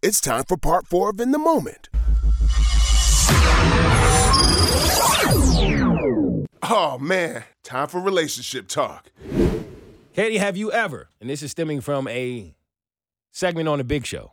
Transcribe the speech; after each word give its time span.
It's 0.00 0.20
time 0.20 0.44
for 0.44 0.56
part 0.56 0.86
four 0.86 1.10
of 1.10 1.20
In 1.20 1.32
the 1.32 1.38
Moment. 1.38 1.88
Oh 6.62 6.98
man, 7.00 7.44
time 7.64 7.88
for 7.88 8.00
relationship 8.00 8.68
talk. 8.68 9.10
Katie, 10.14 10.38
have 10.38 10.56
you 10.56 10.70
ever, 10.72 11.08
and 11.20 11.28
this 11.28 11.42
is 11.42 11.50
stemming 11.50 11.80
from 11.80 12.06
a 12.08 12.54
segment 13.32 13.68
on 13.68 13.78
the 13.78 13.84
Bert 13.84 14.06
Show, 14.06 14.32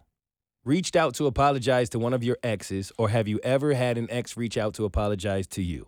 reached 0.63 0.95
out 0.95 1.15
to 1.15 1.25
apologize 1.27 1.89
to 1.91 1.99
one 1.99 2.13
of 2.13 2.23
your 2.23 2.37
exes, 2.43 2.91
or 2.97 3.09
have 3.09 3.27
you 3.27 3.39
ever 3.43 3.73
had 3.73 3.97
an 3.97 4.07
ex 4.11 4.37
reach 4.37 4.57
out 4.57 4.73
to 4.75 4.85
apologize 4.85 5.47
to 5.47 5.63
you? 5.63 5.87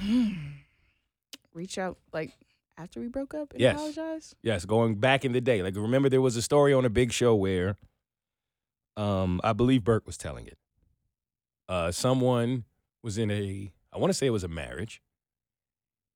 Hmm. 0.00 0.30
Reach 1.52 1.78
out 1.78 1.98
like 2.12 2.32
after 2.78 3.00
we 3.00 3.08
broke 3.08 3.34
up 3.34 3.52
and 3.52 3.60
Yes. 3.60 3.74
apologize. 3.74 4.34
Yes, 4.42 4.64
going 4.64 4.96
back 4.96 5.24
in 5.24 5.32
the 5.32 5.40
day. 5.40 5.62
Like 5.62 5.74
remember 5.76 6.08
there 6.08 6.20
was 6.22 6.36
a 6.36 6.42
story 6.42 6.72
on 6.72 6.84
a 6.84 6.90
Bert 6.90 7.12
Show 7.12 7.34
where 7.34 7.76
um 9.00 9.40
I 9.42 9.52
believe 9.52 9.84
Bert 9.84 10.06
was 10.06 10.16
telling 10.16 10.46
it. 10.46 10.58
Uh 11.68 11.90
someone 11.90 12.64
was 13.02 13.18
in 13.18 13.30
a 13.30 13.72
I 13.92 13.98
want 13.98 14.10
to 14.10 14.14
say 14.14 14.26
it 14.26 14.30
was 14.30 14.44
a 14.44 14.48
marriage 14.48 15.00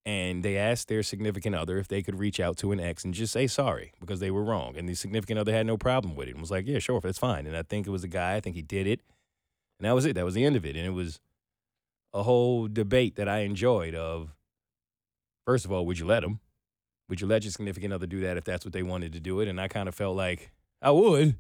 and 0.07 0.43
they 0.43 0.57
asked 0.57 0.89
their 0.89 1.03
significant 1.03 1.55
other 1.55 1.79
if 1.79 1.89
they 1.89 2.03
could 2.03 2.19
reach 2.19 2.39
out 2.39 2.57
to 2.59 2.73
an 2.73 2.81
ex 2.81 3.05
and 3.05 3.15
just 3.15 3.33
say 3.33 3.47
sorry 3.47 3.93
because 4.01 4.21
they 4.21 4.31
were 4.31 4.45
wrong 4.45 4.77
and 4.77 4.89
the 4.89 4.95
significant 4.95 5.39
other 5.39 5.53
had 5.53 5.67
no 5.67 5.79
problem 5.79 6.15
with 6.15 6.29
it 6.29 6.33
and 6.33 6.41
was 6.41 6.51
like, 6.51 6.67
"Yeah, 6.67 6.79
sure, 6.79 7.01
that's 7.01 7.19
fine." 7.19 7.47
And 7.47 7.57
I 7.57 7.63
think 7.63 7.87
it 7.87 7.91
was 7.91 8.05
a 8.05 8.09
guy, 8.09 8.35
I 8.35 8.41
think 8.41 8.55
he 8.57 8.63
did 8.63 8.87
it. 8.87 9.01
And 9.79 9.87
that 9.87 9.93
was 9.93 10.05
it. 10.05 10.15
That 10.15 10.25
was 10.25 10.35
the 10.35 10.45
end 10.45 10.57
of 10.57 10.65
it. 10.65 10.77
And 10.77 10.87
it 10.87 10.91
was 10.91 11.21
a 12.13 12.23
whole 12.23 12.69
debate 12.69 13.17
that 13.17 13.29
I 13.29 13.41
enjoyed 13.41 13.95
of 13.95 14.35
first 15.47 15.65
of 15.65 15.73
all, 15.73 15.87
would 15.87 15.99
you 15.99 16.07
let 16.07 16.25
him? 16.25 16.41
Would 17.09 17.21
you 17.21 17.27
let 17.27 17.45
your 17.45 17.51
significant 17.51 17.93
other 17.93 18.07
do 18.07 18.21
that 18.21 18.37
if 18.37 18.45
that's 18.45 18.65
what 18.65 18.73
they 18.73 18.83
wanted 18.83 19.13
to 19.13 19.21
do 19.21 19.41
it? 19.41 19.49
And 19.49 19.61
I 19.61 19.69
kind 19.69 19.89
of 19.89 19.95
felt 19.95 20.17
like 20.17 20.53
I 20.81 20.91
would, 20.91 21.37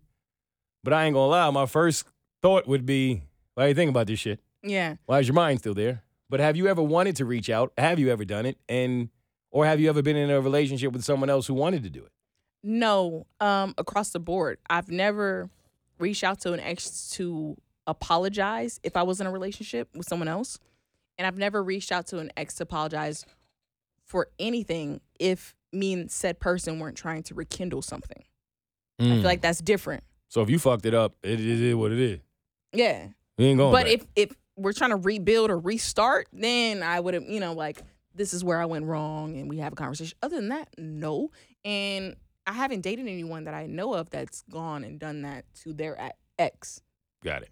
but 0.84 0.92
I 0.92 1.04
ain't 1.06 1.14
gonna 1.14 1.26
lie. 1.30 1.50
My 1.50 1.66
first 1.66 2.06
thought 2.42 2.68
would 2.68 2.86
be, 2.86 3.22
why 3.54 3.64
do 3.64 3.68
you 3.70 3.74
think 3.74 3.88
about 3.88 4.06
this 4.06 4.20
shit? 4.20 4.40
Yeah. 4.62 4.96
Why 5.06 5.18
is 5.18 5.26
your 5.26 5.34
mind 5.34 5.60
still 5.60 5.74
there? 5.74 6.02
But 6.30 6.40
have 6.40 6.56
you 6.56 6.68
ever 6.68 6.82
wanted 6.82 7.16
to 7.16 7.24
reach 7.24 7.50
out? 7.50 7.72
Have 7.76 7.98
you 7.98 8.10
ever 8.10 8.24
done 8.24 8.46
it? 8.46 8.58
And 8.68 9.08
or 9.50 9.66
have 9.66 9.80
you 9.80 9.88
ever 9.88 10.02
been 10.02 10.16
in 10.16 10.30
a 10.30 10.40
relationship 10.40 10.92
with 10.92 11.04
someone 11.04 11.30
else 11.30 11.46
who 11.46 11.54
wanted 11.54 11.82
to 11.84 11.90
do 11.90 12.04
it? 12.04 12.12
No, 12.62 13.26
um, 13.40 13.74
across 13.78 14.10
the 14.10 14.18
board, 14.20 14.58
I've 14.68 14.88
never 14.88 15.50
reached 15.98 16.24
out 16.24 16.40
to 16.40 16.52
an 16.52 16.60
ex 16.60 17.10
to 17.12 17.56
apologize 17.86 18.80
if 18.82 18.96
I 18.96 19.02
was 19.02 19.20
in 19.20 19.26
a 19.26 19.30
relationship 19.30 19.88
with 19.94 20.08
someone 20.08 20.28
else, 20.28 20.58
and 21.18 21.26
I've 21.26 21.36
never 21.36 21.62
reached 21.62 21.92
out 21.92 22.06
to 22.08 22.18
an 22.18 22.32
ex 22.36 22.54
to 22.56 22.62
apologize 22.62 23.26
for 24.04 24.28
anything 24.38 25.00
if 25.20 25.54
me 25.72 25.92
and 25.92 26.10
said 26.10 26.40
person 26.40 26.78
weren't 26.78 26.96
trying 26.96 27.22
to 27.24 27.34
rekindle 27.34 27.82
something. 27.82 28.24
I 28.98 29.04
feel 29.04 29.22
like 29.22 29.42
that's 29.42 29.60
different. 29.60 30.04
So 30.34 30.42
if 30.42 30.50
you 30.50 30.58
fucked 30.58 30.84
it 30.84 30.94
up, 30.94 31.14
it 31.22 31.38
is 31.38 31.76
what 31.76 31.92
it 31.92 32.00
is. 32.00 32.18
Yeah. 32.72 33.06
We 33.38 33.44
ain't 33.46 33.58
going. 33.58 33.70
but 33.70 33.84
back. 33.84 33.92
if 33.92 34.06
if 34.16 34.36
we're 34.56 34.72
trying 34.72 34.90
to 34.90 34.96
rebuild 34.96 35.48
or 35.48 35.58
restart, 35.60 36.26
then 36.32 36.82
I 36.82 36.98
would 36.98 37.14
have, 37.14 37.22
you 37.22 37.38
know, 37.38 37.52
like 37.52 37.80
this 38.16 38.34
is 38.34 38.42
where 38.42 38.60
I 38.60 38.64
went 38.64 38.84
wrong, 38.84 39.36
and 39.36 39.48
we 39.48 39.58
have 39.58 39.72
a 39.72 39.76
conversation. 39.76 40.18
Other 40.22 40.34
than 40.34 40.48
that, 40.48 40.68
no. 40.76 41.30
And 41.64 42.16
I 42.48 42.52
haven't 42.52 42.80
dated 42.80 43.06
anyone 43.06 43.44
that 43.44 43.54
I 43.54 43.66
know 43.66 43.94
of 43.94 44.10
that's 44.10 44.42
gone 44.50 44.82
and 44.82 44.98
done 44.98 45.22
that 45.22 45.44
to 45.62 45.72
their 45.72 46.12
ex. 46.36 46.82
Got 47.22 47.42
it. 47.42 47.50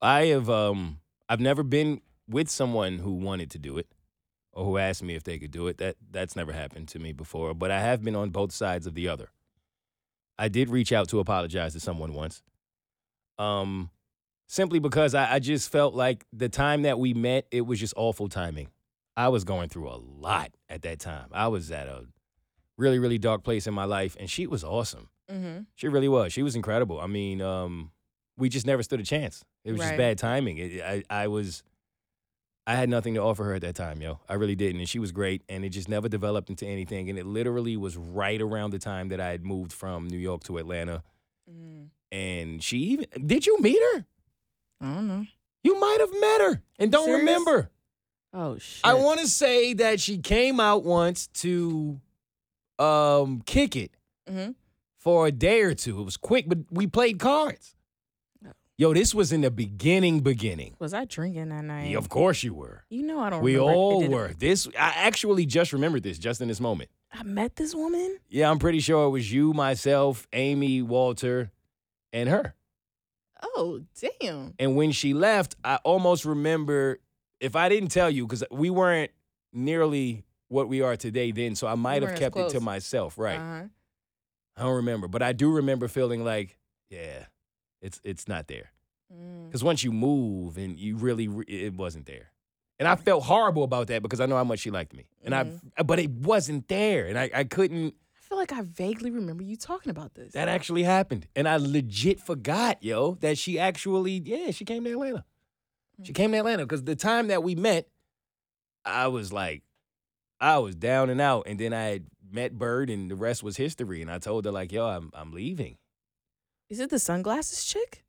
I 0.00 0.26
have 0.26 0.48
um 0.48 1.00
I've 1.28 1.40
never 1.40 1.64
been 1.64 2.02
with 2.28 2.48
someone 2.48 2.98
who 2.98 3.14
wanted 3.14 3.50
to 3.50 3.58
do 3.58 3.78
it 3.78 3.88
or 4.52 4.64
who 4.64 4.78
asked 4.78 5.02
me 5.02 5.16
if 5.16 5.24
they 5.24 5.40
could 5.40 5.50
do 5.50 5.66
it. 5.66 5.78
That 5.78 5.96
that's 6.08 6.36
never 6.36 6.52
happened 6.52 6.86
to 6.88 7.00
me 7.00 7.10
before, 7.10 7.52
but 7.52 7.72
I 7.72 7.80
have 7.80 8.04
been 8.04 8.14
on 8.14 8.30
both 8.30 8.52
sides 8.52 8.86
of 8.86 8.94
the 8.94 9.08
other. 9.08 9.30
I 10.38 10.48
did 10.48 10.70
reach 10.70 10.92
out 10.92 11.08
to 11.08 11.20
apologize 11.20 11.72
to 11.72 11.80
someone 11.80 12.14
once. 12.14 12.42
Um 13.38 13.90
simply 14.46 14.78
because 14.78 15.14
I, 15.14 15.34
I 15.34 15.38
just 15.38 15.70
felt 15.70 15.94
like 15.94 16.24
the 16.32 16.48
time 16.48 16.82
that 16.82 16.98
we 16.98 17.14
met, 17.14 17.46
it 17.50 17.62
was 17.62 17.80
just 17.80 17.94
awful 17.96 18.28
timing. 18.28 18.68
I 19.16 19.28
was 19.28 19.44
going 19.44 19.68
through 19.68 19.88
a 19.88 19.96
lot 19.96 20.52
at 20.68 20.82
that 20.82 21.00
time. 21.00 21.28
I 21.32 21.48
was 21.48 21.70
at 21.70 21.88
a 21.88 22.04
really, 22.76 22.98
really 22.98 23.18
dark 23.18 23.42
place 23.42 23.66
in 23.66 23.74
my 23.74 23.84
life, 23.84 24.16
and 24.20 24.30
she 24.30 24.46
was 24.46 24.62
awesome. 24.62 25.08
Mm-hmm. 25.30 25.62
She 25.74 25.88
really 25.88 26.08
was. 26.08 26.32
She 26.32 26.42
was 26.42 26.54
incredible. 26.54 27.00
I 27.00 27.06
mean, 27.06 27.40
um, 27.40 27.90
we 28.36 28.48
just 28.48 28.66
never 28.66 28.82
stood 28.82 29.00
a 29.00 29.04
chance. 29.04 29.44
It 29.64 29.72
was 29.72 29.80
just 29.80 29.96
bad 29.96 30.18
timing. 30.18 30.58
It, 30.58 30.82
I, 30.82 31.02
I 31.10 31.28
was, 31.28 31.62
I 32.66 32.74
had 32.74 32.88
nothing 32.88 33.14
to 33.14 33.20
offer 33.22 33.44
her 33.44 33.54
at 33.54 33.62
that 33.62 33.76
time, 33.76 34.02
yo. 34.02 34.18
I 34.28 34.34
really 34.34 34.56
didn't, 34.56 34.80
and 34.80 34.88
she 34.88 34.98
was 34.98 35.12
great, 35.12 35.42
and 35.48 35.64
it 35.64 35.68
just 35.68 35.88
never 35.88 36.08
developed 36.08 36.50
into 36.50 36.66
anything. 36.66 37.08
And 37.08 37.18
it 37.18 37.24
literally 37.24 37.76
was 37.76 37.96
right 37.96 38.40
around 38.42 38.70
the 38.72 38.78
time 38.80 39.08
that 39.10 39.20
I 39.20 39.28
had 39.30 39.44
moved 39.44 39.72
from 39.72 40.08
New 40.08 40.18
York 40.18 40.42
to 40.44 40.58
Atlanta. 40.58 41.04
Mm. 41.48 41.90
And 42.10 42.62
she 42.62 42.78
even 42.78 43.06
did 43.24 43.46
you 43.46 43.58
meet 43.60 43.78
her? 43.94 44.04
I 44.80 44.94
don't 44.94 45.06
know. 45.08 45.26
You 45.62 45.78
might 45.78 45.98
have 46.00 46.12
met 46.20 46.40
her 46.40 46.62
and 46.78 46.90
don't 46.90 47.04
Serious? 47.06 47.20
remember. 47.20 47.70
Oh 48.32 48.58
shit. 48.58 48.80
I 48.84 48.94
want 48.94 49.20
to 49.20 49.28
say 49.28 49.72
that 49.74 50.00
she 50.00 50.18
came 50.18 50.58
out 50.60 50.84
once 50.84 51.28
to 51.34 52.00
um 52.78 53.42
kick 53.46 53.76
it 53.76 53.92
hmm 54.28 54.50
for 54.98 55.28
a 55.28 55.32
day 55.32 55.62
or 55.62 55.72
two. 55.72 56.00
It 56.00 56.04
was 56.04 56.16
quick, 56.16 56.48
but 56.48 56.58
we 56.68 56.88
played 56.88 57.20
cards. 57.20 57.75
Yo, 58.78 58.92
this 58.92 59.14
was 59.14 59.32
in 59.32 59.40
the 59.40 59.50
beginning, 59.50 60.20
beginning. 60.20 60.76
Was 60.78 60.92
I 60.92 61.06
drinking 61.06 61.48
that 61.48 61.64
night? 61.64 61.90
Yeah, 61.90 61.96
of 61.96 62.10
course 62.10 62.42
you 62.42 62.52
were. 62.52 62.84
You 62.90 63.04
know 63.04 63.20
I 63.20 63.30
don't. 63.30 63.42
We 63.42 63.56
remember. 63.56 63.72
All 63.72 64.06
were. 64.06 64.34
This 64.38 64.68
I 64.78 64.92
actually 64.96 65.46
just 65.46 65.72
remembered 65.72 66.02
this 66.02 66.18
just 66.18 66.42
in 66.42 66.48
this 66.48 66.60
moment. 66.60 66.90
I 67.10 67.22
met 67.22 67.56
this 67.56 67.74
woman. 67.74 68.18
Yeah, 68.28 68.50
I'm 68.50 68.58
pretty 68.58 68.80
sure 68.80 69.06
it 69.06 69.10
was 69.10 69.32
you, 69.32 69.54
myself, 69.54 70.26
Amy, 70.34 70.82
Walter, 70.82 71.50
and 72.12 72.28
her. 72.28 72.54
Oh 73.42 73.80
damn. 73.98 74.52
And 74.58 74.76
when 74.76 74.92
she 74.92 75.14
left, 75.14 75.56
I 75.64 75.76
almost 75.76 76.26
remember 76.26 77.00
if 77.40 77.56
I 77.56 77.70
didn't 77.70 77.88
tell 77.90 78.10
you 78.10 78.26
because 78.26 78.44
we 78.50 78.68
weren't 78.68 79.10
nearly 79.54 80.24
what 80.48 80.68
we 80.68 80.82
are 80.82 80.96
today 80.96 81.30
then, 81.32 81.54
so 81.54 81.66
I 81.66 81.76
might 81.76 82.02
have 82.02 82.18
kept 82.18 82.36
it 82.36 82.50
to 82.50 82.60
myself. 82.60 83.16
Right. 83.16 83.38
Uh-huh. 83.38 83.68
I 84.58 84.62
don't 84.62 84.76
remember, 84.76 85.08
but 85.08 85.22
I 85.22 85.32
do 85.32 85.50
remember 85.50 85.88
feeling 85.88 86.24
like, 86.24 86.58
yeah, 86.90 87.24
it's 87.86 88.00
it's 88.04 88.28
not 88.28 88.48
there. 88.48 88.72
Mm. 89.12 89.46
Because 89.46 89.62
once 89.62 89.84
you 89.84 89.92
move 89.92 90.58
and 90.58 90.78
you 90.78 90.96
really, 90.96 91.28
re- 91.28 91.44
it 91.46 91.74
wasn't 91.74 92.06
there. 92.06 92.32
And 92.78 92.86
I 92.86 92.96
felt 92.96 93.24
horrible 93.24 93.62
about 93.62 93.86
that 93.86 94.02
because 94.02 94.20
I 94.20 94.26
know 94.26 94.36
how 94.36 94.44
much 94.44 94.58
she 94.58 94.70
liked 94.70 94.94
me. 94.94 95.06
And 95.24 95.34
I, 95.34 95.44
mm-hmm. 95.44 95.68
uh, 95.78 95.84
but 95.84 95.98
it 95.98 96.10
wasn't 96.10 96.68
there. 96.68 97.06
And 97.06 97.18
I, 97.18 97.30
I 97.32 97.44
couldn't, 97.44 97.94
I 97.94 98.28
feel 98.28 98.36
like 98.36 98.52
I 98.52 98.62
vaguely 98.62 99.10
remember 99.10 99.42
you 99.44 99.56
talking 99.56 99.90
about 99.90 100.14
this. 100.14 100.32
that 100.34 100.48
actually 100.48 100.82
happened. 100.82 101.26
And 101.34 101.48
I 101.48 101.56
legit 101.56 102.20
forgot, 102.20 102.82
yo, 102.82 103.14
that 103.20 103.38
she 103.38 103.58
actually, 103.58 104.20
yeah, 104.24 104.50
she 104.50 104.64
came 104.64 104.84
to 104.84 104.90
Atlanta. 104.90 105.24
She 106.02 106.12
mm. 106.12 106.16
came 106.16 106.32
to 106.32 106.38
Atlanta 106.38 106.64
because 106.64 106.82
the 106.84 106.96
time 106.96 107.28
that 107.28 107.42
we 107.42 107.54
met, 107.54 107.88
I 108.84 109.06
was 109.06 109.32
like, 109.32 109.62
I 110.38 110.58
was 110.58 110.74
down 110.74 111.08
and 111.08 111.20
out. 111.20 111.44
And 111.46 111.58
then 111.58 111.72
I 111.72 111.84
had 111.84 112.06
met 112.30 112.58
Bird 112.58 112.90
and 112.90 113.10
the 113.10 113.16
rest 113.16 113.42
was 113.42 113.56
history. 113.56 114.02
And 114.02 114.10
I 114.10 114.18
told 114.18 114.44
her, 114.44 114.50
like, 114.50 114.72
yo, 114.72 114.86
I'm, 114.86 115.10
I'm 115.14 115.32
leaving. 115.32 115.78
Is 116.68 116.80
it 116.80 116.90
the 116.90 116.98
sunglasses 116.98 117.64
chick? 117.64 118.04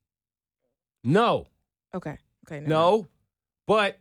No, 1.04 1.48
Okay. 1.96 2.18
Okay. 2.46 2.58
mind. 2.58 2.68
No, 2.68 3.08
but 3.66 3.98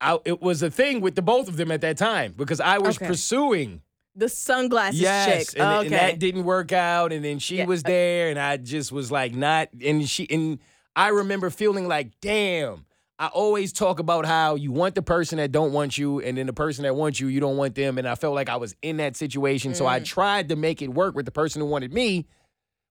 I, 0.00 0.18
it 0.24 0.40
was 0.40 0.62
a 0.62 0.70
thing 0.70 1.00
with 1.00 1.14
the 1.14 1.22
both 1.22 1.48
of 1.48 1.56
them 1.56 1.70
at 1.70 1.82
that 1.82 1.98
time 1.98 2.32
because 2.36 2.60
I 2.60 2.78
was 2.78 2.96
Okay. 2.96 3.06
pursuing. 3.06 3.82
The 4.16 4.28
sunglasses 4.28 5.00
yes, 5.00 5.52
chick. 5.52 5.60
and, 5.60 5.70
okay. 5.72 5.86
and 5.86 5.94
that 5.94 6.18
didn't 6.18 6.44
work 6.44 6.72
out, 6.72 7.12
and 7.12 7.24
then 7.24 7.38
she 7.38 7.58
Yeah, 7.58 7.66
was 7.66 7.82
there, 7.82 8.28
and 8.30 8.38
I 8.38 8.56
just 8.56 8.92
was 8.92 9.10
like 9.12 9.34
not, 9.34 9.68
and 9.84 10.08
she 10.08 10.26
and 10.30 10.58
I 10.96 11.08
remember 11.08 11.50
feeling 11.50 11.86
like, 11.88 12.20
damn. 12.20 12.86
I 13.18 13.26
always 13.26 13.74
talk 13.74 13.98
about 13.98 14.24
how 14.24 14.54
you 14.54 14.72
want 14.72 14.94
the 14.94 15.02
person 15.02 15.36
that 15.36 15.52
don't 15.52 15.72
want 15.74 15.98
you, 15.98 16.20
and 16.20 16.38
then 16.38 16.46
the 16.46 16.54
person 16.54 16.84
that 16.84 16.96
wants 16.96 17.20
you, 17.20 17.26
you 17.28 17.38
don't 17.38 17.58
want 17.58 17.74
them. 17.74 17.98
And 17.98 18.08
I 18.08 18.14
felt 18.14 18.34
like 18.34 18.48
I 18.48 18.56
was 18.56 18.74
in 18.80 18.96
that 18.96 19.14
situation, 19.14 19.74
so 19.74 19.84
Mm. 19.84 19.88
I 19.88 20.00
tried 20.00 20.48
to 20.48 20.56
make 20.56 20.80
it 20.80 20.88
work 20.88 21.14
with 21.14 21.26
the 21.26 21.30
person 21.30 21.60
who 21.60 21.66
wanted 21.68 21.92
me, 21.92 22.24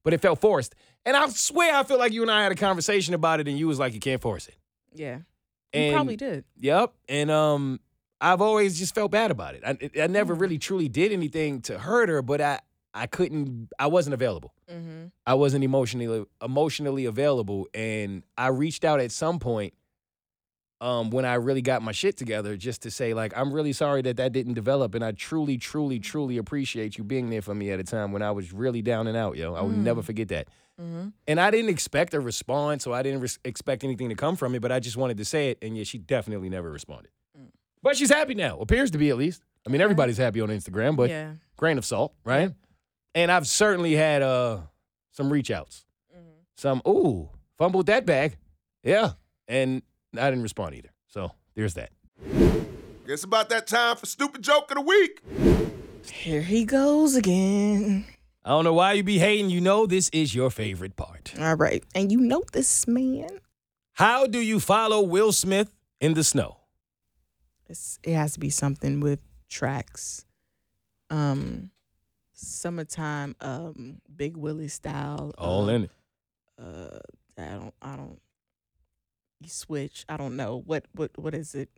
but 0.04 0.14
it 0.14 0.22
felt 0.22 0.40
forced. 0.42 0.76
And 1.06 1.16
I 1.18 1.28
swear, 1.30 1.76
I 1.76 1.84
feel 1.84 1.97
like 1.97 2.12
you 2.14 2.22
and 2.22 2.32
I 2.32 2.44
had 2.44 2.52
a 2.52 2.56
conversation 2.56 3.14
about 3.14 3.40
it, 3.40 3.47
and 3.47 3.58
you 3.58 3.68
was 3.68 3.79
like, 3.79 3.94
you 3.94 4.00
can't 4.00 4.22
force 4.22 4.47
it. 4.47 4.56
yeah. 4.94 5.20
You 5.73 5.82
And 5.82 5.94
probably 5.96 6.16
did. 6.16 6.46
Yep. 6.59 6.94
And 7.08 7.29
um, 7.29 7.79
I've 8.20 8.41
always 8.41 8.78
just 8.79 8.96
felt 8.96 9.12
bad 9.12 9.29
about 9.32 9.53
it. 9.56 9.62
I, 9.66 10.02
I 10.02 10.08
never 10.08 10.35
Mm. 10.35 10.40
really 10.41 10.58
truly 10.58 10.90
did 10.90 11.12
anything 11.12 11.62
to 11.64 11.78
hurt 11.78 12.09
her, 12.09 12.22
but 12.22 12.41
I 12.41 12.59
I 12.91 13.06
couldn't. 13.06 13.70
I 13.78 13.85
wasn't 13.85 14.16
available. 14.16 14.52
Mm-hmm. 14.70 15.06
I 15.28 15.35
wasn't 15.35 15.64
emotionally 15.64 16.26
emotionally 16.44 17.06
available, 17.06 17.68
and 17.76 18.23
I 18.35 18.47
reached 18.47 18.84
out 18.84 19.00
at 19.00 19.12
some 19.12 19.38
point. 19.38 19.76
Um, 20.81 21.09
when 21.09 21.26
I 21.26 21.34
really 21.34 21.61
got 21.61 21.81
my 21.81 21.91
shit 21.91 22.16
together, 22.16 22.55
just 22.55 22.84
to 22.84 22.91
say 22.91 23.14
like, 23.14 23.34
I'm 23.35 23.52
really 23.52 23.73
sorry 23.73 24.02
that 24.03 24.16
that 24.16 24.31
didn't 24.31 24.53
develop, 24.53 24.96
and 24.96 25.03
I 25.03 25.11
truly, 25.11 25.58
truly, 25.58 25.99
truly 25.99 26.37
appreciate 26.37 26.97
you 26.97 27.03
being 27.03 27.29
there 27.29 27.41
for 27.41 27.53
me 27.53 27.72
at 27.72 27.81
a 27.81 27.84
time 27.84 28.14
when 28.14 28.22
I 28.22 28.31
was 28.31 28.53
really 28.53 28.81
down 28.81 29.08
and 29.08 29.17
out, 29.17 29.35
yo. 29.35 29.55
I 29.55 29.61
would 29.61 29.78
never 29.78 30.02
forget 30.02 30.29
that. 30.29 30.47
Mm-hmm. 30.81 31.09
And 31.28 31.40
I 31.40 31.52
didn't 31.52 31.70
expect 31.70 32.14
a 32.14 32.22
response, 32.22 32.85
so 32.85 32.93
I 32.93 33.03
didn't 33.03 33.20
res- 33.20 33.40
expect 33.43 33.84
anything 33.84 34.08
to 34.08 34.16
come 34.16 34.37
from 34.37 34.55
it, 34.55 34.61
but 34.61 34.72
I 34.72 34.79
just 34.79 34.96
wanted 34.96 35.17
to 35.17 35.26
say 35.26 35.49
it. 35.49 35.58
And 35.61 35.78
yeah, 35.78 35.84
she 35.84 35.97
definitely 35.97 36.47
never 36.47 36.72
responded. 36.72 37.11
Mm. 37.37 37.47
But 37.84 37.97
she's 37.97 38.09
happy 38.09 38.34
now, 38.34 38.58
appears 38.59 38.91
to 38.91 38.97
be 38.97 39.09
at 39.09 39.17
least. 39.17 39.43
I 39.67 39.72
mean, 39.72 39.82
everybody's 39.82 40.17
happy 40.17 40.40
on 40.40 40.47
Instagram, 40.47 40.96
but 40.96 41.09
yeah. 41.09 41.34
grain 41.58 41.78
of 41.78 41.84
salt, 41.84 42.14
right? 42.23 42.53
And 43.14 43.29
I've 43.29 43.47
certainly 43.47 43.96
had 43.96 44.22
uh, 44.22 44.59
some 45.11 45.29
reach 45.29 45.52
outs. 45.52 45.85
Mm-hmm. 46.16 46.29
some, 46.55 46.82
ooh, 46.87 47.29
fumbled 47.58 47.87
that 47.87 48.05
bag. 48.05 48.37
Yeah. 48.82 49.11
And 49.49 49.82
I 50.17 50.29
didn't 50.29 50.44
respond 50.44 50.76
either. 50.76 50.90
So 51.08 51.32
there's 51.56 51.76
that. 51.76 51.91
Guess 53.08 53.23
about 53.23 53.50
that 53.50 53.67
time 53.67 53.96
for 53.96 54.06
stupid 54.06 54.41
joke 54.41 54.70
of 54.72 54.76
the 54.76 54.82
week. 54.82 55.22
Here 56.11 56.41
he 56.41 56.66
goes 56.66 57.16
again. 57.16 58.06
I 58.46 58.50
don't 58.50 58.64
know 58.64 58.73
why 58.73 58.94
you 58.94 59.03
be 59.03 59.20
hating. 59.20 59.50
You 59.50 59.61
know 59.61 59.85
this 59.85 60.09
is 60.09 60.34
your 60.34 60.50
favorite 60.50 60.96
part. 60.96 61.34
All 61.40 61.56
right. 61.56 61.84
And 61.94 62.11
you 62.11 62.20
know 62.20 62.44
this 62.52 62.88
man. 62.88 63.29
How 63.94 64.28
do 64.28 64.40
you 64.40 64.59
follow 64.59 65.02
Will 65.02 65.32
Smith 65.32 65.76
in 66.00 66.14
the 66.14 66.23
snow? 66.23 66.58
It's, 67.67 68.00
it 68.03 68.14
has 68.14 68.34
to 68.34 68.40
be 68.40 68.50
something 68.50 69.00
with 69.02 69.20
tracks. 69.50 70.26
Um, 71.09 71.72
summertime, 72.34 73.35
um, 73.41 74.02
Big 74.16 74.38
Willie 74.38 74.67
style. 74.67 75.34
All 75.38 75.70
uh, 75.70 75.73
in 75.73 75.84
it. 75.84 75.91
Uh, 76.58 77.00
I 77.38 77.56
don't, 77.56 77.73
I 77.82 77.96
don't. 77.96 78.20
You 79.41 79.50
switch. 79.50 80.06
I 80.09 80.18
don't 80.18 80.36
know 80.36 80.62
what, 80.66 80.86
what, 80.94 81.12
what 81.18 81.34
is 81.34 81.56
it? 81.56 81.70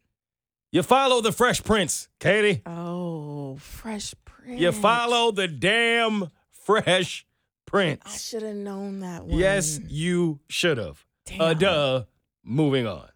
You 0.71 0.83
follow 0.83 1.21
the 1.21 1.31
Fresh 1.31 1.63
Prince, 1.63 2.07
Katie. 2.19 2.61
Oh, 2.65 3.57
Fresh 3.57 4.15
Prince. 4.25 4.59
You 4.59 4.71
follow 4.71 5.31
the 5.31 5.47
damn 5.47 6.29
Fresh 6.49 7.25
Prince. 7.65 8.01
I 8.05 8.17
should 8.17 8.43
have 8.43 8.55
known 8.55 9.01
that 9.01 9.25
one. 9.25 9.37
Yes, 9.37 9.79
you 9.87 10.39
should 10.47 10.77
have. 10.77 11.05
Uh, 11.39 11.53
duh. 11.53 12.03
Moving 12.43 12.87
on. 12.87 13.07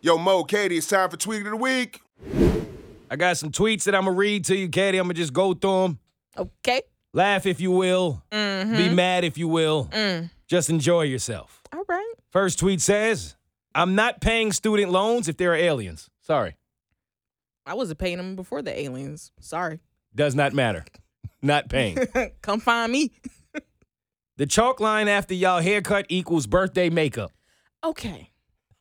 Yo, 0.00 0.18
Mo, 0.18 0.44
Katie, 0.44 0.76
it's 0.76 0.86
time 0.86 1.10
for 1.10 1.16
tweet 1.16 1.44
of 1.44 1.50
the 1.50 1.56
week. 1.56 2.00
I 3.10 3.16
got 3.16 3.36
some 3.36 3.50
tweets 3.50 3.84
that 3.84 3.94
I'm 3.94 4.04
gonna 4.04 4.16
read 4.16 4.44
to 4.44 4.56
you, 4.56 4.68
Katie. 4.68 4.98
I'm 4.98 5.04
gonna 5.04 5.14
just 5.14 5.32
go 5.32 5.54
through 5.54 5.82
them. 5.82 5.98
Okay. 6.36 6.82
Laugh 7.12 7.46
if 7.46 7.60
you 7.60 7.70
will. 7.70 8.22
Mm-hmm. 8.30 8.76
Be 8.76 8.88
mad 8.90 9.24
if 9.24 9.38
you 9.38 9.48
will. 9.48 9.86
Mm. 9.86 10.30
Just 10.46 10.70
enjoy 10.70 11.02
yourself. 11.02 11.62
All 11.72 11.82
right. 11.88 12.14
First 12.36 12.58
tweet 12.58 12.82
says, 12.82 13.34
I'm 13.74 13.94
not 13.94 14.20
paying 14.20 14.52
student 14.52 14.92
loans 14.92 15.26
if 15.26 15.38
there 15.38 15.52
are 15.52 15.56
aliens. 15.56 16.10
Sorry. 16.20 16.54
I 17.64 17.72
wasn't 17.72 17.98
paying 17.98 18.18
them 18.18 18.36
before 18.36 18.60
the 18.60 18.78
aliens. 18.78 19.32
Sorry. 19.40 19.80
Does 20.14 20.34
not 20.34 20.52
matter. 20.52 20.84
not 21.40 21.70
paying. 21.70 21.96
Come 22.42 22.60
find 22.60 22.92
me. 22.92 23.12
the 24.36 24.44
chalk 24.44 24.80
line 24.80 25.08
after 25.08 25.32
y'all 25.32 25.62
haircut 25.62 26.04
equals 26.10 26.46
birthday 26.46 26.90
makeup. 26.90 27.32
Okay. 27.82 28.32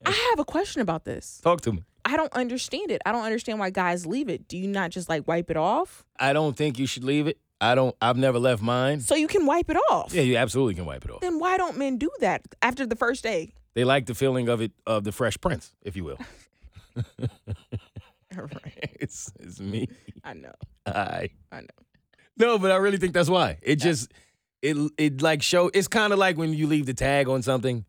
I 0.05 0.11
have 0.31 0.39
a 0.39 0.43
question 0.43 0.81
about 0.81 1.05
this. 1.05 1.39
Talk 1.41 1.61
to 1.61 1.71
me. 1.71 1.83
I 2.03 2.17
don't 2.17 2.33
understand 2.33 2.91
it. 2.91 3.01
I 3.05 3.13
don't 3.13 3.23
understand 3.23 3.59
why 3.59 3.69
guys 3.69 4.05
leave 4.05 4.27
it. 4.27 4.49
Do 4.49 4.57
you 4.57 4.67
not 4.67 4.91
just 4.91 5.07
like 5.07 5.29
wipe 5.29 5.49
it 5.49 5.55
off? 5.55 6.03
I 6.19 6.33
don't 6.33 6.57
think 6.57 6.77
you 6.77 6.87
should 6.87 7.05
leave 7.05 7.25
it. 7.25 7.37
I 7.61 7.75
don't 7.75 7.95
I've 8.01 8.17
never 8.17 8.39
left 8.39 8.61
mine. 8.61 8.99
So 8.99 9.15
you 9.15 9.27
can 9.27 9.45
wipe 9.45 9.69
it 9.69 9.77
off. 9.89 10.13
Yeah, 10.13 10.23
you 10.23 10.37
absolutely 10.37 10.75
can 10.75 10.85
wipe 10.85 11.05
it 11.05 11.11
off. 11.11 11.21
Then 11.21 11.39
why 11.39 11.57
don't 11.57 11.77
men 11.77 11.97
do 11.97 12.09
that 12.19 12.41
after 12.61 12.85
the 12.85 12.95
first 12.95 13.23
day? 13.23 13.53
They 13.73 13.83
like 13.83 14.05
the 14.05 14.15
feeling 14.15 14.49
of 14.49 14.61
it 14.61 14.71
of 14.85 15.03
the 15.03 15.11
fresh 15.11 15.39
prince, 15.39 15.73
if 15.81 15.95
you 15.95 16.03
will. 16.03 16.17
All 18.37 18.43
right. 18.43 18.97
it's 18.99 19.31
it's 19.39 19.59
me. 19.59 19.87
I 20.23 20.33
know. 20.33 20.53
I 20.85 21.29
I 21.51 21.61
know. 21.61 21.67
No, 22.37 22.57
but 22.59 22.71
I 22.71 22.75
really 22.75 22.97
think 22.97 23.13
that's 23.13 23.29
why. 23.29 23.57
It 23.61 23.77
just 23.77 24.11
it 24.61 24.75
it 24.97 25.21
like 25.21 25.41
show 25.41 25.69
it's 25.73 25.87
kind 25.87 26.13
of 26.13 26.19
like 26.19 26.37
when 26.37 26.53
you 26.53 26.67
leave 26.67 26.85
the 26.85 26.93
tag 26.93 27.27
on 27.29 27.41
something, 27.41 27.85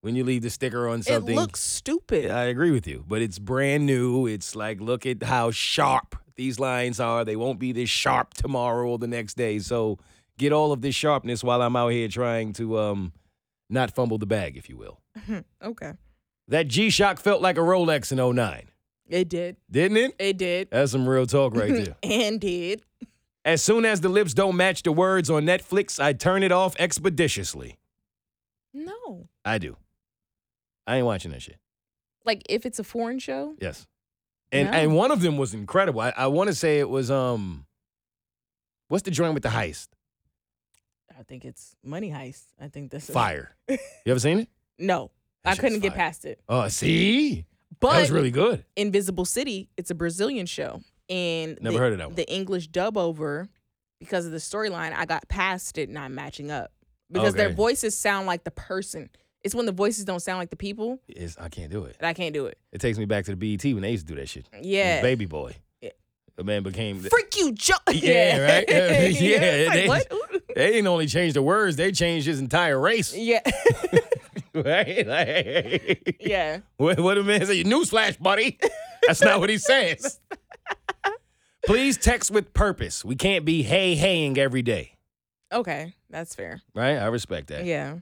when 0.00 0.16
you 0.16 0.24
leave 0.24 0.42
the 0.42 0.50
sticker 0.50 0.88
on 0.88 1.02
something. 1.02 1.34
It 1.34 1.40
looks 1.40 1.60
stupid. 1.60 2.30
I 2.30 2.44
agree 2.44 2.70
with 2.70 2.86
you, 2.86 3.04
but 3.06 3.22
it's 3.22 3.38
brand 3.38 3.86
new. 3.86 4.26
It's 4.26 4.54
like 4.56 4.80
look 4.80 5.04
at 5.06 5.22
how 5.22 5.50
sharp 5.50 6.16
these 6.36 6.58
lines 6.58 7.00
are. 7.00 7.24
They 7.24 7.36
won't 7.36 7.58
be 7.58 7.72
this 7.72 7.88
sharp 7.90 8.34
tomorrow 8.34 8.88
or 8.90 8.98
the 8.98 9.06
next 9.06 9.34
day. 9.36 9.58
So 9.58 9.98
get 10.38 10.52
all 10.52 10.72
of 10.72 10.80
this 10.82 10.94
sharpness 10.94 11.42
while 11.44 11.62
I'm 11.62 11.76
out 11.76 11.88
here 11.88 12.08
trying 12.08 12.52
to 12.54 12.78
um 12.78 13.12
not 13.70 13.90
fumble 13.94 14.18
the 14.18 14.26
bag, 14.26 14.56
if 14.56 14.68
you 14.68 14.76
will. 14.76 15.00
okay. 15.62 15.92
That 16.48 16.68
G-Shock 16.68 17.20
felt 17.20 17.40
like 17.40 17.56
a 17.56 17.60
Rolex 17.60 18.12
in 18.12 18.34
09, 18.36 18.64
It 19.08 19.28
did. 19.28 19.56
didn't 19.70 19.96
it? 19.96 20.14
It 20.18 20.36
did. 20.36 20.68
That's 20.70 20.92
some 20.92 21.08
real 21.08 21.24
talk 21.24 21.54
right 21.56 21.72
there. 21.72 21.96
and 22.02 22.40
did. 22.40 22.82
As 23.44 23.62
soon 23.62 23.84
as 23.84 24.00
the 24.02 24.08
lips 24.08 24.34
don't 24.34 24.56
match 24.56 24.82
the 24.82 24.92
words 24.92 25.30
on 25.30 25.44
Netflix, 25.44 25.98
I 26.02 26.12
turn 26.12 26.42
it 26.42 26.52
off 26.52 26.74
expeditiously. 26.78 27.78
No. 28.74 29.28
I 29.44 29.58
do. 29.58 29.76
I 30.86 30.96
ain't 30.96 31.06
watching 31.06 31.30
that 31.30 31.42
shit. 31.42 31.56
Like 32.24 32.42
if 32.48 32.66
it's 32.66 32.78
a 32.78 32.84
foreign 32.84 33.18
show, 33.18 33.54
Yes. 33.60 33.86
And 34.52 34.70
No. 34.70 34.76
and 34.76 34.94
one 34.94 35.10
of 35.10 35.22
them 35.22 35.36
was 35.38 35.54
incredible. 35.54 36.00
I, 36.02 36.12
I 36.16 36.26
want 36.28 36.48
to 36.48 36.54
say 36.54 36.78
it 36.78 36.88
was 36.88 37.10
um 37.10 37.66
what's 38.88 39.02
the 39.02 39.10
joint 39.10 39.34
with 39.34 39.42
the 39.42 39.48
heist? 39.48 39.88
I 41.18 41.22
think 41.24 41.44
it's 41.44 41.76
Money 41.84 42.10
Heist. 42.10 42.44
I 42.60 42.68
think 42.68 42.90
this 42.90 43.08
is 43.08 43.14
Fire. 43.14 43.54
You 43.68 43.78
ever 44.06 44.18
seen 44.20 44.40
it? 44.40 44.48
No. 44.78 45.10
That 45.44 45.52
I 45.52 45.56
couldn't 45.56 45.80
get 45.80 45.94
past 45.94 46.24
it. 46.24 46.40
Oh, 46.48 46.68
see? 46.68 47.44
But 47.80 47.92
that 47.92 48.00
was 48.00 48.10
really 48.10 48.30
good. 48.30 48.64
Invisible 48.76 49.24
City, 49.24 49.68
it's 49.76 49.90
a 49.90 49.94
Brazilian 49.94 50.46
show. 50.46 50.80
And 51.08 51.58
Never 51.60 51.74
the, 51.74 51.78
heard 51.78 51.92
of 51.92 51.98
that 51.98 52.06
one. 52.08 52.14
The 52.16 52.32
English 52.32 52.68
dub 52.68 52.96
over, 52.96 53.48
because 53.98 54.24
of 54.26 54.32
the 54.32 54.38
storyline, 54.38 54.94
I 54.94 55.04
got 55.04 55.28
past 55.28 55.78
it 55.78 55.88
not 55.90 56.10
matching 56.10 56.50
up. 56.50 56.72
Because 57.10 57.34
their 57.34 57.50
voices 57.50 57.96
sound 57.96 58.26
like 58.26 58.44
the 58.44 58.50
person. 58.50 59.10
It's 59.44 59.54
when 59.54 59.66
the 59.66 59.72
voices 59.72 60.04
don't 60.04 60.20
sound 60.20 60.38
like 60.38 60.50
the 60.50 60.56
people 60.56 61.00
It's, 61.08 61.36
I 61.38 61.48
can't 61.48 61.70
do 61.70 61.84
it. 61.84 61.96
that 61.98 62.06
I 62.06 62.12
can't 62.14 62.32
do 62.32 62.46
it. 62.46 62.58
It 62.72 62.80
takes 62.80 62.96
me 62.98 63.04
back 63.06 63.24
to 63.26 63.34
the 63.34 63.36
BET 63.36 63.64
when 63.74 63.82
they 63.82 63.90
used 63.90 64.06
to 64.06 64.14
do 64.14 64.20
that 64.20 64.28
shit. 64.28 64.48
Yeah. 64.60 65.02
Baby 65.02 65.26
boy. 65.26 65.56
Yeah. 65.80 65.90
The 66.36 66.44
man 66.44 66.62
became 66.62 67.00
Freak 67.00 67.36
you, 67.36 67.52
Joe. 67.52 67.74
Yeah, 67.92 68.38
right? 68.38 68.64
Yeah, 68.68 69.10
It's 69.10 69.68
like, 69.88 70.08
they- 70.08 70.16
what? 70.16 70.42
They 70.54 70.66
didn't 70.70 70.86
only 70.86 71.06
change 71.06 71.32
the 71.32 71.40
words, 71.42 71.76
they 71.76 71.92
changed 71.92 72.26
his 72.26 72.38
entire 72.38 72.78
race. 72.78 73.16
yeah. 73.16 73.40
right? 74.54 75.06
Like- 75.06 76.16
yeah. 76.20 76.58
What, 76.76 77.00
what 77.00 77.16
a 77.18 77.22
man 77.22 77.46
say? 77.46 77.64
Newsflash, 77.64 78.20
buddy. 78.20 78.58
That's 79.06 79.22
not 79.22 79.40
what 79.40 79.48
he 79.50 79.58
says. 79.58 80.20
Please 81.64 81.96
text 81.96 82.30
with 82.30 82.52
purpose. 82.54 83.04
We 83.04 83.14
can't 83.16 83.44
be 83.44 83.62
hey 83.62 83.94
haying 83.94 84.36
every 84.38 84.62
day. 84.62 84.96
Okay. 85.52 85.94
That's 86.10 86.34
fair. 86.34 86.60
Right? 86.74 86.96
I 86.96 87.06
respect 87.06 87.48
that. 87.48 87.64
Yeah. 87.64 87.98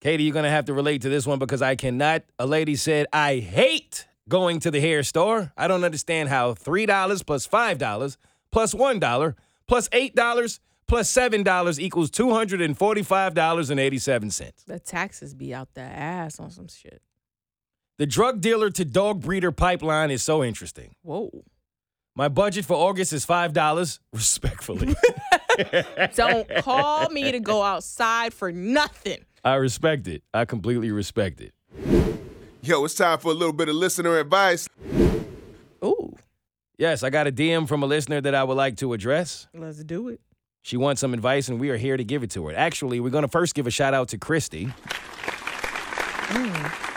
Katie, 0.00 0.24
you're 0.24 0.34
gonna 0.34 0.50
have 0.50 0.64
to 0.66 0.72
relate 0.72 1.02
to 1.02 1.08
this 1.08 1.26
one 1.26 1.38
because 1.38 1.60
I 1.62 1.76
cannot. 1.76 2.22
A 2.38 2.46
lady 2.46 2.74
said, 2.76 3.06
I 3.12 3.36
hate 3.36 4.06
going 4.28 4.60
to 4.60 4.70
the 4.70 4.80
hair 4.80 5.02
store. 5.02 5.52
I 5.56 5.68
don't 5.68 5.84
understand 5.84 6.28
how 6.30 6.54
three 6.54 6.86
dollars 6.86 7.22
plus 7.22 7.46
plus 7.46 7.46
five 7.46 7.78
dollars 7.78 8.16
plus 8.50 8.72
plus 8.72 8.80
one 8.80 8.98
plus 8.98 9.10
dollar 9.10 9.36
plus 9.66 9.88
eight 9.92 10.14
dollars 10.14 10.58
plus 10.58 10.66
plus 10.86 11.10
seven 11.10 11.42
dollars 11.42 11.78
equals 11.78 12.10
two 12.10 12.30
hundred 12.30 12.60
and 12.62 12.76
forty-five 12.76 13.34
dollars 13.34 13.68
and 13.70 13.78
eighty-seven 13.78 14.30
cents. 14.30 14.64
The 14.64 14.78
taxes 14.78 15.34
be 15.34 15.52
out 15.54 15.74
the 15.74 15.82
ass 15.82 16.40
on 16.40 16.50
some 16.50 16.68
shit. 16.68 17.02
The 17.98 18.06
drug 18.06 18.40
dealer 18.40 18.70
to 18.70 18.84
dog 18.84 19.20
breeder 19.20 19.52
pipeline 19.52 20.10
is 20.10 20.22
so 20.22 20.42
interesting. 20.42 20.94
Whoa. 21.02 21.44
My 22.16 22.28
budget 22.28 22.64
for 22.64 22.74
August 22.74 23.12
is 23.12 23.24
five 23.26 23.52
dollars. 23.52 24.00
Respectfully, 24.12 24.96
Don't 26.14 26.48
call 26.56 27.08
me 27.10 27.30
to 27.32 27.40
go 27.40 27.62
outside 27.62 28.32
for 28.32 28.50
nothing. 28.50 29.18
I 29.44 29.54
respect 29.54 30.06
it. 30.08 30.22
I 30.34 30.44
completely 30.44 30.90
respect 30.90 31.40
it. 31.40 31.52
Yo, 32.62 32.84
it's 32.84 32.94
time 32.94 33.18
for 33.18 33.30
a 33.30 33.34
little 33.34 33.54
bit 33.54 33.68
of 33.68 33.74
listener 33.74 34.18
advice. 34.18 34.68
Ooh, 35.84 36.14
Yes, 36.76 37.02
I 37.02 37.10
got 37.10 37.26
a 37.26 37.32
DM 37.32 37.68
from 37.68 37.82
a 37.82 37.86
listener 37.86 38.20
that 38.22 38.34
I 38.34 38.42
would 38.42 38.56
like 38.56 38.76
to 38.78 38.92
address. 38.94 39.48
let's 39.54 39.82
do 39.84 40.08
it. 40.08 40.20
She 40.62 40.76
wants 40.78 41.00
some 41.00 41.12
advice, 41.14 41.48
and 41.48 41.58
we 41.60 41.70
are 41.70 41.76
here 41.76 41.96
to 41.96 42.04
give 42.04 42.22
it 42.22 42.30
to 42.32 42.46
her. 42.48 42.54
Actually, 42.54 43.00
we're 43.00 43.10
going 43.10 43.22
to 43.22 43.28
first 43.28 43.54
give 43.54 43.66
a 43.66 43.70
shout 43.70 43.92
out 43.94 44.08
to 44.08 44.18
Christy. 44.18 44.68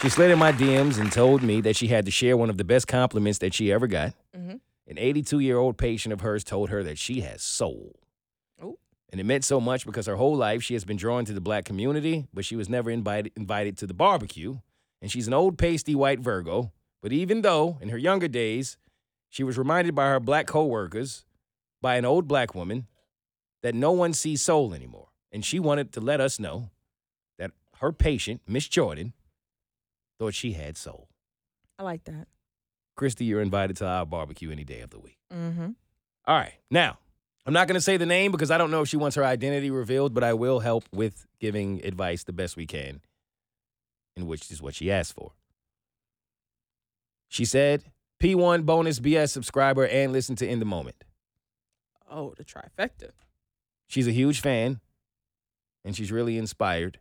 She 0.02 0.10
slid 0.10 0.32
in 0.32 0.38
my 0.40 0.52
DMs 0.52 1.00
and 1.00 1.12
told 1.12 1.42
me 1.44 1.62
that 1.62 1.76
she 1.78 1.88
had 1.88 2.04
to 2.06 2.12
share 2.12 2.36
one 2.36 2.50
of 2.50 2.58
the 2.58 2.64
best 2.66 2.88
compliments 2.88 3.40
that 3.40 3.54
she 3.54 3.72
ever 3.72 3.88
got. 3.88 4.14
Mhm. 4.38 4.60
An 4.88 4.98
82 4.98 5.40
year 5.40 5.58
old 5.58 5.78
patient 5.78 6.12
of 6.12 6.20
hers 6.22 6.44
told 6.44 6.70
her 6.70 6.84
that 6.84 6.98
she 6.98 7.22
has 7.22 7.42
soul. 7.42 7.96
And 9.14 9.20
it 9.20 9.26
meant 9.26 9.46
so 9.46 9.62
much 9.62 9.86
because 9.86 10.08
her 10.08 10.16
whole 10.16 10.36
life 10.36 10.64
she 10.64 10.74
has 10.74 10.86
been 10.86 10.98
drawn 10.98 11.24
to 11.26 11.34
the 11.34 11.40
black 11.40 11.66
community, 11.66 12.26
but 12.34 12.46
she 12.46 12.56
was 12.56 12.68
never 12.68 12.90
invited, 12.90 13.32
invited 13.36 13.78
to 13.78 13.86
the 13.86 13.94
barbecue. 13.94 14.58
And 15.04 15.12
she's 15.12 15.28
an 15.28 15.36
old, 15.36 15.60
pasty 15.60 15.94
white 15.94 16.20
Virgo. 16.20 16.72
But 17.00 17.14
even 17.14 17.44
though 17.44 17.78
in 17.80 17.90
her 17.90 17.98
younger 17.98 18.28
days 18.28 18.80
she 19.30 19.44
was 19.44 19.56
reminded 19.56 19.94
by 19.94 20.08
her 20.08 20.20
black 20.20 20.48
coworkers, 20.48 21.26
by 21.80 21.98
an 21.98 22.06
old 22.06 22.28
black 22.28 22.56
woman, 22.56 22.88
that 23.62 23.76
no 23.76 23.92
one 23.92 24.14
sees 24.14 24.42
soul 24.42 24.74
anymore. 24.74 25.10
And 25.32 25.46
she 25.46 25.60
wanted 25.60 25.94
to 25.94 26.02
let 26.02 26.20
us 26.20 26.40
know 26.40 26.72
that 27.38 27.52
her 27.82 27.92
patient, 27.92 28.42
Miss 28.48 28.68
Jordan, 28.68 29.14
thought 30.18 30.34
she 30.34 30.54
had 30.54 30.76
soul. 30.76 31.08
I 31.78 31.84
like 31.84 32.06
that. 32.06 32.28
Christy, 32.96 33.26
you're 33.26 33.42
invited 33.42 33.78
to 33.78 33.86
our 33.86 34.08
barbecue 34.08 34.50
any 34.50 34.64
day 34.64 34.80
of 34.80 34.90
the 34.90 35.00
week. 35.00 35.20
Mm-hmm. 35.32 35.70
All 36.26 36.36
right. 36.36 36.54
Now, 36.72 36.98
I'm 37.46 37.54
not 37.54 37.68
going 37.68 37.76
to 37.76 37.82
say 37.82 37.98
the 37.98 38.06
name 38.06 38.32
because 38.32 38.52
I 38.52 38.58
don't 38.58 38.72
know 38.72 38.82
if 38.82 38.88
she 38.88 38.98
wants 38.98 39.16
her 39.18 39.26
identity 39.26 39.70
revealed, 39.70 40.14
but 40.14 40.24
I 40.24 40.34
will 40.34 40.60
help 40.62 40.86
with 40.94 41.26
giving 41.40 41.84
advice 41.86 42.24
the 42.24 42.32
best 42.34 42.56
we 42.56 42.66
can, 42.66 43.02
in 44.16 44.28
which 44.28 44.50
is 44.50 44.62
what 44.62 44.76
she 44.76 44.90
asked 44.92 45.14
for. 45.14 45.32
She 47.28 47.44
said, 47.46 47.84
P1 48.22 48.66
bonus 48.66 49.00
BS 49.00 49.30
subscriber 49.32 49.86
and 49.86 50.14
listen 50.14 50.36
to 50.38 50.48
In 50.48 50.60
the 50.60 50.66
Moment. 50.66 51.04
Oh, 52.10 52.34
the 52.38 52.46
trifecta. 52.46 53.10
She's 53.88 54.08
a 54.08 54.12
huge 54.12 54.40
fan. 54.40 54.80
and 55.84 55.96
she's 55.96 56.12
really 56.14 56.38
inspired 56.38 57.00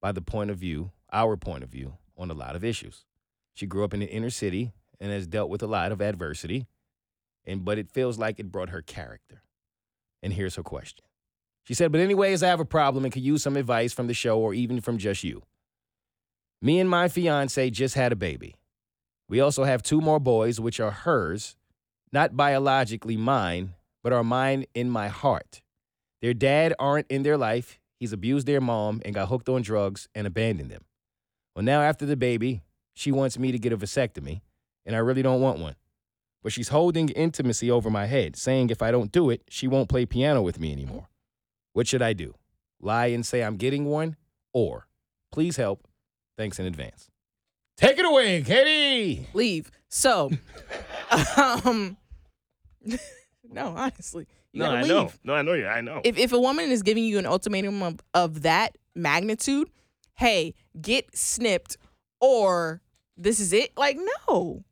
by 0.00 0.10
the 0.10 0.22
point 0.22 0.50
of 0.50 0.58
view, 0.58 0.90
our 1.12 1.36
point 1.36 1.62
of 1.62 1.70
view, 1.70 1.96
on 2.18 2.28
a 2.30 2.34
lot 2.34 2.56
of 2.56 2.64
issues. 2.64 3.04
She 3.54 3.66
grew 3.66 3.84
up 3.84 3.94
in 3.94 4.00
the 4.00 4.10
inner 4.10 4.30
city 4.30 4.72
and 4.98 5.12
has 5.12 5.28
dealt 5.28 5.48
with 5.48 5.62
a 5.62 5.66
lot 5.68 5.92
of 5.92 6.00
adversity, 6.00 6.66
and 7.44 7.64
but 7.64 7.78
it 7.78 7.92
feels 7.92 8.18
like 8.18 8.40
it 8.40 8.50
brought 8.50 8.70
her 8.70 8.82
character. 8.82 9.42
And 10.22 10.32
here's 10.32 10.56
her 10.56 10.62
question. 10.62 11.04
She 11.64 11.74
said, 11.74 11.92
But, 11.92 12.00
anyways, 12.00 12.42
I 12.42 12.48
have 12.48 12.60
a 12.60 12.64
problem 12.64 13.04
and 13.04 13.12
could 13.12 13.22
use 13.22 13.42
some 13.42 13.56
advice 13.56 13.92
from 13.92 14.06
the 14.06 14.14
show 14.14 14.38
or 14.38 14.54
even 14.54 14.80
from 14.80 14.98
just 14.98 15.24
you. 15.24 15.42
Me 16.62 16.78
and 16.78 16.90
my 16.90 17.08
fiance 17.08 17.70
just 17.70 17.94
had 17.94 18.12
a 18.12 18.16
baby. 18.16 18.56
We 19.28 19.40
also 19.40 19.64
have 19.64 19.82
two 19.82 20.00
more 20.00 20.20
boys, 20.20 20.60
which 20.60 20.80
are 20.80 20.90
hers, 20.90 21.56
not 22.12 22.36
biologically 22.36 23.16
mine, 23.16 23.74
but 24.02 24.12
are 24.12 24.24
mine 24.24 24.66
in 24.74 24.90
my 24.90 25.08
heart. 25.08 25.62
Their 26.20 26.34
dad 26.34 26.74
aren't 26.78 27.10
in 27.10 27.22
their 27.22 27.38
life. 27.38 27.78
He's 27.98 28.12
abused 28.12 28.46
their 28.46 28.60
mom 28.60 29.00
and 29.04 29.14
got 29.14 29.28
hooked 29.28 29.48
on 29.48 29.62
drugs 29.62 30.08
and 30.14 30.26
abandoned 30.26 30.70
them. 30.70 30.84
Well, 31.54 31.64
now 31.64 31.82
after 31.82 32.04
the 32.04 32.16
baby, 32.16 32.62
she 32.94 33.12
wants 33.12 33.38
me 33.38 33.52
to 33.52 33.58
get 33.58 33.72
a 33.72 33.76
vasectomy, 33.76 34.40
and 34.84 34.94
I 34.94 34.98
really 34.98 35.22
don't 35.22 35.40
want 35.40 35.58
one. 35.58 35.76
But 36.42 36.52
she's 36.52 36.68
holding 36.68 37.10
intimacy 37.10 37.70
over 37.70 37.90
my 37.90 38.06
head, 38.06 38.34
saying 38.36 38.70
if 38.70 38.80
I 38.82 38.90
don't 38.90 39.12
do 39.12 39.28
it, 39.30 39.42
she 39.48 39.68
won't 39.68 39.88
play 39.88 40.06
piano 40.06 40.40
with 40.42 40.58
me 40.58 40.72
anymore. 40.72 41.08
What 41.72 41.86
should 41.86 42.02
I 42.02 42.12
do? 42.14 42.34
Lie 42.80 43.06
and 43.08 43.24
say 43.24 43.42
I'm 43.42 43.56
getting 43.56 43.84
one? 43.84 44.16
Or, 44.52 44.86
please 45.30 45.56
help. 45.56 45.86
Thanks 46.38 46.58
in 46.58 46.66
advance. 46.66 47.10
Take 47.76 47.98
it 47.98 48.04
away, 48.06 48.42
Katie. 48.42 49.26
Leave. 49.34 49.70
So, 49.88 50.30
um, 51.36 51.96
no, 53.50 53.74
honestly, 53.76 54.26
you 54.52 54.60
no, 54.60 54.66
gotta 54.66 54.78
I 54.78 54.82
leave. 54.82 54.88
know. 54.90 55.12
No, 55.24 55.34
I 55.34 55.42
know 55.42 55.52
you. 55.52 55.66
I 55.66 55.80
know. 55.80 56.00
If 56.04 56.16
if 56.18 56.32
a 56.32 56.40
woman 56.40 56.70
is 56.70 56.82
giving 56.82 57.04
you 57.04 57.18
an 57.18 57.26
ultimatum 57.26 57.82
of, 57.82 58.00
of 58.14 58.42
that 58.42 58.76
magnitude, 58.94 59.70
hey, 60.14 60.54
get 60.80 61.16
snipped 61.16 61.76
or 62.20 62.80
this 63.16 63.40
is 63.40 63.52
it. 63.52 63.72
Like, 63.76 63.98
no. 64.28 64.64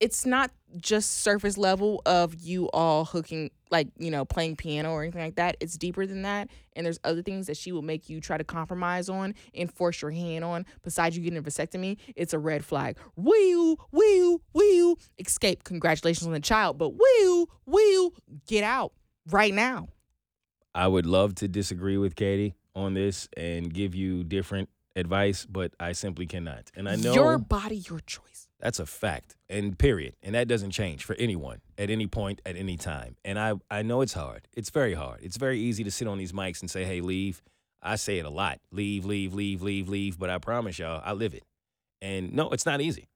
It's 0.00 0.26
not 0.26 0.50
just 0.76 1.22
surface 1.22 1.56
level 1.56 2.02
of 2.04 2.34
you 2.34 2.68
all 2.72 3.04
hooking 3.04 3.50
like, 3.70 3.88
you 3.96 4.10
know, 4.10 4.24
playing 4.24 4.56
piano 4.56 4.90
or 4.90 5.02
anything 5.02 5.22
like 5.22 5.36
that. 5.36 5.56
It's 5.60 5.76
deeper 5.78 6.04
than 6.06 6.22
that. 6.22 6.48
And 6.74 6.84
there's 6.84 6.98
other 7.04 7.22
things 7.22 7.46
that 7.46 7.56
she 7.56 7.72
will 7.72 7.82
make 7.82 8.08
you 8.08 8.20
try 8.20 8.36
to 8.36 8.44
compromise 8.44 9.08
on 9.08 9.34
and 9.54 9.72
force 9.72 10.02
your 10.02 10.10
hand 10.10 10.44
on 10.44 10.66
besides 10.82 11.16
you 11.16 11.22
getting 11.22 11.38
a 11.38 11.42
vasectomy. 11.42 11.98
It's 12.16 12.32
a 12.32 12.38
red 12.38 12.64
flag. 12.64 12.98
Will, 13.16 13.78
will, 13.92 14.42
will 14.52 14.98
escape. 15.18 15.64
Congratulations 15.64 16.26
on 16.26 16.32
the 16.32 16.40
child, 16.40 16.76
but 16.76 16.90
will, 16.90 17.48
will 17.64 18.14
get 18.46 18.64
out 18.64 18.92
right 19.30 19.54
now. 19.54 19.88
I 20.74 20.88
would 20.88 21.06
love 21.06 21.36
to 21.36 21.48
disagree 21.48 21.96
with 21.96 22.16
Katie 22.16 22.56
on 22.74 22.94
this 22.94 23.28
and 23.36 23.72
give 23.72 23.94
you 23.94 24.24
different 24.24 24.68
advice, 24.96 25.46
but 25.46 25.72
I 25.78 25.92
simply 25.92 26.26
cannot. 26.26 26.70
And 26.74 26.88
I 26.88 26.96
know 26.96 27.14
Your 27.14 27.38
body, 27.38 27.76
your 27.88 28.00
choice. 28.00 28.48
That's 28.64 28.80
a 28.80 28.86
fact. 28.86 29.36
And 29.50 29.78
period. 29.78 30.16
And 30.22 30.34
that 30.34 30.48
doesn't 30.48 30.70
change 30.70 31.04
for 31.04 31.14
anyone 31.16 31.60
at 31.78 31.90
any 31.90 32.06
point 32.06 32.40
at 32.46 32.56
any 32.56 32.76
time. 32.78 33.16
And 33.24 33.38
I 33.38 33.52
I 33.70 33.82
know 33.82 34.00
it's 34.00 34.14
hard. 34.14 34.48
It's 34.54 34.70
very 34.70 34.94
hard. 34.94 35.20
It's 35.22 35.36
very 35.36 35.60
easy 35.60 35.84
to 35.84 35.90
sit 35.90 36.08
on 36.08 36.18
these 36.18 36.32
mics 36.32 36.60
and 36.62 36.70
say, 36.70 36.84
"Hey, 36.84 37.00
leave." 37.00 37.42
I 37.82 37.96
say 37.96 38.18
it 38.18 38.24
a 38.24 38.30
lot. 38.30 38.60
Leave, 38.72 39.04
leave, 39.04 39.34
leave, 39.34 39.60
leave, 39.60 39.90
leave, 39.90 40.18
but 40.18 40.30
I 40.30 40.38
promise 40.38 40.78
y'all, 40.78 41.02
I 41.04 41.12
live 41.12 41.34
it. 41.34 41.44
And 42.00 42.32
no, 42.32 42.48
it's 42.48 42.64
not 42.64 42.80
easy. 42.80 43.08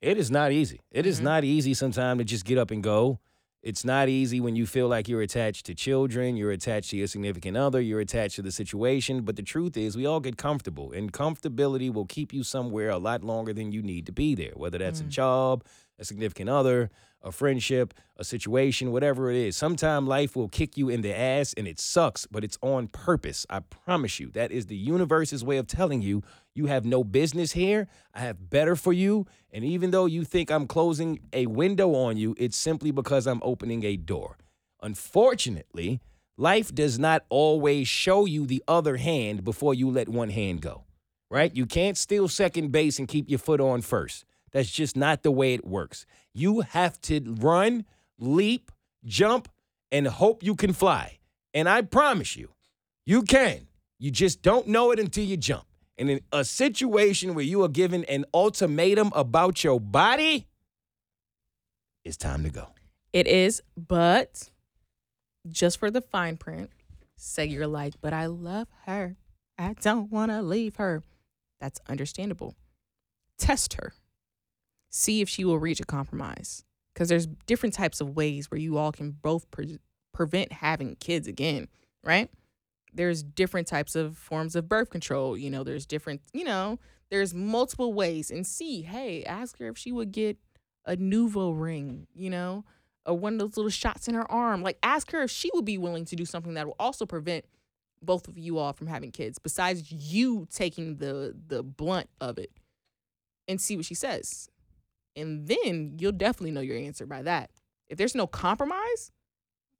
It 0.00 0.16
is 0.16 0.30
not 0.30 0.50
easy. 0.52 0.80
It 0.90 1.04
is 1.04 1.20
Mhm. 1.20 1.24
not 1.24 1.44
easy 1.44 1.74
sometimes 1.74 2.18
to 2.20 2.24
just 2.24 2.46
get 2.46 2.56
up 2.56 2.70
and 2.70 2.82
go. 2.82 3.18
It's 3.66 3.84
not 3.84 4.08
easy 4.08 4.38
when 4.40 4.54
you 4.54 4.64
feel 4.64 4.86
like 4.86 5.08
you're 5.08 5.22
attached 5.22 5.66
to 5.66 5.74
children, 5.74 6.36
you're 6.36 6.52
attached 6.52 6.90
to 6.90 6.96
your 6.96 7.08
significant 7.08 7.56
other, 7.56 7.80
you're 7.80 7.98
attached 7.98 8.36
to 8.36 8.42
the 8.42 8.52
situation. 8.52 9.22
But 9.22 9.34
the 9.34 9.42
truth 9.42 9.76
is, 9.76 9.96
we 9.96 10.06
all 10.06 10.20
get 10.20 10.36
comfortable, 10.36 10.92
and 10.92 11.12
comfortability 11.12 11.92
will 11.92 12.04
keep 12.06 12.32
you 12.32 12.44
somewhere 12.44 12.90
a 12.90 12.98
lot 12.98 13.24
longer 13.24 13.52
than 13.52 13.72
you 13.72 13.82
need 13.82 14.06
to 14.06 14.12
be 14.12 14.36
there, 14.36 14.52
whether 14.54 14.78
that's 14.78 15.00
a 15.00 15.04
Mm. 15.04 15.08
job, 15.08 15.64
a 15.98 16.04
significant 16.04 16.48
other, 16.48 16.90
a 17.22 17.32
friendship, 17.32 17.92
a 18.16 18.22
situation, 18.22 18.92
whatever 18.92 19.32
it 19.32 19.36
is. 19.36 19.56
Sometime 19.56 20.06
life 20.06 20.36
will 20.36 20.48
kick 20.48 20.76
you 20.76 20.88
in 20.88 21.00
the 21.00 21.12
ass 21.12 21.52
and 21.56 21.66
it 21.66 21.80
sucks, 21.80 22.24
but 22.30 22.44
it's 22.44 22.58
on 22.62 22.86
purpose. 22.86 23.46
I 23.50 23.58
promise 23.58 24.20
you. 24.20 24.30
That 24.30 24.52
is 24.52 24.66
the 24.66 24.76
universe's 24.76 25.42
way 25.42 25.56
of 25.56 25.66
telling 25.66 26.02
you 26.02 26.22
you 26.56 26.66
have 26.66 26.84
no 26.84 27.04
business 27.04 27.52
here. 27.52 27.88
I 28.14 28.20
have 28.20 28.50
better 28.50 28.76
for 28.76 28.92
you. 28.92 29.26
And 29.52 29.64
even 29.64 29.90
though 29.90 30.06
you 30.06 30.24
think 30.24 30.50
I'm 30.50 30.66
closing 30.66 31.20
a 31.32 31.46
window 31.46 31.94
on 31.94 32.16
you, 32.16 32.34
it's 32.38 32.56
simply 32.56 32.90
because 32.90 33.26
I'm 33.26 33.40
opening 33.42 33.84
a 33.84 33.96
door. 33.96 34.38
Unfortunately, 34.82 36.00
life 36.36 36.74
does 36.74 36.98
not 36.98 37.24
always 37.28 37.88
show 37.88 38.26
you 38.26 38.46
the 38.46 38.62
other 38.68 38.96
hand 38.96 39.44
before 39.44 39.74
you 39.74 39.90
let 39.90 40.08
one 40.08 40.30
hand 40.30 40.60
go, 40.60 40.84
right? 41.30 41.54
You 41.54 41.66
can't 41.66 41.96
steal 41.96 42.28
second 42.28 42.72
base 42.72 42.98
and 42.98 43.08
keep 43.08 43.28
your 43.28 43.38
foot 43.38 43.60
on 43.60 43.82
first. 43.82 44.24
That's 44.52 44.70
just 44.70 44.96
not 44.96 45.22
the 45.22 45.30
way 45.30 45.54
it 45.54 45.66
works. 45.66 46.06
You 46.32 46.60
have 46.60 47.00
to 47.02 47.20
run, 47.38 47.84
leap, 48.18 48.70
jump, 49.04 49.48
and 49.90 50.06
hope 50.06 50.42
you 50.42 50.54
can 50.54 50.72
fly. 50.72 51.18
And 51.54 51.68
I 51.68 51.82
promise 51.82 52.36
you, 52.36 52.50
you 53.04 53.22
can. 53.22 53.68
You 53.98 54.10
just 54.10 54.42
don't 54.42 54.68
know 54.68 54.90
it 54.90 54.98
until 54.98 55.24
you 55.24 55.36
jump. 55.36 55.64
And 55.98 56.10
in 56.10 56.20
a 56.32 56.44
situation 56.44 57.34
where 57.34 57.44
you 57.44 57.62
are 57.62 57.68
given 57.68 58.04
an 58.04 58.26
ultimatum 58.34 59.12
about 59.14 59.64
your 59.64 59.80
body, 59.80 60.46
it's 62.04 62.16
time 62.16 62.44
to 62.44 62.50
go. 62.50 62.68
It 63.12 63.26
is, 63.26 63.62
but 63.76 64.50
just 65.48 65.78
for 65.78 65.90
the 65.90 66.02
fine 66.02 66.36
print, 66.36 66.70
say 67.16 67.46
you're 67.46 67.66
like, 67.66 67.94
but 68.00 68.12
I 68.12 68.26
love 68.26 68.68
her. 68.84 69.16
I 69.58 69.74
don't 69.80 70.12
want 70.12 70.30
to 70.30 70.42
leave 70.42 70.76
her. 70.76 71.02
That's 71.60 71.80
understandable. 71.88 72.54
Test 73.38 73.74
her. 73.74 73.94
See 74.90 75.20
if 75.20 75.28
she 75.28 75.44
will 75.44 75.58
reach 75.58 75.80
a 75.80 75.84
compromise. 75.84 76.62
Because 76.92 77.08
there's 77.08 77.26
different 77.46 77.74
types 77.74 78.00
of 78.00 78.16
ways 78.16 78.50
where 78.50 78.60
you 78.60 78.78
all 78.78 78.92
can 78.92 79.10
both 79.10 79.50
pre- 79.50 79.78
prevent 80.12 80.52
having 80.52 80.96
kids 80.96 81.26
again, 81.26 81.68
right? 82.04 82.30
There's 82.96 83.22
different 83.22 83.68
types 83.68 83.94
of 83.94 84.16
forms 84.16 84.56
of 84.56 84.68
birth 84.68 84.90
control. 84.90 85.36
You 85.36 85.50
know, 85.50 85.62
there's 85.62 85.86
different, 85.86 86.22
you 86.32 86.44
know, 86.44 86.78
there's 87.10 87.34
multiple 87.34 87.92
ways. 87.92 88.30
And 88.30 88.46
see, 88.46 88.82
hey, 88.82 89.22
ask 89.24 89.58
her 89.58 89.68
if 89.68 89.78
she 89.78 89.92
would 89.92 90.12
get 90.12 90.38
a 90.84 90.96
NuvaRing, 90.96 92.06
you 92.14 92.30
know, 92.30 92.64
or 93.04 93.14
one 93.14 93.34
of 93.34 93.38
those 93.38 93.56
little 93.56 93.70
shots 93.70 94.08
in 94.08 94.14
her 94.14 94.30
arm. 94.30 94.62
Like, 94.62 94.78
ask 94.82 95.10
her 95.12 95.22
if 95.22 95.30
she 95.30 95.50
would 95.54 95.64
be 95.64 95.78
willing 95.78 96.04
to 96.06 96.16
do 96.16 96.24
something 96.24 96.54
that 96.54 96.66
will 96.66 96.76
also 96.78 97.06
prevent 97.06 97.44
both 98.02 98.28
of 98.28 98.38
you 98.38 98.58
all 98.58 98.72
from 98.72 98.86
having 98.86 99.10
kids, 99.10 99.38
besides 99.38 99.90
you 99.90 100.46
taking 100.52 100.96
the 100.96 101.34
the 101.48 101.62
blunt 101.62 102.08
of 102.20 102.38
it, 102.38 102.50
and 103.48 103.60
see 103.60 103.76
what 103.76 103.86
she 103.86 103.94
says. 103.94 104.48
And 105.14 105.46
then 105.48 105.96
you'll 105.98 106.12
definitely 106.12 106.50
know 106.50 106.60
your 106.60 106.76
answer 106.76 107.06
by 107.06 107.22
that. 107.22 107.50
If 107.88 107.98
there's 107.98 108.14
no 108.14 108.26
compromise, 108.26 109.12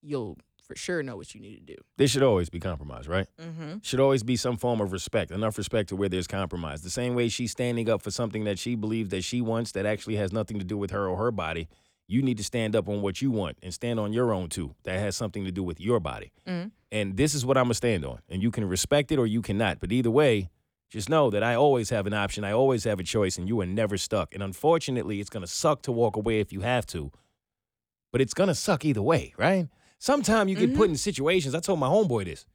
you'll 0.02 0.38
for 0.66 0.76
sure 0.76 1.02
know 1.02 1.16
what 1.16 1.34
you 1.34 1.40
need 1.40 1.56
to 1.56 1.74
do. 1.74 1.76
There 1.96 2.08
should 2.08 2.22
always 2.22 2.50
be 2.50 2.60
compromise, 2.60 3.08
right? 3.08 3.26
Mm-hmm. 3.40 3.78
Should 3.82 4.00
always 4.00 4.22
be 4.22 4.36
some 4.36 4.56
form 4.56 4.80
of 4.80 4.92
respect, 4.92 5.30
enough 5.30 5.56
respect 5.56 5.88
to 5.90 5.96
where 5.96 6.08
there's 6.08 6.26
compromise. 6.26 6.82
The 6.82 6.90
same 6.90 7.14
way 7.14 7.28
she's 7.28 7.52
standing 7.52 7.88
up 7.88 8.02
for 8.02 8.10
something 8.10 8.44
that 8.44 8.58
she 8.58 8.74
believes 8.74 9.10
that 9.10 9.22
she 9.22 9.40
wants 9.40 9.72
that 9.72 9.86
actually 9.86 10.16
has 10.16 10.32
nothing 10.32 10.58
to 10.58 10.64
do 10.64 10.76
with 10.76 10.90
her 10.90 11.08
or 11.08 11.16
her 11.16 11.30
body. 11.30 11.68
You 12.08 12.22
need 12.22 12.36
to 12.36 12.44
stand 12.44 12.76
up 12.76 12.88
on 12.88 13.02
what 13.02 13.20
you 13.20 13.30
want 13.30 13.58
and 13.62 13.74
stand 13.74 13.98
on 13.98 14.12
your 14.12 14.32
own 14.32 14.48
too. 14.48 14.74
That 14.84 14.98
has 15.00 15.16
something 15.16 15.44
to 15.44 15.50
do 15.52 15.62
with 15.62 15.80
your 15.80 15.98
body. 16.00 16.32
Mhm. 16.46 16.70
And 16.92 17.16
this 17.16 17.34
is 17.34 17.44
what 17.44 17.56
I'm 17.56 17.64
gonna 17.64 17.74
stand 17.74 18.04
on. 18.04 18.20
And 18.28 18.42
you 18.42 18.50
can 18.50 18.64
respect 18.64 19.10
it 19.10 19.18
or 19.18 19.26
you 19.26 19.42
cannot. 19.42 19.80
But 19.80 19.90
either 19.90 20.10
way, 20.10 20.48
just 20.88 21.08
know 21.08 21.30
that 21.30 21.42
I 21.42 21.56
always 21.56 21.90
have 21.90 22.06
an 22.06 22.12
option. 22.12 22.44
I 22.44 22.52
always 22.52 22.84
have 22.84 23.00
a 23.00 23.02
choice, 23.02 23.38
and 23.38 23.48
you 23.48 23.60
are 23.60 23.66
never 23.66 23.98
stuck. 23.98 24.32
And 24.32 24.42
unfortunately, 24.42 25.18
it's 25.20 25.28
gonna 25.30 25.48
suck 25.48 25.82
to 25.82 25.92
walk 25.92 26.14
away 26.16 26.38
if 26.38 26.52
you 26.52 26.60
have 26.60 26.86
to. 26.86 27.10
But 28.12 28.20
it's 28.20 28.34
gonna 28.34 28.54
suck 28.54 28.84
either 28.84 29.02
way, 29.02 29.34
right? 29.36 29.68
Sometimes 29.98 30.50
you 30.50 30.56
get 30.56 30.76
put 30.76 30.90
in 30.90 30.96
situations. 30.96 31.54
I 31.54 31.60
told 31.60 31.78
my 31.78 31.88
homeboy 31.88 32.24
this. 32.26 32.46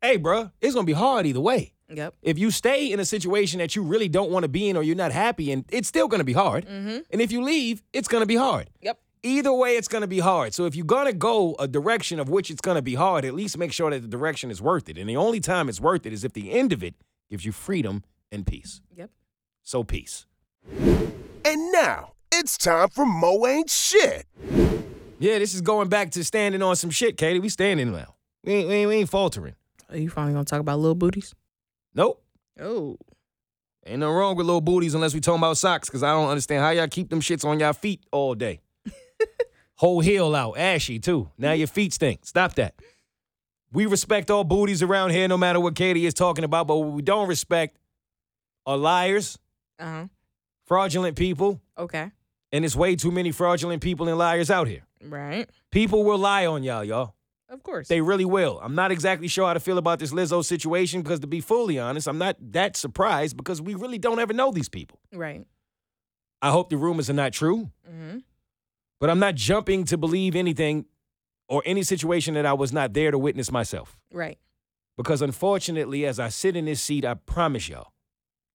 Hey, 0.00 0.16
bro, 0.16 0.50
it's 0.60 0.74
gonna 0.74 0.86
be 0.86 0.92
hard 0.92 1.26
either 1.26 1.40
way. 1.40 1.72
Yep. 1.88 2.14
If 2.22 2.38
you 2.38 2.50
stay 2.50 2.92
in 2.92 3.00
a 3.00 3.04
situation 3.04 3.58
that 3.58 3.74
you 3.74 3.82
really 3.82 4.08
don't 4.08 4.30
want 4.30 4.44
to 4.44 4.48
be 4.48 4.68
in 4.68 4.76
or 4.76 4.82
you're 4.82 4.96
not 4.96 5.12
happy 5.12 5.50
in, 5.50 5.64
it's 5.70 5.88
still 5.88 6.08
gonna 6.08 6.24
be 6.24 6.32
hard. 6.32 6.66
Mm-hmm. 6.66 6.98
And 7.10 7.20
if 7.20 7.32
you 7.32 7.42
leave, 7.42 7.82
it's 7.92 8.08
gonna 8.08 8.26
be 8.26 8.36
hard. 8.36 8.70
Yep. 8.80 8.98
Either 9.22 9.52
way, 9.52 9.76
it's 9.76 9.88
gonna 9.88 10.06
be 10.06 10.20
hard. 10.20 10.54
So 10.54 10.64
if 10.64 10.74
you're 10.74 10.86
gonna 10.86 11.12
go 11.12 11.54
a 11.58 11.68
direction 11.68 12.20
of 12.20 12.28
which 12.28 12.50
it's 12.50 12.60
gonna 12.60 12.80
be 12.82 12.94
hard, 12.94 13.24
at 13.24 13.34
least 13.34 13.58
make 13.58 13.72
sure 13.72 13.90
that 13.90 14.00
the 14.00 14.08
direction 14.08 14.50
is 14.50 14.62
worth 14.62 14.88
it. 14.88 14.96
And 14.96 15.08
the 15.08 15.16
only 15.16 15.40
time 15.40 15.68
it's 15.68 15.80
worth 15.80 16.06
it 16.06 16.12
is 16.12 16.24
if 16.24 16.32
the 16.32 16.52
end 16.52 16.72
of 16.72 16.82
it 16.82 16.94
gives 17.28 17.44
you 17.44 17.52
freedom 17.52 18.04
and 18.32 18.46
peace. 18.46 18.80
Yep. 18.96 19.10
So 19.62 19.84
peace. 19.84 20.26
And 21.44 21.72
now 21.72 22.12
it's 22.32 22.56
time 22.56 22.88
for 22.88 23.04
Mo 23.04 23.46
Ain't 23.46 23.68
Shit. 23.68 24.26
Yeah, 25.20 25.38
this 25.38 25.54
is 25.54 25.60
going 25.60 25.88
back 25.90 26.10
to 26.12 26.24
standing 26.24 26.62
on 26.62 26.76
some 26.76 26.88
shit, 26.90 27.16
Katie. 27.18 27.38
We 27.40 27.50
standing 27.50 27.92
now. 27.92 28.14
We 28.42 28.54
ain't, 28.54 28.68
we 28.68 28.74
ain't, 28.74 28.88
we 28.88 28.94
ain't 28.96 29.08
faltering. 29.10 29.54
Are 29.90 29.96
you 29.98 30.08
finally 30.08 30.32
gonna 30.32 30.46
talk 30.46 30.60
about 30.60 30.78
little 30.78 30.94
booties? 30.94 31.34
Nope. 31.94 32.22
Oh. 32.58 32.96
Ain't 33.86 34.00
nothing 34.00 34.14
wrong 34.14 34.34
with 34.36 34.46
little 34.46 34.60
booties 34.62 34.94
unless 34.94 35.12
we 35.12 35.20
talking 35.20 35.40
about 35.40 35.58
socks, 35.58 35.88
because 35.88 36.02
I 36.02 36.12
don't 36.12 36.28
understand 36.30 36.62
how 36.62 36.70
y'all 36.70 36.88
keep 36.88 37.10
them 37.10 37.20
shits 37.20 37.44
on 37.44 37.60
y'all 37.60 37.72
feet 37.74 38.00
all 38.12 38.34
day. 38.34 38.60
Whole 39.76 40.00
heel 40.00 40.34
out, 40.34 40.56
ashy 40.58 40.98
too. 40.98 41.30
Now 41.36 41.52
your 41.52 41.66
feet 41.66 41.92
stink. 41.92 42.24
Stop 42.24 42.54
that. 42.54 42.74
We 43.72 43.84
respect 43.86 44.30
all 44.30 44.44
booties 44.44 44.82
around 44.82 45.10
here, 45.10 45.28
no 45.28 45.36
matter 45.36 45.60
what 45.60 45.74
Katie 45.74 46.06
is 46.06 46.14
talking 46.14 46.44
about. 46.44 46.66
But 46.66 46.76
what 46.78 46.92
we 46.92 47.02
don't 47.02 47.28
respect 47.28 47.76
are 48.66 48.76
liars, 48.76 49.38
Uh 49.78 49.84
huh. 49.84 50.04
fraudulent 50.66 51.16
people, 51.16 51.60
Okay. 51.78 52.10
And 52.52 52.64
it's 52.64 52.76
way 52.76 52.96
too 52.96 53.10
many 53.10 53.30
fraudulent 53.32 53.82
people 53.82 54.08
and 54.08 54.18
liars 54.18 54.50
out 54.50 54.66
here. 54.68 54.82
Right. 55.04 55.48
People 55.70 56.04
will 56.04 56.18
lie 56.18 56.46
on 56.46 56.62
y'all, 56.62 56.84
y'all. 56.84 57.14
Of 57.48 57.62
course. 57.64 57.88
They 57.88 58.00
really 58.00 58.24
will. 58.24 58.60
I'm 58.62 58.74
not 58.76 58.92
exactly 58.92 59.26
sure 59.26 59.46
how 59.48 59.54
to 59.54 59.60
feel 59.60 59.78
about 59.78 59.98
this 59.98 60.12
Lizzo 60.12 60.44
situation 60.44 61.02
because, 61.02 61.18
to 61.20 61.26
be 61.26 61.40
fully 61.40 61.78
honest, 61.80 62.06
I'm 62.06 62.18
not 62.18 62.36
that 62.52 62.76
surprised 62.76 63.36
because 63.36 63.60
we 63.60 63.74
really 63.74 63.98
don't 63.98 64.20
ever 64.20 64.32
know 64.32 64.52
these 64.52 64.68
people. 64.68 65.00
right. 65.12 65.44
I 66.42 66.50
hope 66.50 66.70
the 66.70 66.76
rumors 66.78 67.10
are 67.10 67.14
not 67.14 67.32
true, 67.34 67.70
Mm-hmm. 67.90 68.18
but 68.98 69.10
I'm 69.10 69.18
not 69.18 69.34
jumping 69.34 69.84
to 69.86 69.98
believe 69.98 70.34
anything 70.34 70.86
or 71.48 71.62
any 71.66 71.82
situation 71.82 72.32
that 72.34 72.46
I 72.46 72.52
was 72.54 72.72
not 72.72 72.94
there 72.94 73.10
to 73.10 73.18
witness 73.18 73.50
myself. 73.52 73.98
Right. 74.12 74.38
Because 74.96 75.20
unfortunately, 75.20 76.06
as 76.06 76.18
I 76.20 76.28
sit 76.30 76.56
in 76.56 76.64
this 76.66 76.80
seat, 76.80 77.04
I 77.04 77.14
promise 77.14 77.68
y'all, 77.68 77.92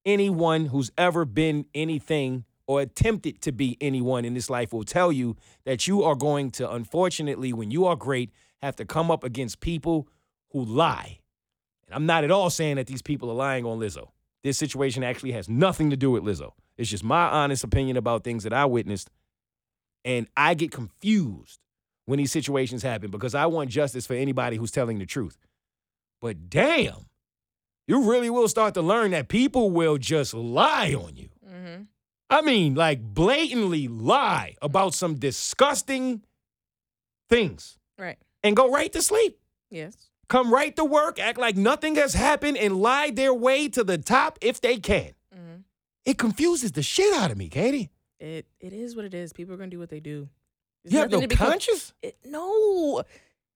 anyone 0.06 0.68
who's 0.68 0.92
ever 0.98 1.26
been 1.26 1.66
anything 1.76 2.46
or 2.68 2.82
attempted 2.82 3.42
to 3.42 3.52
be 3.52 3.78
anyone 3.80 4.26
in 4.26 4.34
this 4.34 4.50
life 4.50 4.74
will 4.74 4.84
tell 4.84 5.12
you 5.12 5.36
that 5.66 5.88
you 5.88 6.04
are 6.04 6.16
going 6.16 6.52
to, 6.52 6.72
unfortunately, 6.72 7.54
when 7.54 7.72
you 7.72 7.86
are 7.86 7.96
great, 7.96 8.32
have 8.62 8.76
to 8.78 8.86
come 8.86 9.12
up 9.12 9.24
against 9.24 9.60
people 9.60 10.08
who 10.52 10.64
lie. 10.64 11.20
And 11.88 11.96
I'm 11.96 12.06
not 12.06 12.24
at 12.24 12.32
all 12.32 12.50
saying 12.50 12.78
that 12.78 12.88
these 12.88 13.02
people 13.02 13.30
are 13.30 13.36
lying 13.36 13.66
on 13.66 13.80
Lizzo. 13.80 14.10
This 14.44 14.58
situation 14.58 15.04
actually 15.04 15.34
has 15.34 15.50
nothing 15.50 15.90
to 15.92 15.98
do 15.98 16.12
with 16.12 16.24
Lizzo. 16.24 16.52
It's 16.78 16.90
just 16.90 17.04
my 17.04 17.28
honest 17.28 17.64
opinion 17.64 17.98
about 17.98 18.24
things 18.24 18.44
that 18.44 18.54
I 18.54 18.66
witnessed. 18.66 19.10
And 20.04 20.28
I 20.36 20.54
get 20.54 20.72
confused 20.72 21.60
when 22.06 22.18
these 22.18 22.32
situations 22.32 22.84
happen 22.84 23.12
because 23.12 23.34
I 23.36 23.46
want 23.48 23.70
justice 23.70 24.06
for 24.06 24.14
anybody 24.14 24.58
who's 24.58 24.72
telling 24.72 25.00
the 25.00 25.06
truth. 25.06 25.38
But 26.22 26.50
damn, 26.50 27.08
you 27.88 28.10
really 28.10 28.30
will 28.30 28.48
start 28.48 28.74
to 28.76 28.82
learn 28.82 29.12
that 29.12 29.28
people 29.28 29.72
will 29.72 29.98
just 29.98 30.34
lie 30.34 30.94
on 30.94 31.16
you. 31.16 31.30
Mm-hmm. 31.48 31.84
I 32.30 32.42
mean, 32.42 32.76
like 32.76 33.02
blatantly 33.02 33.88
lie 33.88 34.56
about 34.62 34.94
some 34.94 35.16
disgusting 35.16 36.24
things 37.30 37.78
Right. 37.98 38.18
and 38.44 38.56
go 38.56 38.72
right 38.72 38.92
to 38.94 39.02
sleep. 39.02 39.40
Yes. 39.70 40.10
Come 40.28 40.54
right 40.54 40.76
to 40.76 40.84
work, 40.84 41.20
act 41.20 41.38
like 41.38 41.56
nothing 41.56 41.96
has 41.96 42.14
happened, 42.14 42.58
and 42.58 42.78
lie 42.78 43.12
their 43.12 43.34
way 43.34 43.68
to 43.70 43.84
the 43.84 43.98
top 44.00 44.40
if 44.42 44.60
they 44.60 44.78
can. 44.78 45.12
Mm-hmm. 45.36 45.56
It 46.06 46.18
confuses 46.18 46.72
the 46.72 46.82
shit 46.84 47.14
out 47.14 47.30
of 47.32 47.38
me, 47.38 47.48
Katie. 47.50 47.90
It 48.20 48.48
it 48.60 48.74
is 48.74 48.96
what 48.96 49.06
it 49.06 49.14
is. 49.14 49.34
People 49.34 49.54
are 49.54 49.58
gonna 49.58 49.70
do 49.70 49.80
what 49.80 49.90
they 49.90 50.00
do. 50.00 50.28
There's 50.84 50.94
You 50.94 51.00
have 51.00 51.12
no 51.12 51.22
to 51.22 51.28
be 51.28 51.36
com- 51.36 51.50
conscience, 51.52 51.94
it- 52.02 52.18
no. 52.26 53.04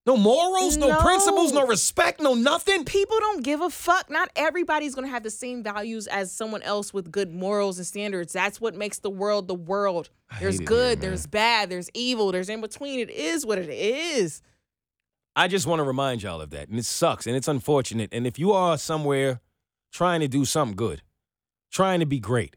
No 0.05 0.17
morals, 0.17 0.77
no, 0.77 0.87
No. 0.89 1.01
principles, 1.01 1.51
no 1.51 1.67
respect, 1.67 2.19
no 2.21 2.33
nothing. 2.33 2.83
People 2.85 3.19
don't 3.19 3.43
give 3.43 3.61
a 3.61 3.69
fuck. 3.69 4.09
Not 4.09 4.29
everybody's 4.35 4.95
gonna 4.95 5.07
have 5.07 5.23
the 5.23 5.29
same 5.29 5.61
values 5.61 6.07
as 6.07 6.31
someone 6.31 6.61
else 6.63 6.93
with 6.93 7.11
good 7.11 7.31
morals 7.31 7.77
and 7.77 7.85
standards. 7.85 8.33
That's 8.33 8.59
what 8.59 8.75
makes 8.75 8.99
the 8.99 9.09
world 9.09 9.47
the 9.47 9.53
world. 9.55 10.09
There's 10.39 10.59
good, 10.59 10.99
here, 10.99 11.09
there's 11.09 11.27
bad, 11.27 11.69
there's 11.69 11.89
evil, 11.93 12.31
there's 12.31 12.49
in 12.49 12.61
between. 12.61 12.99
It 12.99 13.09
is 13.09 13.45
what 13.45 13.57
it 13.59 13.69
is. 13.69 14.41
I 15.35 15.47
just 15.47 15.67
want 15.67 15.79
to 15.79 15.83
remind 15.83 16.23
y'all 16.23 16.41
of 16.41 16.49
that. 16.51 16.69
And 16.69 16.77
it 16.79 16.85
sucks 16.85 17.27
and 17.27 17.35
it's 17.35 17.47
unfortunate. 17.47 18.09
And 18.11 18.25
if 18.25 18.39
you 18.39 18.51
are 18.51 18.77
somewhere 18.77 19.41
trying 19.91 20.21
to 20.21 20.27
do 20.27 20.43
something 20.45 20.75
good, 20.75 21.01
trying 21.71 21.99
to 21.99 22.05
be 22.05 22.19
great, 22.19 22.55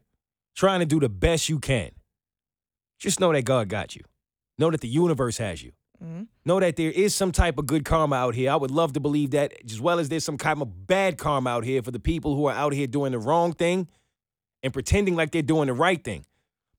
trying 0.55 0.79
to 0.79 0.85
do 0.85 0.99
the 0.99 1.09
best 1.09 1.49
you 1.49 1.59
can, 1.59 1.91
just 2.99 3.19
know 3.19 3.31
that 3.31 3.43
God 3.43 3.69
got 3.69 3.95
you. 3.95 4.03
Know 4.57 4.71
that 4.71 4.81
the 4.81 4.87
universe 4.87 5.37
has 5.37 5.61
you. 5.63 5.71
Mhm. 6.01 6.27
Know 6.45 6.59
that 6.59 6.75
there 6.75 6.91
is 6.91 7.13
some 7.13 7.31
type 7.31 7.57
of 7.57 7.65
good 7.65 7.83
karma 7.85 8.15
out 8.15 8.35
here. 8.35 8.51
I 8.51 8.55
would 8.55 8.71
love 8.71 8.93
to 8.93 8.99
believe 8.99 9.31
that, 9.31 9.53
as 9.65 9.81
well 9.81 9.99
as 9.99 10.09
there's 10.09 10.23
some 10.23 10.37
kind 10.37 10.61
of 10.61 10.87
bad 10.87 11.17
karma 11.17 11.49
out 11.49 11.63
here 11.65 11.81
for 11.81 11.91
the 11.91 11.99
people 11.99 12.35
who 12.35 12.45
are 12.45 12.53
out 12.55 12.73
here 12.73 12.87
doing 12.87 13.11
the 13.11 13.19
wrong 13.19 13.53
thing 13.53 13.87
and 14.61 14.71
pretending 14.73 15.15
like 15.15 15.31
they're 15.31 15.41
doing 15.41 15.67
the 15.67 15.73
right 15.73 16.03
thing. 16.03 16.25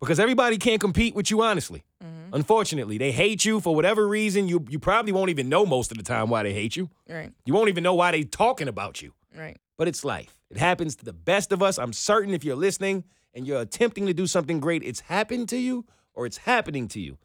Because 0.00 0.18
everybody 0.20 0.58
can't 0.58 0.80
compete 0.80 1.14
with 1.14 1.30
you, 1.30 1.42
honestly. 1.42 1.84
Unfortunately, 2.32 2.98
they 2.98 3.12
hate 3.12 3.44
you 3.44 3.60
for 3.60 3.74
whatever 3.76 4.08
reason. 4.08 4.48
You 4.48 4.64
you 4.68 4.78
probably 4.80 5.12
won't 5.12 5.30
even 5.30 5.48
know 5.48 5.64
most 5.64 5.92
of 5.92 5.98
the 5.98 6.02
time 6.02 6.28
why 6.30 6.42
they 6.42 6.52
hate 6.52 6.74
you. 6.76 6.90
Right, 7.08 7.32
You 7.46 7.54
won't 7.54 7.68
even 7.68 7.84
know 7.84 7.94
why 7.94 8.10
they 8.10 8.24
talking 8.24 8.66
about 8.68 9.00
you. 9.00 9.12
right. 9.36 9.56
But 9.78 9.88
it's 9.88 10.04
life. 10.04 10.38
It 10.50 10.56
happens 10.58 10.96
to 10.96 11.04
the 11.04 11.12
best 11.12 11.50
of 11.52 11.62
us. 11.62 11.78
I'm 11.78 11.92
certain 11.92 12.34
if 12.34 12.44
you're 12.44 12.56
listening 12.56 13.04
and 13.34 13.46
you're 13.46 13.60
attempting 13.60 14.06
to 14.06 14.14
do 14.14 14.26
something 14.26 14.60
great, 14.60 14.82
it's 14.82 15.00
happened 15.00 15.48
to 15.50 15.56
you 15.56 15.84
or 16.12 16.26
it's 16.26 16.38
happening 16.38 16.86
to 16.88 17.00
you. 17.00 17.18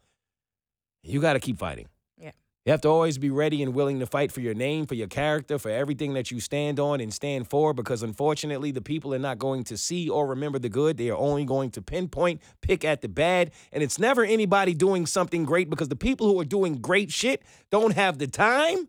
You 1.02 1.20
got 1.20 1.34
to 1.34 1.40
keep 1.40 1.58
fighting. 1.58 1.88
Yeah. 2.18 2.32
You 2.66 2.72
have 2.72 2.82
to 2.82 2.88
always 2.88 3.16
be 3.16 3.30
ready 3.30 3.62
and 3.62 3.74
willing 3.74 4.00
to 4.00 4.06
fight 4.06 4.30
for 4.30 4.40
your 4.40 4.54
name, 4.54 4.86
for 4.86 4.94
your 4.94 5.06
character, 5.06 5.58
for 5.58 5.70
everything 5.70 6.14
that 6.14 6.30
you 6.30 6.40
stand 6.40 6.78
on 6.78 7.00
and 7.00 7.12
stand 7.12 7.48
for 7.48 7.72
because 7.72 8.02
unfortunately, 8.02 8.70
the 8.70 8.82
people 8.82 9.14
are 9.14 9.18
not 9.18 9.38
going 9.38 9.64
to 9.64 9.76
see 9.76 10.08
or 10.08 10.26
remember 10.26 10.58
the 10.58 10.68
good. 10.68 10.96
They 10.98 11.08
are 11.10 11.16
only 11.16 11.44
going 11.44 11.70
to 11.72 11.82
pinpoint, 11.82 12.42
pick 12.60 12.84
at 12.84 13.00
the 13.00 13.08
bad. 13.08 13.52
And 13.72 13.82
it's 13.82 13.98
never 13.98 14.24
anybody 14.24 14.74
doing 14.74 15.06
something 15.06 15.44
great 15.44 15.70
because 15.70 15.88
the 15.88 15.96
people 15.96 16.28
who 16.28 16.38
are 16.40 16.44
doing 16.44 16.76
great 16.76 17.10
shit 17.10 17.42
don't 17.70 17.94
have 17.94 18.18
the 18.18 18.26
time 18.26 18.88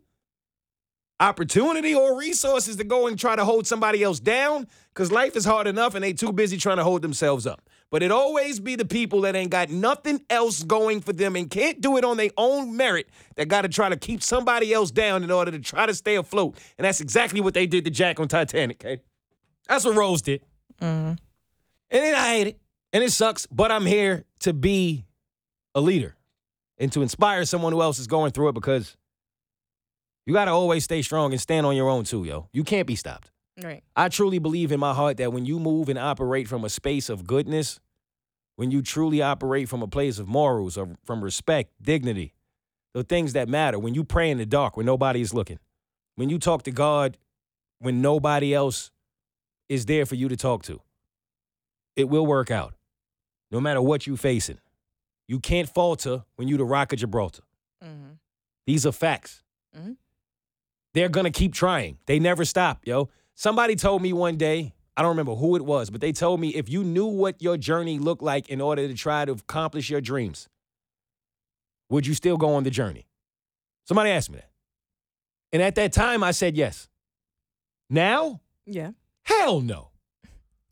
opportunity 1.22 1.94
or 1.94 2.18
resources 2.18 2.76
to 2.76 2.84
go 2.84 3.06
and 3.06 3.16
try 3.18 3.36
to 3.36 3.44
hold 3.44 3.64
somebody 3.64 4.02
else 4.02 4.18
down 4.18 4.66
because 4.92 5.12
life 5.12 5.36
is 5.36 5.44
hard 5.44 5.68
enough 5.68 5.94
and 5.94 6.02
they 6.02 6.12
too 6.12 6.32
busy 6.32 6.56
trying 6.56 6.78
to 6.78 6.84
hold 6.84 7.00
themselves 7.00 7.46
up. 7.46 7.62
But 7.92 8.02
it 8.02 8.10
always 8.10 8.58
be 8.58 8.74
the 8.74 8.86
people 8.86 9.20
that 9.20 9.36
ain't 9.36 9.50
got 9.50 9.68
nothing 9.68 10.22
else 10.30 10.62
going 10.62 11.02
for 11.02 11.12
them 11.12 11.36
and 11.36 11.50
can't 11.50 11.78
do 11.78 11.98
it 11.98 12.04
on 12.04 12.16
their 12.16 12.30
own 12.38 12.74
merit 12.74 13.06
that 13.36 13.48
got 13.48 13.62
to 13.62 13.68
try 13.68 13.90
to 13.90 13.98
keep 13.98 14.22
somebody 14.22 14.72
else 14.72 14.90
down 14.90 15.22
in 15.22 15.30
order 15.30 15.50
to 15.50 15.58
try 15.58 15.84
to 15.84 15.94
stay 15.94 16.16
afloat. 16.16 16.56
And 16.78 16.86
that's 16.86 17.02
exactly 17.02 17.42
what 17.42 17.52
they 17.52 17.66
did 17.66 17.84
to 17.84 17.90
Jack 17.90 18.18
on 18.18 18.28
Titanic, 18.28 18.82
okay? 18.82 19.02
That's 19.68 19.84
what 19.84 19.94
Rose 19.94 20.22
did. 20.22 20.40
Mm-hmm. 20.80 21.08
And 21.08 21.18
then 21.90 22.14
I 22.14 22.28
hate 22.28 22.46
it. 22.46 22.60
And 22.94 23.04
it 23.04 23.12
sucks, 23.12 23.44
but 23.46 23.70
I'm 23.70 23.84
here 23.84 24.24
to 24.40 24.54
be 24.54 25.04
a 25.74 25.80
leader 25.82 26.16
and 26.78 26.90
to 26.92 27.02
inspire 27.02 27.44
someone 27.44 27.74
who 27.74 27.82
else 27.82 27.98
is 27.98 28.06
going 28.06 28.32
through 28.32 28.48
it 28.48 28.54
because 28.54 28.96
you 30.24 30.32
got 30.32 30.46
to 30.46 30.50
always 30.52 30.84
stay 30.84 31.02
strong 31.02 31.32
and 31.32 31.40
stand 31.40 31.66
on 31.66 31.76
your 31.76 31.90
own 31.90 32.04
too, 32.04 32.24
yo. 32.24 32.48
You 32.54 32.64
can't 32.64 32.86
be 32.86 32.96
stopped. 32.96 33.32
Right. 33.62 33.82
I 33.94 34.08
truly 34.08 34.38
believe 34.38 34.72
in 34.72 34.80
my 34.80 34.94
heart 34.94 35.18
that 35.18 35.32
when 35.32 35.44
you 35.44 35.58
move 35.58 35.90
and 35.90 35.98
operate 35.98 36.48
from 36.48 36.64
a 36.64 36.70
space 36.70 37.10
of 37.10 37.26
goodness, 37.26 37.80
when 38.62 38.70
you 38.70 38.80
truly 38.80 39.20
operate 39.20 39.68
from 39.68 39.82
a 39.82 39.88
place 39.88 40.20
of 40.20 40.28
morals 40.28 40.78
or 40.78 40.90
from 41.04 41.20
respect, 41.24 41.72
dignity, 41.82 42.32
the 42.94 43.02
things 43.02 43.32
that 43.32 43.48
matter, 43.48 43.76
when 43.76 43.92
you 43.92 44.04
pray 44.04 44.30
in 44.30 44.38
the 44.38 44.46
dark 44.46 44.76
when 44.76 44.86
nobody 44.86 45.20
is 45.20 45.34
looking, 45.34 45.58
when 46.14 46.28
you 46.30 46.38
talk 46.38 46.62
to 46.62 46.70
God 46.70 47.18
when 47.80 48.00
nobody 48.00 48.54
else 48.54 48.92
is 49.68 49.86
there 49.86 50.06
for 50.06 50.14
you 50.14 50.28
to 50.28 50.36
talk 50.36 50.62
to, 50.62 50.80
it 51.96 52.08
will 52.08 52.24
work 52.24 52.52
out. 52.52 52.74
No 53.50 53.60
matter 53.60 53.82
what 53.82 54.06
you're 54.06 54.16
facing. 54.16 54.60
You 55.26 55.40
can't 55.40 55.68
falter 55.68 56.22
when 56.36 56.46
you're 56.46 56.58
the 56.58 56.64
rock 56.64 56.92
of 56.92 57.00
Gibraltar. 57.00 57.42
Mm-hmm. 57.82 58.12
These 58.64 58.86
are 58.86 58.92
facts. 58.92 59.42
Mhm. 59.76 59.96
They're 60.94 61.08
gonna 61.08 61.32
keep 61.32 61.52
trying. 61.52 61.98
They 62.06 62.20
never 62.20 62.44
stop, 62.44 62.86
yo. 62.86 63.08
Somebody 63.34 63.74
told 63.74 64.02
me 64.02 64.12
one 64.12 64.36
day, 64.36 64.72
I 64.96 65.02
don't 65.02 65.10
remember 65.10 65.34
who 65.34 65.56
it 65.56 65.64
was, 65.64 65.88
but 65.90 66.00
they 66.00 66.12
told 66.12 66.38
me 66.40 66.48
if 66.50 66.68
you 66.68 66.84
knew 66.84 67.06
what 67.06 67.40
your 67.40 67.56
journey 67.56 67.98
looked 67.98 68.22
like 68.22 68.48
in 68.50 68.60
order 68.60 68.86
to 68.86 68.94
try 68.94 69.24
to 69.24 69.32
accomplish 69.32 69.88
your 69.88 70.00
dreams, 70.00 70.48
would 71.88 72.06
you 72.06 72.14
still 72.14 72.36
go 72.36 72.54
on 72.54 72.64
the 72.64 72.70
journey? 72.70 73.06
Somebody 73.86 74.10
asked 74.10 74.30
me 74.30 74.36
that. 74.36 74.50
And 75.52 75.62
at 75.62 75.74
that 75.76 75.92
time, 75.92 76.22
I 76.22 76.30
said 76.30 76.56
yes. 76.56 76.88
Now, 77.90 78.40
Yeah. 78.66 78.92
hell 79.24 79.60
no. 79.60 79.88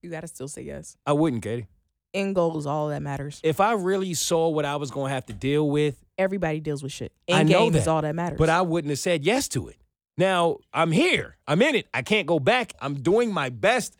You 0.02 0.10
gotta 0.10 0.28
still 0.28 0.48
say 0.48 0.62
yes. 0.62 0.96
I 1.06 1.12
wouldn't, 1.12 1.42
Katie. 1.42 1.66
End 2.14 2.34
goal 2.34 2.56
is 2.58 2.66
all 2.66 2.88
that 2.88 3.02
matters. 3.02 3.40
If 3.44 3.60
I 3.60 3.72
really 3.72 4.14
saw 4.14 4.48
what 4.48 4.64
I 4.64 4.76
was 4.76 4.90
gonna 4.90 5.12
have 5.12 5.26
to 5.26 5.32
deal 5.32 5.68
with, 5.68 6.02
Everybody 6.18 6.60
deals 6.60 6.82
with 6.82 6.92
shit. 6.92 7.12
I 7.30 7.40
End 7.40 7.48
know 7.48 7.60
game 7.60 7.74
is 7.76 7.84
that, 7.86 7.90
all 7.90 8.02
that 8.02 8.14
matters. 8.14 8.38
but 8.38 8.50
I 8.50 8.60
wouldn't 8.62 8.90
have 8.90 8.98
said 8.98 9.24
yes 9.24 9.48
to 9.48 9.68
it. 9.68 9.76
Now 10.18 10.58
I'm 10.72 10.92
here. 10.92 11.36
I'm 11.46 11.62
in 11.62 11.74
it. 11.74 11.86
I 11.94 12.02
can't 12.02 12.26
go 12.26 12.38
back. 12.38 12.74
I'm 12.80 12.94
doing 13.00 13.32
my 13.32 13.48
best. 13.48 13.96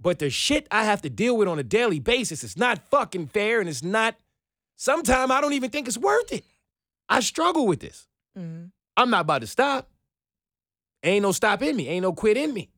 But 0.00 0.18
the 0.18 0.30
shit 0.30 0.66
I 0.70 0.84
have 0.84 1.02
to 1.02 1.10
deal 1.10 1.36
with 1.36 1.48
on 1.48 1.58
a 1.58 1.62
daily 1.62 2.00
basis 2.00 2.44
is 2.44 2.56
not 2.56 2.86
fucking 2.90 3.28
fair 3.28 3.60
and 3.60 3.68
it's 3.68 3.82
not, 3.82 4.16
sometimes 4.76 5.30
I 5.30 5.40
don't 5.40 5.54
even 5.54 5.70
think 5.70 5.88
it's 5.88 5.98
worth 5.98 6.32
it. 6.32 6.44
I 7.08 7.20
struggle 7.20 7.66
with 7.66 7.80
this. 7.80 8.06
Mm-hmm. 8.38 8.66
I'm 8.96 9.10
not 9.10 9.22
about 9.22 9.40
to 9.40 9.46
stop. 9.46 9.88
Ain't 11.02 11.22
no 11.22 11.32
stop 11.32 11.62
in 11.62 11.76
me. 11.76 11.88
Ain't 11.88 12.02
no 12.02 12.12
quit 12.12 12.36
in 12.36 12.52
me. 12.52 12.70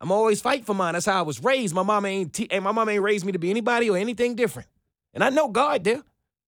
I'm 0.00 0.12
always 0.12 0.40
fighting 0.40 0.64
for 0.64 0.74
mine. 0.74 0.92
That's 0.92 1.06
how 1.06 1.18
I 1.18 1.22
was 1.22 1.42
raised. 1.42 1.74
My 1.74 1.82
mom 1.82 2.04
ain't 2.04 2.32
te- 2.32 2.48
and 2.50 2.62
my 2.62 2.72
mom 2.72 2.88
ain't 2.88 3.02
raised 3.02 3.24
me 3.24 3.32
to 3.32 3.38
be 3.38 3.50
anybody 3.50 3.88
or 3.88 3.96
anything 3.96 4.34
different. 4.34 4.68
And 5.14 5.24
I 5.24 5.30
know 5.30 5.48
God 5.48 5.84
there. 5.84 6.02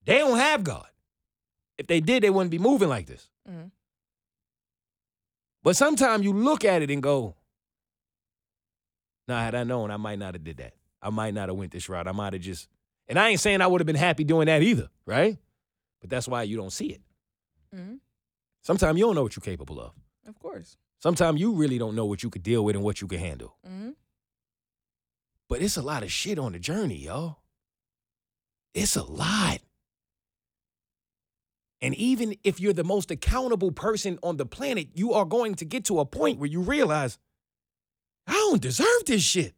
They 0.05 0.19
don't 0.19 0.37
have 0.37 0.63
God. 0.63 0.85
If 1.77 1.87
they 1.87 1.99
did, 1.99 2.23
they 2.23 2.29
wouldn't 2.29 2.51
be 2.51 2.59
moving 2.59 2.89
like 2.89 3.07
this. 3.07 3.27
Mm-hmm. 3.49 3.67
But 5.63 5.75
sometimes 5.75 6.23
you 6.23 6.33
look 6.33 6.63
at 6.63 6.81
it 6.81 6.91
and 6.91 7.01
go, 7.01 7.35
nah, 9.29 9.41
had 9.41 9.55
I 9.55 9.63
known, 9.63 9.91
I 9.91 9.97
might 9.97 10.19
not 10.19 10.33
have 10.33 10.43
did 10.43 10.57
that. 10.57 10.73
I 11.01 11.09
might 11.09 11.33
not 11.33 11.47
have 11.47 11.57
went 11.57 11.71
this 11.71 11.87
route. 11.87 12.07
I 12.07 12.11
might 12.11 12.33
have 12.33 12.41
just, 12.41 12.67
and 13.07 13.17
I 13.17 13.29
ain't 13.29 13.39
saying 13.39 13.61
I 13.61 13.67
would 13.67 13.79
have 13.79 13.87
been 13.87 13.95
happy 13.95 14.25
doing 14.25 14.47
that 14.47 14.61
either, 14.61 14.89
right? 15.05 15.37
But 16.01 16.09
that's 16.09 16.27
why 16.27 16.43
you 16.43 16.57
don't 16.57 16.73
see 16.73 16.87
it. 16.87 17.01
Mm-hmm. 17.73 17.95
Sometimes 18.61 18.99
you 18.99 19.05
don't 19.05 19.15
know 19.15 19.23
what 19.23 19.35
you're 19.35 19.41
capable 19.41 19.79
of. 19.79 19.91
Of 20.27 20.37
course. 20.39 20.77
Sometimes 21.01 21.39
you 21.39 21.53
really 21.53 21.77
don't 21.77 21.95
know 21.95 22.05
what 22.05 22.23
you 22.23 22.29
could 22.29 22.43
deal 22.43 22.65
with 22.65 22.75
and 22.75 22.83
what 22.83 22.99
you 23.01 23.07
can 23.07 23.19
handle. 23.19 23.55
Mm-hmm. 23.65 23.91
But 25.47 25.61
it's 25.61 25.77
a 25.77 25.81
lot 25.81 26.03
of 26.03 26.11
shit 26.11 26.37
on 26.37 26.51
the 26.51 26.59
journey, 26.59 26.97
yo. 26.97 27.37
It's 28.73 28.95
a 28.95 29.03
lot. 29.03 29.59
And 31.81 31.95
even 31.95 32.35
if 32.43 32.59
you're 32.59 32.73
the 32.73 32.83
most 32.83 33.09
accountable 33.09 33.71
person 33.71 34.19
on 34.21 34.37
the 34.37 34.45
planet, 34.45 34.89
you 34.93 35.13
are 35.13 35.25
going 35.25 35.55
to 35.55 35.65
get 35.65 35.85
to 35.85 35.99
a 35.99 36.05
point 36.05 36.37
where 36.37 36.49
you 36.49 36.59
realize, 36.59 37.17
I 38.29 38.33
don't 38.33 38.61
deserve 38.61 39.05
this 39.05 39.21
shit. 39.23 39.53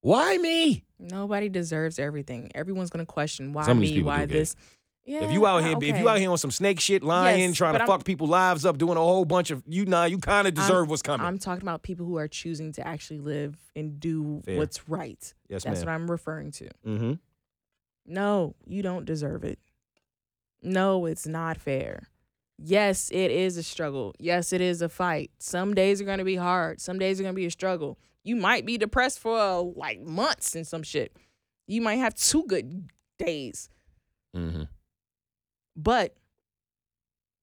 Why 0.00 0.36
me? 0.38 0.84
Nobody 0.98 1.48
deserves 1.48 1.98
everything. 1.98 2.50
Everyone's 2.54 2.90
gonna 2.90 3.06
question 3.06 3.52
why 3.52 3.64
Some 3.64 3.78
of 3.78 3.80
these 3.82 3.90
me, 3.90 3.96
people 3.98 4.08
why 4.08 4.20
do, 4.20 4.26
Katie. 4.28 4.38
this. 4.38 4.56
Yeah, 5.04 5.24
if 5.24 5.32
you 5.32 5.46
out 5.46 5.64
here, 5.64 5.76
if 5.80 5.98
you 5.98 6.08
out 6.08 6.18
here 6.18 6.30
on 6.30 6.38
some 6.38 6.52
snake 6.52 6.78
shit, 6.78 7.02
lying, 7.02 7.40
Yes, 7.48 7.56
trying 7.56 7.74
to 7.74 7.80
I'm- 7.80 7.88
fuck 7.88 8.04
people's 8.04 8.30
lives 8.30 8.64
up, 8.64 8.78
doing 8.78 8.96
a 8.96 9.00
whole 9.00 9.24
bunch 9.24 9.50
of 9.50 9.62
you 9.66 9.84
nah, 9.84 10.04
you 10.04 10.18
kind 10.18 10.46
of 10.46 10.54
deserve 10.54 10.88
what's 10.90 11.02
coming. 11.02 11.26
I'm 11.26 11.38
talking 11.38 11.62
about 11.62 11.82
people 11.82 12.06
who 12.06 12.18
are 12.18 12.28
choosing 12.28 12.72
to 12.74 12.86
actually 12.86 13.18
live 13.18 13.56
and 13.74 13.98
do 13.98 14.42
Fair. 14.44 14.58
what's 14.58 14.88
right. 14.88 15.34
yes, 15.48 15.64
That's 15.64 15.80
ma'am. 15.80 15.86
what 15.86 15.92
I'm 15.92 16.10
referring 16.10 16.52
to. 16.52 16.68
mm-hmm. 16.86 17.12
No, 18.06 18.54
you 18.66 18.82
don't 18.82 19.04
deserve 19.04 19.42
it. 19.44 19.58
No, 20.62 21.06
it's 21.06 21.26
not 21.26 21.58
fair. 21.58 22.08
Yes, 22.64 23.10
it 23.10 23.32
is 23.32 23.56
a 23.56 23.62
struggle. 23.62 24.14
Yes, 24.20 24.52
it 24.52 24.60
is 24.60 24.82
a 24.82 24.88
fight. 24.88 25.32
Some 25.40 25.74
days 25.74 26.00
are 26.00 26.04
going 26.04 26.18
to 26.18 26.24
be 26.24 26.36
hard. 26.36 26.80
Some 26.80 26.96
days 26.96 27.18
are 27.18 27.24
going 27.24 27.34
to 27.34 27.36
be 27.36 27.46
a 27.46 27.50
struggle. 27.50 27.98
You 28.22 28.36
might 28.36 28.64
be 28.64 28.78
depressed 28.78 29.18
for 29.18 29.36
uh, 29.36 29.58
like 29.58 30.00
months 30.00 30.54
and 30.54 30.64
some 30.64 30.84
shit. 30.84 31.16
You 31.66 31.82
might 31.82 31.96
have 31.96 32.14
two 32.14 32.44
good 32.46 32.88
days. 33.18 33.68
Mm-hmm. 34.36 34.64
But 35.76 36.14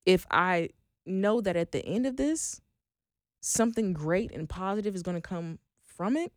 if 0.06 0.26
I 0.32 0.70
know 1.06 1.42
that 1.42 1.58
at 1.58 1.74
the 1.74 1.86
end 1.86 2.06
of 2.06 2.16
this, 2.16 2.62
something 3.42 3.92
great 3.92 4.32
and 4.32 4.48
positive 4.48 4.96
is 4.96 5.04
going 5.04 5.18
to 5.18 5.22
come 5.22 5.60
from 5.84 6.16
it, 6.16 6.32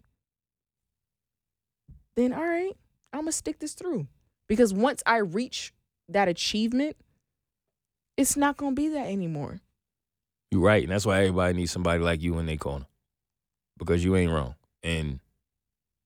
then 2.17 2.33
all 2.33 2.45
right, 2.45 2.77
I'm 3.13 3.21
going 3.21 3.27
to 3.27 3.33
stick 3.33 3.61
this 3.61 3.75
through. 3.75 4.09
Because 4.49 4.75
once 4.75 5.05
I 5.07 5.19
reach 5.19 5.73
that 6.09 6.27
achievement, 6.27 6.97
it's 8.17 8.37
not 8.37 8.57
going 8.57 8.75
to 8.75 8.81
be 8.83 8.89
that 8.89 9.07
anymore. 9.07 9.61
You're 10.51 10.61
right, 10.61 10.83
and 10.83 10.93
that's 10.93 11.07
why 11.07 11.21
everybody 11.21 11.55
needs 11.55 11.71
somebody 11.73 12.01
like 12.01 12.21
you 12.21 12.39
in 12.39 12.47
their 12.47 12.57
corner, 12.59 12.87
because 13.79 14.05
you 14.05 14.17
ain't 14.17 14.31
wrong, 14.33 14.55
and 14.83 15.21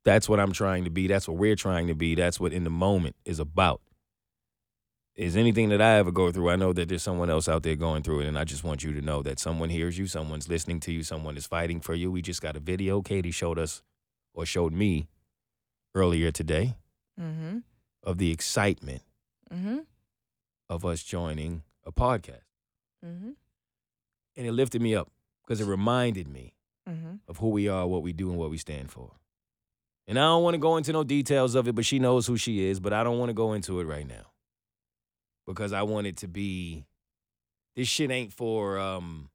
that's 0.04 0.28
what 0.28 0.38
I'm 0.38 0.52
trying 0.52 0.84
to 0.84 0.90
be. 0.90 1.08
That's 1.08 1.26
what 1.26 1.36
we're 1.36 1.56
trying 1.56 1.88
to 1.88 1.94
be. 1.94 2.14
That's 2.14 2.38
what 2.38 2.52
in 2.52 2.62
the 2.64 2.70
moment 2.70 3.16
is 3.24 3.40
about. 3.40 3.80
Is 5.16 5.34
anything 5.34 5.70
that 5.70 5.80
I 5.80 5.94
ever 5.96 6.12
go 6.12 6.30
through, 6.30 6.50
I 6.50 6.56
know 6.56 6.72
that 6.74 6.88
there's 6.90 7.02
someone 7.02 7.30
else 7.30 7.48
out 7.48 7.62
there 7.64 7.74
going 7.74 8.02
through 8.02 8.20
it, 8.20 8.26
and 8.26 8.38
I 8.38 8.44
just 8.44 8.62
want 8.62 8.84
you 8.84 8.92
to 8.92 9.00
know 9.00 9.22
that 9.22 9.40
someone 9.40 9.70
hears 9.70 9.98
you, 9.98 10.06
someone's 10.06 10.48
listening 10.48 10.78
to 10.80 10.92
you, 10.92 11.02
someone 11.02 11.36
is 11.36 11.46
fighting 11.46 11.80
for 11.80 11.94
you. 11.94 12.12
We 12.12 12.20
just 12.22 12.42
got 12.42 12.54
a 12.54 12.60
video 12.60 13.00
Katie 13.02 13.30
showed 13.32 13.58
us, 13.58 13.82
or 14.34 14.44
showed 14.46 14.72
me 14.74 15.08
earlier 15.94 16.30
today, 16.30 16.76
Mm-hmm. 17.20 17.58
of 18.02 18.18
the 18.18 18.30
excitement 18.30 19.00
Mm-hmm. 19.52 19.78
of 20.68 20.84
us 20.84 21.02
joining 21.02 21.62
a 21.86 21.92
podcast, 21.92 22.42
Mm-hmm. 23.04 23.30
and 24.36 24.46
it 24.46 24.52
lifted 24.52 24.82
me 24.82 24.94
up 24.94 25.10
because 25.44 25.60
it 25.60 25.66
reminded 25.66 26.28
me 26.28 26.52
Mm-hmm. 26.88 27.14
of 27.26 27.38
who 27.38 27.48
we 27.50 27.68
are, 27.68 27.86
what 27.86 28.02
we 28.02 28.12
do, 28.12 28.28
and 28.30 28.38
what 28.38 28.48
we 28.50 28.58
stand 28.58 28.90
for. 28.90 29.10
And 30.06 30.18
I 30.18 30.22
don't 30.22 30.44
want 30.44 30.54
to 30.54 30.58
go 30.58 30.76
into 30.76 30.92
no 30.92 31.02
details 31.02 31.54
of 31.56 31.66
it, 31.66 31.74
but 31.74 31.84
she 31.84 31.98
knows 31.98 32.26
who 32.28 32.36
she 32.36 32.64
is, 32.66 32.78
but 32.78 32.92
I 32.92 33.02
don't 33.02 33.18
want 33.18 33.30
to 33.30 33.34
go 33.34 33.54
into 33.54 33.80
it 33.80 33.84
right 33.86 34.06
now. 34.06 34.30
Because 35.48 35.72
I 35.72 35.82
want 35.82 36.06
it 36.06 36.16
to 36.18 36.28
be 36.28 36.86
this 37.74 37.88
shit 37.88 38.10
ain't 38.12 38.32
for 38.32 38.78
um 38.78 39.30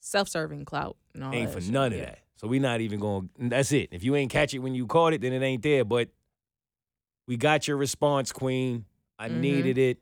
Self-serving 0.00 0.64
clout. 0.64 0.96
all 1.22 1.32
ain't 1.32 1.50
for 1.50 1.60
shit. 1.60 1.70
none 1.70 1.92
of 1.92 1.98
Yeah. 1.98 2.04
that. 2.06 2.18
So 2.36 2.48
we 2.48 2.58
not 2.58 2.80
even 2.80 3.00
going 3.00 3.28
that's 3.38 3.72
it. 3.72 3.88
If 3.92 4.02
you 4.02 4.16
ain't 4.16 4.30
catch 4.30 4.54
it 4.54 4.58
when 4.60 4.74
you 4.74 4.86
caught 4.86 5.12
it, 5.12 5.20
then 5.20 5.32
it 5.32 5.42
ain't 5.42 5.62
there. 5.62 5.84
But 5.84 6.08
we 7.26 7.36
got 7.36 7.68
your 7.68 7.76
response, 7.76 8.32
Queen. 8.32 8.86
I 9.18 9.28
Mhm. 9.28 9.40
needed 9.40 9.78
it. 9.78 9.98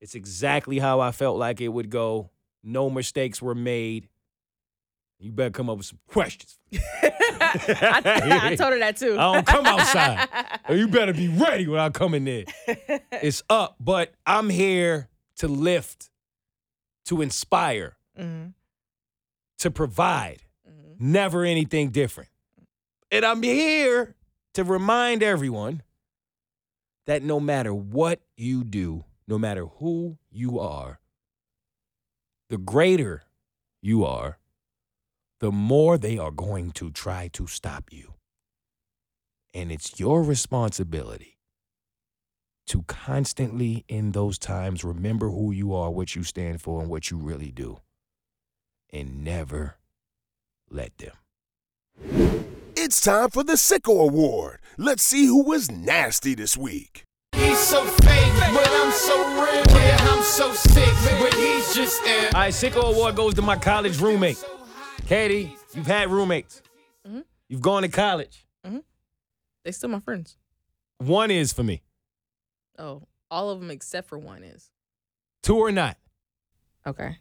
It's 0.00 0.14
exactly 0.14 0.78
how 0.78 1.00
I 1.00 1.10
felt 1.12 1.38
like 1.38 1.60
it 1.60 1.68
would 1.68 1.90
go. 1.90 2.30
No 2.62 2.90
mistakes 2.90 3.40
were 3.40 3.54
made. 3.54 4.08
You 5.18 5.32
better 5.32 5.50
come 5.50 5.70
up 5.70 5.78
with 5.78 5.86
some 5.86 5.98
questions. 6.08 6.58
I, 6.74 8.40
I 8.52 8.56
told 8.56 8.72
her 8.74 8.78
that 8.80 8.96
too. 8.98 9.16
I 9.18 9.34
don't 9.34 9.46
come 9.46 9.64
outside. 9.64 10.28
You 10.68 10.88
better 10.88 11.14
be 11.14 11.28
ready 11.28 11.66
when 11.66 11.80
I 11.80 11.88
come 11.88 12.12
in 12.14 12.24
there. 12.24 12.44
It's 13.22 13.42
up, 13.48 13.76
but 13.80 14.12
I'm 14.26 14.50
here 14.50 15.08
to 15.36 15.48
lift, 15.48 16.10
to 17.06 17.22
inspire, 17.22 17.96
mm-hmm. 18.18 18.48
to 19.58 19.70
provide, 19.70 20.42
Mm-hmm. 20.68 21.12
never 21.12 21.44
anything 21.44 21.90
different. 21.90 22.28
And 23.10 23.24
I'm 23.24 23.42
here 23.42 24.14
to 24.54 24.64
remind 24.64 25.22
everyone 25.22 25.82
that 27.06 27.22
no 27.22 27.38
matter 27.40 27.72
what 27.72 28.20
you 28.36 28.64
do, 28.64 29.04
no 29.28 29.38
matter 29.38 29.66
who 29.66 30.18
you 30.30 30.58
are, 30.58 31.00
the 32.48 32.58
greater 32.58 33.24
you 33.82 34.04
are, 34.04 34.38
the 35.40 35.52
more 35.52 35.98
they 35.98 36.16
are 36.16 36.30
going 36.30 36.70
to 36.72 36.90
try 36.90 37.28
to 37.32 37.46
stop 37.46 37.92
you. 37.92 38.14
And 39.52 39.72
it's 39.72 39.98
your 39.98 40.22
responsibility 40.22 41.38
to 42.66 42.82
constantly, 42.82 43.84
in 43.88 44.12
those 44.12 44.38
times, 44.38 44.84
remember 44.84 45.28
who 45.30 45.52
you 45.52 45.74
are, 45.74 45.90
what 45.90 46.16
you 46.16 46.22
stand 46.22 46.60
for, 46.60 46.80
and 46.80 46.90
what 46.90 47.10
you 47.10 47.16
really 47.16 47.52
do, 47.52 47.78
and 48.92 49.22
never 49.24 49.76
let 50.70 50.96
them. 50.98 51.14
It's 52.76 53.00
time 53.00 53.30
for 53.30 53.42
the 53.42 53.54
Sicko 53.54 54.06
Award. 54.08 54.60
Let's 54.76 55.02
see 55.02 55.26
who 55.26 55.44
was 55.44 55.70
nasty 55.70 56.34
this 56.34 56.56
week. 56.56 57.05
He's 57.36 57.58
so 57.58 57.84
fake, 57.84 58.32
but 58.54 58.68
I'm 58.70 58.92
so 58.92 59.16
real. 59.42 59.62
Yeah, 59.76 59.96
I'm 60.00 60.22
so 60.22 60.52
sick, 60.54 60.88
but 61.20 61.34
he's 61.34 61.74
just 61.74 62.02
ill. 62.04 62.24
All 62.34 62.40
right, 62.40 62.52
Sicko 62.52 62.92
Award 62.94 63.14
goes 63.16 63.34
to 63.34 63.42
my 63.42 63.56
college 63.56 64.00
roommate. 64.00 64.42
Katie, 65.06 65.54
you've 65.74 65.86
had 65.86 66.10
roommates. 66.10 66.62
Mhm. 67.06 67.24
You've 67.48 67.62
gone 67.62 67.82
to 67.82 67.88
college. 67.88 68.42
They 69.64 69.72
still 69.72 69.88
my 69.90 69.98
friends. 69.98 70.36
One 70.98 71.30
is 71.32 71.52
for 71.52 71.64
me, 71.64 71.82
Oh, 72.78 73.02
all 73.32 73.50
of 73.50 73.58
them 73.60 73.70
except 73.72 74.08
for 74.08 74.16
one 74.16 74.44
is. 74.44 74.70
two 75.42 75.56
or 75.58 75.72
not. 75.72 75.98
Okay. 76.86 77.18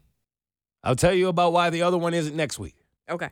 I'll 0.84 0.96
tell 0.96 1.14
you 1.14 1.28
about 1.28 1.54
why 1.54 1.72
the 1.72 1.82
other 1.82 1.98
one 1.98 2.14
isn't 2.14 2.36
next 2.36 2.60
week. 2.60 2.76
Okay. 3.10 3.30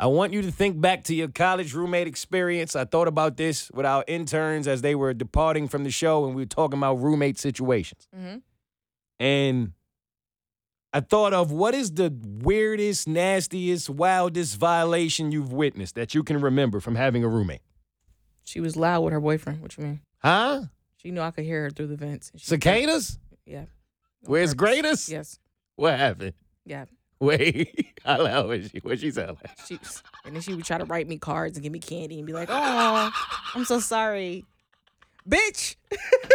I 0.00 0.06
want 0.06 0.32
you 0.32 0.42
to 0.42 0.52
think 0.52 0.80
back 0.80 1.02
to 1.04 1.14
your 1.14 1.28
college 1.28 1.74
roommate 1.74 2.06
experience. 2.06 2.76
I 2.76 2.84
thought 2.84 3.08
about 3.08 3.36
this 3.36 3.70
with 3.72 3.84
our 3.84 4.04
interns 4.06 4.68
as 4.68 4.80
they 4.82 4.94
were 4.94 5.12
departing 5.12 5.66
from 5.66 5.82
the 5.84 5.90
show, 5.90 6.24
and 6.24 6.34
we 6.36 6.42
were 6.42 6.46
talking 6.46 6.78
about 6.78 6.94
roommate 7.00 7.38
situations. 7.38 8.06
Mhm. 8.16 8.42
And 9.18 9.72
I 10.92 11.00
thought 11.00 11.34
of 11.34 11.50
what 11.50 11.74
is 11.74 11.92
the 11.94 12.12
weirdest, 12.22 13.08
nastiest, 13.08 13.90
wildest 13.90 14.56
violation 14.56 15.32
you've 15.32 15.52
witnessed 15.52 15.96
that 15.96 16.14
you 16.14 16.22
can 16.22 16.40
remember 16.40 16.78
from 16.80 16.94
having 16.94 17.24
a 17.24 17.28
roommate? 17.28 17.62
She 18.44 18.60
was 18.60 18.76
loud 18.76 19.02
with 19.02 19.12
her 19.12 19.20
boyfriend. 19.20 19.60
What 19.60 19.76
you 19.76 19.84
mean? 19.84 20.00
Huh? 20.18 20.62
She 20.96 21.10
knew 21.10 21.20
I 21.20 21.30
could 21.32 21.44
hear 21.44 21.64
her 21.64 21.70
through 21.70 21.88
the 21.88 21.96
vents. 21.96 22.32
Cicadas? 22.36 23.18
Yeah. 23.44 23.66
Where's 24.22 24.54
purpose. 24.54 24.54
greatest? 24.54 25.08
Yes. 25.08 25.38
What 25.76 25.98
happened? 25.98 26.34
Yeah. 26.64 26.86
Wait, 27.20 27.94
how 28.04 28.22
loud 28.22 28.46
was 28.46 28.70
she? 28.70 28.78
What 28.78 29.00
she 29.00 29.10
sound 29.10 29.38
like? 29.42 29.58
She 29.66 29.78
and 30.24 30.34
then 30.34 30.42
she 30.42 30.54
would 30.54 30.64
try 30.64 30.78
to 30.78 30.84
write 30.84 31.08
me 31.08 31.18
cards 31.18 31.56
and 31.56 31.62
give 31.62 31.72
me 31.72 31.80
candy 31.80 32.18
and 32.18 32.26
be 32.26 32.32
like, 32.32 32.48
"Oh, 32.50 33.10
I'm 33.54 33.64
so 33.64 33.80
sorry, 33.80 34.44
bitch. 35.28 35.74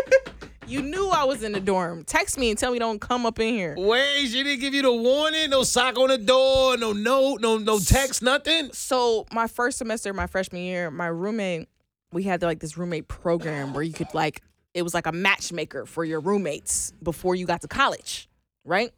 you 0.68 0.82
knew 0.82 1.10
I 1.10 1.24
was 1.24 1.42
in 1.42 1.54
the 1.54 1.62
dorm. 1.62 2.04
Text 2.04 2.38
me 2.38 2.50
and 2.50 2.60
tell 2.60 2.72
me 2.74 2.80
don't 2.80 3.00
come 3.00 3.26
up 3.26 3.40
in 3.40 3.54
here." 3.54 3.76
Wait, 3.78 4.28
she 4.28 4.44
didn't 4.44 4.60
give 4.60 4.74
you 4.74 4.82
the 4.82 4.92
warning? 4.92 5.52
No 5.52 5.64
sock 5.64 5.98
on 5.98 6.10
the 6.10 6.18
door, 6.18 6.76
no 6.76 6.92
note, 6.92 7.40
no 7.40 7.58
no 7.58 7.80
text, 7.80 8.22
nothing? 8.22 8.70
So 8.74 9.26
my 9.32 9.48
first 9.48 9.78
semester, 9.78 10.14
my 10.14 10.28
freshman 10.28 10.64
year, 10.64 10.92
my 10.92 11.08
roommate, 11.08 11.70
we 12.12 12.24
had 12.24 12.42
like 12.42 12.60
this 12.60 12.78
roommate 12.78 13.08
program 13.08 13.74
where 13.74 13.84
you 13.84 13.94
could 13.94 14.14
like 14.14 14.42
it 14.74 14.82
was 14.82 14.94
like 14.94 15.06
a 15.06 15.12
matchmaker 15.14 15.86
for 15.86 16.04
your 16.04 16.20
roommates 16.20 16.92
before 17.02 17.36
you 17.36 17.46
got 17.46 17.62
to 17.62 17.68
college, 17.68 18.28
right? 18.66 18.92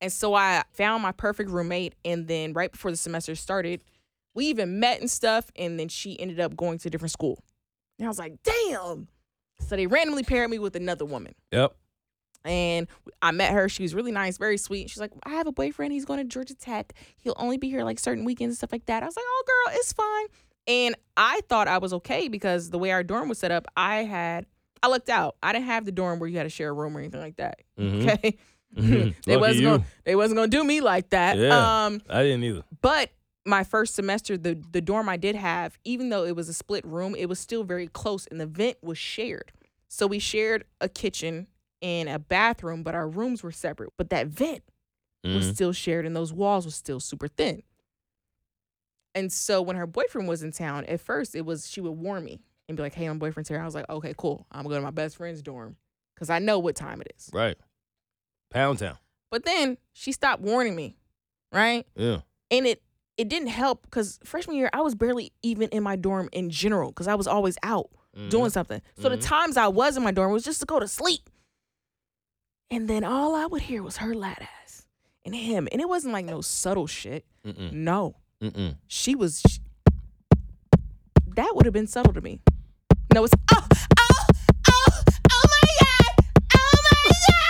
And 0.00 0.12
so 0.12 0.34
I 0.34 0.62
found 0.70 1.02
my 1.02 1.12
perfect 1.12 1.50
roommate, 1.50 1.94
and 2.04 2.28
then 2.28 2.52
right 2.52 2.70
before 2.70 2.90
the 2.90 2.96
semester 2.96 3.34
started, 3.34 3.80
we 4.34 4.46
even 4.46 4.78
met 4.78 5.00
and 5.00 5.10
stuff, 5.10 5.50
and 5.56 5.78
then 5.78 5.88
she 5.88 6.18
ended 6.20 6.38
up 6.38 6.56
going 6.56 6.78
to 6.78 6.88
a 6.88 6.90
different 6.90 7.10
school. 7.12 7.38
And 7.98 8.06
I 8.06 8.08
was 8.08 8.18
like, 8.18 8.34
damn. 8.44 9.08
So 9.60 9.74
they 9.74 9.88
randomly 9.88 10.22
paired 10.22 10.50
me 10.50 10.60
with 10.60 10.76
another 10.76 11.04
woman. 11.04 11.34
Yep. 11.50 11.74
And 12.44 12.86
I 13.20 13.32
met 13.32 13.52
her. 13.52 13.68
She 13.68 13.82
was 13.82 13.94
really 13.94 14.12
nice, 14.12 14.38
very 14.38 14.56
sweet. 14.56 14.88
She's 14.88 15.00
like, 15.00 15.10
I 15.24 15.30
have 15.30 15.48
a 15.48 15.52
boyfriend. 15.52 15.92
He's 15.92 16.04
going 16.04 16.20
to 16.20 16.24
Georgia 16.24 16.54
Tech. 16.54 16.92
He'll 17.18 17.34
only 17.36 17.56
be 17.58 17.68
here 17.68 17.82
like 17.82 17.98
certain 17.98 18.24
weekends 18.24 18.52
and 18.52 18.56
stuff 18.58 18.70
like 18.70 18.86
that. 18.86 19.02
I 19.02 19.06
was 19.06 19.16
like, 19.16 19.24
oh, 19.26 19.44
girl, 19.46 19.76
it's 19.76 19.92
fine. 19.92 20.26
And 20.68 20.94
I 21.16 21.40
thought 21.48 21.66
I 21.66 21.78
was 21.78 21.92
okay 21.94 22.28
because 22.28 22.70
the 22.70 22.78
way 22.78 22.92
our 22.92 23.02
dorm 23.02 23.28
was 23.28 23.38
set 23.38 23.50
up, 23.50 23.66
I 23.76 24.04
had, 24.04 24.46
I 24.82 24.88
looked 24.88 25.08
out. 25.10 25.36
I 25.42 25.52
didn't 25.52 25.64
have 25.66 25.84
the 25.84 25.92
dorm 25.92 26.20
where 26.20 26.28
you 26.28 26.36
had 26.36 26.44
to 26.44 26.50
share 26.50 26.68
a 26.68 26.72
room 26.72 26.96
or 26.96 27.00
anything 27.00 27.20
like 27.20 27.36
that. 27.36 27.60
Mhm. 27.78 28.04
Okay. 28.12 28.36
Mhm. 28.76 29.14
they 29.24 29.36
Lucky 29.36 29.40
wasn't 29.40 29.60
you. 29.60 29.66
gonna 29.68 29.84
they 30.04 30.16
wasn't 30.16 30.36
gonna 30.36 30.48
do 30.48 30.64
me 30.64 30.80
like 30.80 31.10
that. 31.10 31.36
Yeah. 31.38 31.86
Um, 31.86 32.02
I 32.08 32.22
didn't 32.22 32.44
either. 32.44 32.62
but 32.80 33.10
my 33.46 33.64
first 33.64 33.94
semester, 33.94 34.36
the 34.36 34.60
the 34.72 34.80
dorm 34.80 35.08
I 35.08 35.16
did 35.16 35.34
have, 35.36 35.78
even 35.84 36.10
though 36.10 36.24
it 36.24 36.36
was 36.36 36.48
a 36.48 36.54
split 36.54 36.84
room, 36.84 37.14
it 37.16 37.26
was 37.28 37.38
still 37.38 37.64
very 37.64 37.88
close, 37.88 38.26
and 38.26 38.38
the 38.40 38.46
vent 38.46 38.76
was 38.82 38.98
shared. 38.98 39.52
So 39.88 40.06
we 40.06 40.18
shared 40.18 40.64
a 40.82 40.88
kitchen 40.88 41.46
and 41.80 42.08
a 42.10 42.18
bathroom, 42.18 42.82
but 42.82 42.94
our 42.94 43.08
rooms 43.08 43.42
were 43.42 43.52
separate. 43.52 43.92
But 43.96 44.10
that 44.10 44.26
vent 44.26 44.62
was 45.24 45.46
Mhm. 45.50 45.54
still 45.54 45.72
shared, 45.72 46.04
and 46.04 46.14
those 46.14 46.32
walls 46.32 46.64
were 46.66 46.70
still 46.70 47.00
super 47.00 47.26
thin. 47.28 47.62
And 49.14 49.32
so 49.32 49.62
when 49.62 49.76
her 49.76 49.86
boyfriend 49.86 50.28
was 50.28 50.42
in 50.42 50.52
town, 50.52 50.84
at 50.84 51.00
first 51.00 51.34
it 51.34 51.44
was 51.44 51.68
she 51.70 51.80
would 51.80 51.92
warn 51.92 52.24
me 52.24 52.40
and 52.68 52.76
be 52.76 52.82
like, 52.82 52.94
"Hey, 52.94 53.08
my 53.08 53.14
boyfriend's 53.16 53.48
here." 53.48 53.60
I 53.60 53.64
was 53.64 53.74
like, 53.74 53.88
"Okay, 53.88 54.14
cool. 54.16 54.46
I'm 54.52 54.62
gonna 54.64 54.74
go 54.74 54.78
to 54.78 54.82
my 54.84 54.90
best 54.90 55.16
friend's 55.16 55.42
dorm 55.42 55.76
because 56.14 56.30
I 56.30 56.38
know 56.38 56.58
what 56.58 56.76
time 56.76 57.00
it 57.00 57.12
is." 57.16 57.30
Right. 57.32 57.56
Pound 58.50 58.78
Town. 58.78 58.96
But 59.30 59.44
then 59.44 59.76
she 59.92 60.12
stopped 60.12 60.42
warning 60.42 60.74
me, 60.74 60.96
right? 61.52 61.86
Yeah. 61.96 62.20
and 62.50 62.66
it 62.66 62.82
it 63.16 63.28
didn't 63.28 63.48
help 63.48 63.82
because 63.82 64.18
freshman 64.24 64.56
year 64.56 64.70
I 64.72 64.80
was 64.80 64.94
barely 64.94 65.32
even 65.42 65.68
in 65.70 65.82
my 65.82 65.96
dorm 65.96 66.28
in 66.32 66.50
general 66.50 66.90
because 66.90 67.08
I 67.08 67.14
was 67.14 67.26
always 67.26 67.58
out 67.62 67.90
Mm-hmm. 68.16 68.28
doing 68.30 68.50
something. 68.50 68.80
So 69.00 69.08
the 69.10 69.18
Mhm. 69.18 69.22
times 69.26 69.56
I 69.58 69.68
was 69.68 69.96
in 69.96 70.02
my 70.02 70.10
dorm 70.12 70.32
was 70.32 70.42
just 70.42 70.60
to 70.60 70.66
go 70.66 70.80
to 70.80 70.88
sleep, 70.88 71.28
and 72.70 72.88
then 72.88 73.04
all 73.04 73.34
I 73.36 73.44
would 73.46 73.62
hear 73.62 73.82
was 73.82 73.98
her 73.98 74.14
loud 74.14 74.38
ass 74.64 74.86
and 75.24 75.34
him, 75.34 75.68
and 75.70 75.80
it 75.80 75.88
wasn't 75.88 76.14
like 76.14 76.24
no 76.24 76.40
subtle 76.40 76.86
shit. 76.86 77.26
Mm-mm. 77.46 77.70
No, 77.72 78.16
Mm-mm. 78.42 78.76
she 78.88 79.14
was. 79.14 79.42
sh 79.46 79.58
that 81.36 81.54
would 81.54 81.66
have 81.66 81.74
been 81.74 81.86
subtle 81.86 82.12
to 82.14 82.20
me. 82.20 82.40
No, 83.14 83.24
it's 83.24 83.34
oh 83.52 83.66
oh 84.00 84.26
my 85.30 85.74
god 85.80 86.14
oh 86.54 86.76
my 86.90 87.10
god, 87.10 87.47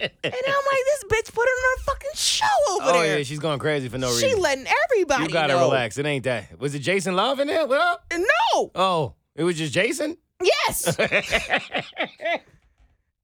and 0.00 0.10
I'm 0.22 0.64
like 0.66 0.84
this 0.84 1.04
bitch 1.08 1.32
put 1.34 1.42
on 1.42 1.78
a 1.78 1.80
fucking 1.82 2.10
show 2.14 2.44
over 2.72 2.84
oh 2.84 2.92
there. 3.02 3.18
yeah, 3.18 3.24
she's 3.24 3.38
going 3.38 3.58
crazy 3.58 3.88
for 3.88 3.98
no 3.98 4.08
reason. 4.08 4.20
she 4.20 4.26
reason. 4.26 4.42
letting 4.42 4.66
everybody. 4.84 5.24
you 5.24 5.30
gotta 5.30 5.54
know. 5.54 5.64
relax. 5.64 5.98
It 5.98 6.06
ain't 6.06 6.24
that. 6.24 6.58
Was 6.58 6.74
it 6.74 6.80
Jason 6.80 7.16
Love 7.16 7.40
in 7.40 7.48
there? 7.48 7.66
What 7.66 7.80
up? 7.80 8.04
No. 8.16 8.70
Oh, 8.74 9.14
it 9.34 9.44
was 9.44 9.56
just 9.56 9.72
Jason. 9.72 10.16
Yes. 10.42 10.98
and 10.98 11.10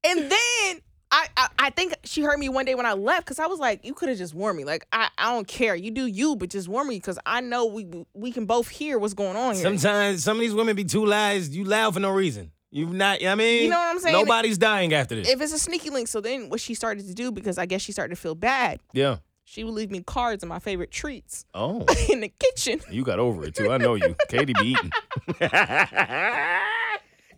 then 0.04 0.80
I, 1.10 1.26
I 1.36 1.48
I 1.58 1.70
think 1.70 1.94
she 2.04 2.22
heard 2.22 2.38
me 2.38 2.48
one 2.48 2.64
day 2.64 2.74
when 2.74 2.86
I 2.86 2.94
left 2.94 3.26
because 3.26 3.38
I 3.38 3.46
was 3.46 3.58
like, 3.58 3.84
you 3.84 3.92
could 3.92 4.08
have 4.08 4.16
just 4.18 4.34
warned 4.34 4.56
me. 4.56 4.64
Like 4.64 4.86
I, 4.92 5.08
I 5.18 5.30
don't 5.32 5.46
care. 5.46 5.76
You 5.76 5.90
do 5.90 6.06
you, 6.06 6.36
but 6.36 6.48
just 6.48 6.68
warn 6.68 6.88
me 6.88 6.96
because 6.96 7.18
I 7.26 7.42
know 7.42 7.66
we 7.66 7.86
we 8.14 8.32
can 8.32 8.46
both 8.46 8.68
hear 8.68 8.98
what's 8.98 9.14
going 9.14 9.36
on 9.36 9.54
here. 9.54 9.62
Sometimes 9.62 10.24
some 10.24 10.38
of 10.38 10.40
these 10.40 10.54
women 10.54 10.74
be 10.74 10.84
too 10.84 11.04
loud. 11.04 11.42
You 11.42 11.64
loud 11.64 11.94
for 11.94 12.00
no 12.00 12.10
reason. 12.10 12.50
You 12.74 12.86
not. 12.86 13.22
I 13.24 13.34
mean, 13.34 13.64
You 13.64 13.68
know 13.70 13.76
what 13.76 13.88
I'm 13.90 13.98
saying? 14.00 14.16
Nobody's 14.16 14.56
dying 14.58 14.92
after 14.94 15.14
this. 15.14 15.28
if 15.28 15.40
it's 15.40 15.52
a 15.52 15.58
sneaky 15.58 15.90
link, 15.90 16.08
so 16.08 16.20
then 16.22 16.48
what 16.48 16.58
she 16.60 16.72
started 16.74 17.06
to 17.06 17.14
do 17.14 17.30
because 17.30 17.58
I 17.58 17.66
guess 17.66 17.82
she 17.82 17.92
started 17.92 18.14
to 18.16 18.20
feel 18.20 18.34
bad. 18.34 18.80
yeah. 18.92 19.18
She 19.44 19.64
would 19.64 19.74
leave 19.74 19.90
me 19.90 20.00
cards 20.02 20.42
of 20.42 20.48
my 20.48 20.60
favorite 20.60 20.90
treats 20.90 21.44
Oh, 21.52 21.80
in 22.08 22.20
the 22.20 22.32
kitchen, 22.38 22.80
you 22.90 23.04
got 23.04 23.18
over 23.18 23.44
it 23.44 23.54
too. 23.54 23.70
I 23.70 23.76
know 23.76 23.94
you. 23.96 24.16
Katie 24.28 24.54
be 24.58 24.68
eating. 24.68 24.90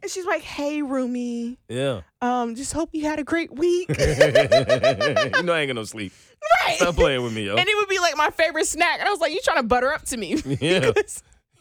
and 0.03 0.11
she's 0.11 0.27
like, 0.27 0.43
"Hey, 0.43 0.81
roomie, 0.83 1.57
yeah. 1.69 2.03
um, 2.21 2.55
just 2.55 2.73
hope 2.73 2.91
you 2.93 3.05
had 3.07 3.19
a 3.19 3.25
great 3.25 3.53
week." 3.57 3.89
you 3.89 3.95
know 3.97 5.53
I 5.55 5.61
ain't 5.61 5.69
gonna 5.69 5.87
sleep. 5.87 6.13
right. 6.67 6.77
Stop 6.77 6.95
playing 6.97 7.23
with 7.25 7.33
me, 7.33 7.47
yo. 7.47 7.57
And 7.57 7.67
it 7.69 7.77
would 7.77 7.89
be 7.89 7.99
like 7.99 8.17
my 8.17 8.31
favorite 8.31 8.67
snack. 8.67 9.01
And 9.01 9.09
I 9.09 9.11
was 9.11 9.21
like, 9.21 9.33
you 9.33 9.41
trying 9.43 9.57
to 9.59 9.63
butter 9.65 9.93
up 9.93 10.03
to 10.07 10.17
me. 10.17 10.37
Yeah. 10.61 10.93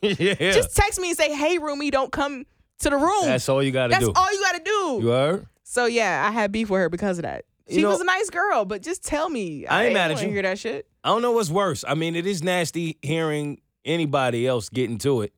Yeah. 0.01 0.51
Just 0.51 0.75
text 0.75 0.99
me 0.99 1.07
and 1.09 1.17
say, 1.17 1.33
hey, 1.33 1.57
roomie, 1.57 1.89
don't 1.89 2.11
come 2.11 2.45
to 2.79 2.89
the 2.89 2.97
room. 2.97 3.25
That's 3.25 3.47
all 3.49 3.61
you 3.63 3.71
gotta 3.71 3.93
do. 3.97 4.05
That's 4.07 4.19
all 4.19 4.33
you 4.33 4.41
got 4.41 4.53
to 4.57 4.63
do. 4.63 4.99
you 5.01 5.07
heard? 5.09 5.47
so, 5.63 5.85
yeah, 5.85 6.25
I 6.27 6.31
had 6.31 6.51
beef 6.51 6.69
with 6.69 6.79
her 6.79 6.89
because 6.89 7.17
of 7.17 7.23
that. 7.23 7.45
You 7.67 7.75
She 7.75 7.81
know- 7.81 7.89
was 7.89 8.01
a 8.01 8.05
nice 8.05 8.29
girl, 8.29 8.65
but 8.65 8.81
just 8.81 9.03
tell 9.03 9.29
me. 9.29 9.65
I 9.65 9.81
ain't 9.81 9.85
ain't 9.87 9.93
mad 9.93 10.11
at 10.11 10.21
you. 10.21 10.29
hear 10.29 10.41
that 10.41 10.59
shit. 10.59 10.87
I 11.03 11.09
don't 11.09 11.21
know 11.21 11.31
what's 11.31 11.49
worse. 11.49 11.83
I 11.87 11.95
mean, 11.95 12.15
it 12.15 12.25
is 12.25 12.43
nasty 12.43 12.97
hearing 13.01 13.59
anybody 13.85 14.45
else 14.47 14.69
getting 14.69 14.97
to 14.99 15.21
it. 15.21 15.33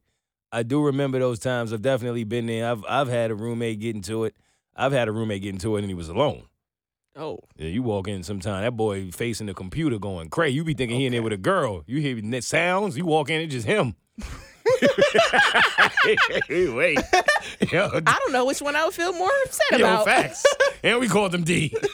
I 0.52 0.64
do 0.64 0.82
remember 0.84 1.20
those 1.20 1.40
times. 1.40 1.74
I've 1.74 1.82
definitely 1.82 2.24
been 2.24 2.46
there. 2.48 2.72
I've 2.72 2.84
I've 2.88 3.08
had 3.10 3.32
a 3.32 3.36
roommate 3.36 3.80
get 3.80 3.96
into 3.96 4.24
it. 4.24 4.36
I've 4.76 4.92
had 4.92 5.08
a 5.08 5.12
roommate 5.12 5.42
get 5.42 5.54
into 5.54 5.76
it 5.76 5.80
and 5.80 5.88
he 5.90 5.94
was 5.94 6.10
alone. 6.10 6.44
Oh. 7.16 7.40
Yeah, 7.58 7.68
you 7.70 7.82
walk 7.82 8.08
in 8.08 8.24
sometime, 8.24 8.64
that 8.64 8.72
boy 8.76 9.10
facing 9.12 9.48
the 9.48 9.54
computer 9.54 9.98
going 9.98 10.30
crazy. 10.30 10.56
You 10.56 10.64
be 10.64 10.74
thinking 10.74 11.00
he 11.00 11.06
in 11.06 11.14
there 11.14 11.24
with 11.24 11.32
a 11.34 11.38
girl. 11.38 11.84
You 11.88 12.02
hear 12.02 12.42
sounds, 12.42 12.98
you 12.98 13.06
walk 13.06 13.30
in, 13.30 13.42
it's 13.42 13.54
just 13.54 13.68
him. 13.68 13.96
Wait. 16.50 17.00
Yo, 17.72 17.90
I 18.06 18.20
don't 18.20 18.32
know 18.32 18.46
which 18.46 18.62
one 18.62 18.76
I 18.76 18.86
would 18.86 18.94
feel 18.94 19.14
more 19.14 19.30
upset 19.46 19.80
yo, 19.80 19.86
about. 19.86 20.06
facts. 20.06 20.46
and 20.84 21.00
we 21.00 21.08
called 21.08 21.34
him 21.34 21.44
D. 21.44 21.74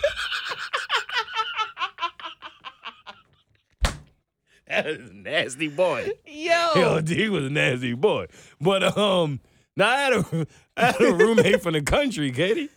that 4.67 4.88
is 4.88 5.10
a 5.10 5.13
nasty 5.13 5.67
boy. 5.67 6.12
Yo. 6.25 6.71
Yo, 6.75 7.01
D 7.01 7.29
was 7.29 7.45
a 7.45 7.49
nasty 7.49 7.93
boy. 7.93 8.27
But 8.60 8.97
um, 8.97 9.39
now 9.75 9.89
I 9.89 9.97
had 10.01 10.13
a 10.13 10.47
I 10.77 10.86
had 10.86 11.01
a 11.01 11.13
roommate 11.13 11.62
from 11.62 11.73
the 11.73 11.81
country, 11.81 12.31
Katie. 12.31 12.69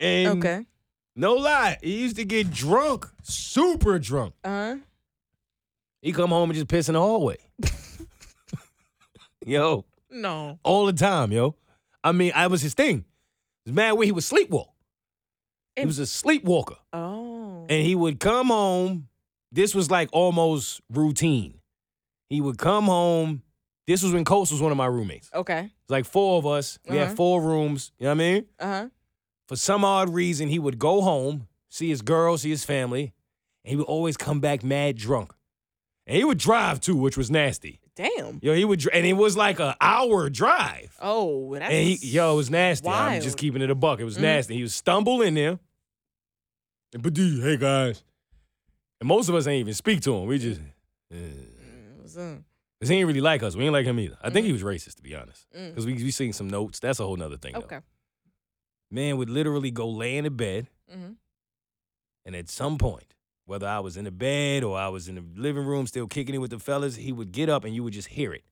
And 0.00 0.38
Okay. 0.44 0.64
no 1.16 1.34
lie, 1.34 1.76
he 1.82 2.00
used 2.00 2.16
to 2.16 2.24
get 2.24 2.50
drunk, 2.50 3.06
super 3.22 3.98
drunk. 3.98 4.34
Uh 4.44 4.48
huh. 4.48 4.76
He 6.00 6.12
come 6.12 6.30
home 6.30 6.48
and 6.50 6.54
just 6.56 6.68
piss 6.68 6.88
in 6.88 6.94
the 6.94 7.00
hallway. 7.00 7.36
Yo, 9.48 9.84
No. 10.10 10.58
all 10.62 10.86
the 10.86 10.92
time, 10.92 11.32
yo. 11.32 11.56
I 12.04 12.12
mean, 12.12 12.32
I 12.34 12.46
was 12.46 12.62
his 12.62 12.74
thing. 12.74 12.98
It 13.66 13.70
was 13.70 13.74
mad 13.74 13.92
where 13.92 14.06
he 14.06 14.12
would 14.12 14.24
sleepwalk. 14.24 14.68
He 15.76 15.84
was 15.86 15.98
a 15.98 16.06
sleepwalker. 16.06 16.76
Oh. 16.92 17.66
And 17.68 17.86
he 17.86 17.94
would 17.94 18.18
come 18.20 18.48
home. 18.48 19.08
This 19.52 19.74
was 19.74 19.90
like 19.90 20.08
almost 20.12 20.80
routine. 20.90 21.60
He 22.28 22.40
would 22.40 22.58
come 22.58 22.84
home. 22.86 23.42
This 23.86 24.02
was 24.02 24.12
when 24.12 24.24
Coast 24.24 24.52
was 24.52 24.60
one 24.60 24.70
of 24.72 24.76
my 24.78 24.86
roommates. 24.86 25.30
okay. 25.34 25.70
It's 25.82 25.90
like 25.90 26.04
four 26.04 26.38
of 26.38 26.46
us. 26.46 26.78
We 26.88 26.98
Uh-huh. 26.98 27.06
had 27.08 27.16
four 27.16 27.40
rooms. 27.40 27.92
You 27.98 28.04
know 28.04 28.10
what 28.10 28.14
I 28.14 28.18
mean? 28.32 28.46
Uh 28.58 28.66
huh. 28.66 28.88
For 29.46 29.56
some 29.56 29.84
odd 29.84 30.10
reason, 30.12 30.48
he 30.48 30.58
would 30.58 30.78
go 30.78 31.00
home, 31.00 31.48
see 31.70 31.88
his 31.88 32.02
girl, 32.02 32.36
see 32.36 32.50
his 32.50 32.64
family, 32.64 33.14
and 33.64 33.70
he 33.70 33.76
would 33.76 33.86
always 33.86 34.16
come 34.18 34.40
back 34.40 34.62
mad 34.62 34.96
drunk. 34.96 35.32
And 36.06 36.16
he 36.16 36.24
would 36.24 36.38
drive 36.38 36.80
too, 36.80 36.96
which 36.96 37.16
was 37.16 37.30
nasty. 37.30 37.80
Damn. 37.98 38.38
Yo, 38.42 38.54
he 38.54 38.64
would, 38.64 38.78
dr- 38.78 38.94
and 38.94 39.04
it 39.04 39.14
was 39.14 39.36
like 39.36 39.58
an 39.58 39.74
hour 39.80 40.30
drive. 40.30 40.96
Oh, 41.02 41.52
that's. 41.54 41.64
And 41.72 41.88
he, 41.88 41.94
yo, 42.00 42.32
it 42.32 42.36
was 42.36 42.48
nasty. 42.48 42.88
I'm 42.88 43.10
wild. 43.12 43.22
just 43.24 43.36
keeping 43.36 43.60
it 43.60 43.70
a 43.70 43.74
buck. 43.74 43.98
It 43.98 44.04
was 44.04 44.16
Mhm. 44.16 44.22
nasty. 44.22 44.54
He 44.54 44.62
was 44.62 44.72
stumbling 44.72 45.28
in 45.28 45.34
there. 45.34 45.58
And, 46.94 47.02
but 47.02 47.12
dude, 47.12 47.42
hey 47.42 47.56
guys. 47.56 48.04
And 49.00 49.08
most 49.08 49.28
of 49.28 49.34
us 49.34 49.46
ain't 49.48 49.60
even 49.60 49.74
speak 49.74 50.00
to 50.02 50.14
him. 50.14 50.26
We 50.26 50.38
just, 50.38 50.60
What's 51.98 52.16
up? 52.16 52.38
cause 52.80 52.88
he 52.88 52.96
ain't 52.96 53.06
really 53.08 53.20
like 53.20 53.42
us. 53.42 53.56
We 53.56 53.64
ain't 53.64 53.72
like 53.72 53.84
him 53.86 53.98
either. 53.98 54.16
I 54.22 54.30
think 54.30 54.46
he 54.46 54.52
was 54.52 54.62
racist, 54.62 54.94
to 54.96 55.02
be 55.02 55.14
honest. 55.16 55.46
Mm. 55.56 55.74
Cause 55.74 55.84
we 55.84 55.94
we 55.94 56.10
seen 56.12 56.32
some 56.32 56.48
notes. 56.48 56.78
That's 56.80 57.00
a 57.00 57.04
whole 57.04 57.16
nother 57.16 57.36
thing. 57.36 57.54
though. 57.54 57.60
Okay. 57.60 57.80
Man 58.92 59.16
would 59.18 59.28
literally 59.28 59.70
go 59.72 59.88
lay 59.88 60.16
in 60.16 60.24
the 60.24 60.30
bed, 60.30 60.68
hmm 60.90 61.12
and 62.24 62.36
at 62.36 62.48
some 62.48 62.76
point, 62.78 63.14
whether 63.48 63.66
I 63.66 63.80
was 63.80 63.96
in 63.96 64.04
the 64.04 64.10
bed 64.10 64.62
or 64.62 64.76
I 64.78 64.88
was 64.88 65.08
in 65.08 65.14
the 65.14 65.24
living 65.34 65.64
room 65.64 65.86
still 65.86 66.06
kicking 66.06 66.34
it 66.34 66.38
with 66.38 66.50
the 66.50 66.58
fellas, 66.58 66.96
he 66.96 67.12
would 67.12 67.32
get 67.32 67.48
up 67.48 67.64
and 67.64 67.74
you 67.74 67.82
would 67.82 67.94
just 67.94 68.08
hear 68.08 68.34
it. 68.34 68.44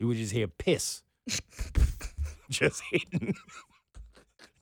You 0.00 0.08
would 0.08 0.16
just 0.16 0.32
hear 0.32 0.48
piss. 0.48 1.02
just 2.50 2.82
hitting 2.90 3.34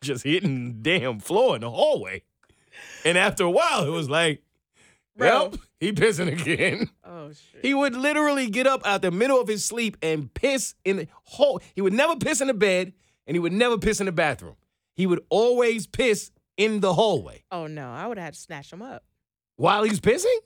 just 0.02 0.24
hitting 0.24 0.82
the 0.82 0.98
damn 0.98 1.20
floor 1.20 1.54
in 1.54 1.62
the 1.62 1.70
hallway. 1.70 2.22
And 3.04 3.16
after 3.16 3.44
a 3.44 3.50
while, 3.50 3.86
it 3.86 3.90
was 3.90 4.10
like, 4.10 4.42
Bro. 5.16 5.28
well, 5.28 5.54
he 5.80 5.92
pissing 5.92 6.30
again. 6.40 6.90
Oh 7.02 7.30
shit. 7.30 7.64
He 7.64 7.72
would 7.72 7.96
literally 7.96 8.50
get 8.50 8.66
up 8.66 8.86
out 8.86 9.00
the 9.00 9.10
middle 9.10 9.40
of 9.40 9.48
his 9.48 9.64
sleep 9.64 9.96
and 10.02 10.32
piss 10.34 10.74
in 10.84 10.96
the 10.98 11.08
hole. 11.24 11.60
He 11.74 11.80
would 11.80 11.94
never 11.94 12.16
piss 12.16 12.42
in 12.42 12.48
the 12.48 12.54
bed 12.54 12.92
and 13.26 13.34
he 13.34 13.38
would 13.38 13.52
never 13.52 13.78
piss 13.78 14.00
in 14.00 14.06
the 14.06 14.12
bathroom. 14.12 14.56
He 14.94 15.06
would 15.06 15.20
always 15.30 15.86
piss 15.86 16.30
in 16.58 16.80
the 16.80 16.92
hallway. 16.92 17.44
Oh 17.50 17.66
no, 17.66 17.90
I 17.90 18.06
would 18.06 18.18
have 18.18 18.26
had 18.26 18.34
to 18.34 18.40
snatch 18.40 18.70
him 18.70 18.82
up. 18.82 19.02
While 19.56 19.84
he's 19.84 20.00
pissing? 20.00 20.36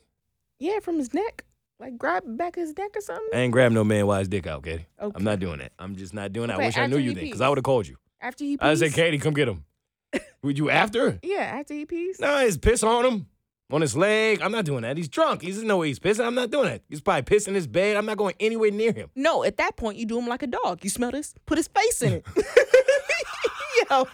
Yeah, 0.58 0.80
from 0.80 0.98
his 0.98 1.12
neck. 1.14 1.44
Like 1.78 1.98
grab 1.98 2.22
back 2.26 2.54
his 2.56 2.76
neck 2.76 2.96
or 2.96 3.00
something. 3.02 3.28
I 3.34 3.38
ain't 3.40 3.52
grab 3.52 3.70
no 3.72 3.84
man 3.84 4.06
while 4.06 4.18
his 4.18 4.28
dick 4.28 4.46
out, 4.46 4.62
Katie. 4.62 4.86
Okay. 5.00 5.12
I'm 5.14 5.24
not 5.24 5.38
doing 5.40 5.58
that. 5.58 5.72
I'm 5.78 5.94
just 5.96 6.14
not 6.14 6.32
doing 6.32 6.48
that. 6.48 6.54
I 6.54 6.56
Okay, 6.56 6.66
wish 6.68 6.78
I 6.78 6.86
knew 6.86 6.96
you 6.96 7.10
he 7.10 7.14
then, 7.14 7.24
because 7.24 7.36
pees. 7.38 7.40
I 7.42 7.48
would 7.50 7.58
have 7.58 7.64
called 7.64 7.86
you. 7.86 7.96
After 8.20 8.44
he 8.44 8.56
pees. 8.56 8.66
I 8.66 8.74
said, 8.74 8.92
Katie, 8.94 9.18
come 9.18 9.34
get 9.34 9.48
him. 9.48 9.64
Would 10.42 10.56
you 10.56 10.70
after? 10.70 11.18
Yeah, 11.22 11.40
after 11.58 11.74
he 11.74 11.84
pees. 11.84 12.18
No, 12.18 12.38
his 12.38 12.56
piss 12.56 12.82
on 12.82 13.04
him, 13.04 13.26
on 13.70 13.82
his 13.82 13.94
leg. 13.94 14.40
I'm 14.40 14.52
not 14.52 14.64
doing 14.64 14.82
that. 14.82 14.96
He's 14.96 15.08
drunk. 15.08 15.42
He 15.42 15.48
doesn't 15.50 15.66
know 15.66 15.82
he's 15.82 15.98
pissing. 15.98 16.24
I'm 16.24 16.34
not 16.34 16.50
doing 16.50 16.66
that. 16.66 16.82
He's 16.88 17.02
probably 17.02 17.22
pissing 17.22 17.54
his 17.54 17.66
bed. 17.66 17.96
I'm 17.98 18.06
not 18.06 18.16
going 18.16 18.34
anywhere 18.40 18.70
near 18.70 18.92
him. 18.92 19.10
No, 19.14 19.44
at 19.44 19.58
that 19.58 19.76
point 19.76 19.98
you 19.98 20.06
do 20.06 20.18
him 20.18 20.26
like 20.28 20.42
a 20.42 20.46
dog. 20.46 20.82
You 20.82 20.88
smell 20.88 21.10
this? 21.10 21.34
Put 21.44 21.58
his 21.58 21.68
face 21.68 22.00
in 22.00 22.12
it. 22.14 22.26
Yo. 23.90 24.06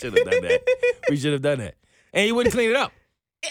Should 0.00 0.16
have 0.18 0.30
done 0.30 0.42
that. 0.42 0.62
we 1.08 1.16
should 1.16 1.32
have 1.32 1.42
done 1.42 1.58
that. 1.60 1.76
And 2.12 2.26
he 2.26 2.32
wouldn't 2.32 2.54
clean 2.54 2.70
it 2.70 2.76
up. 2.76 2.92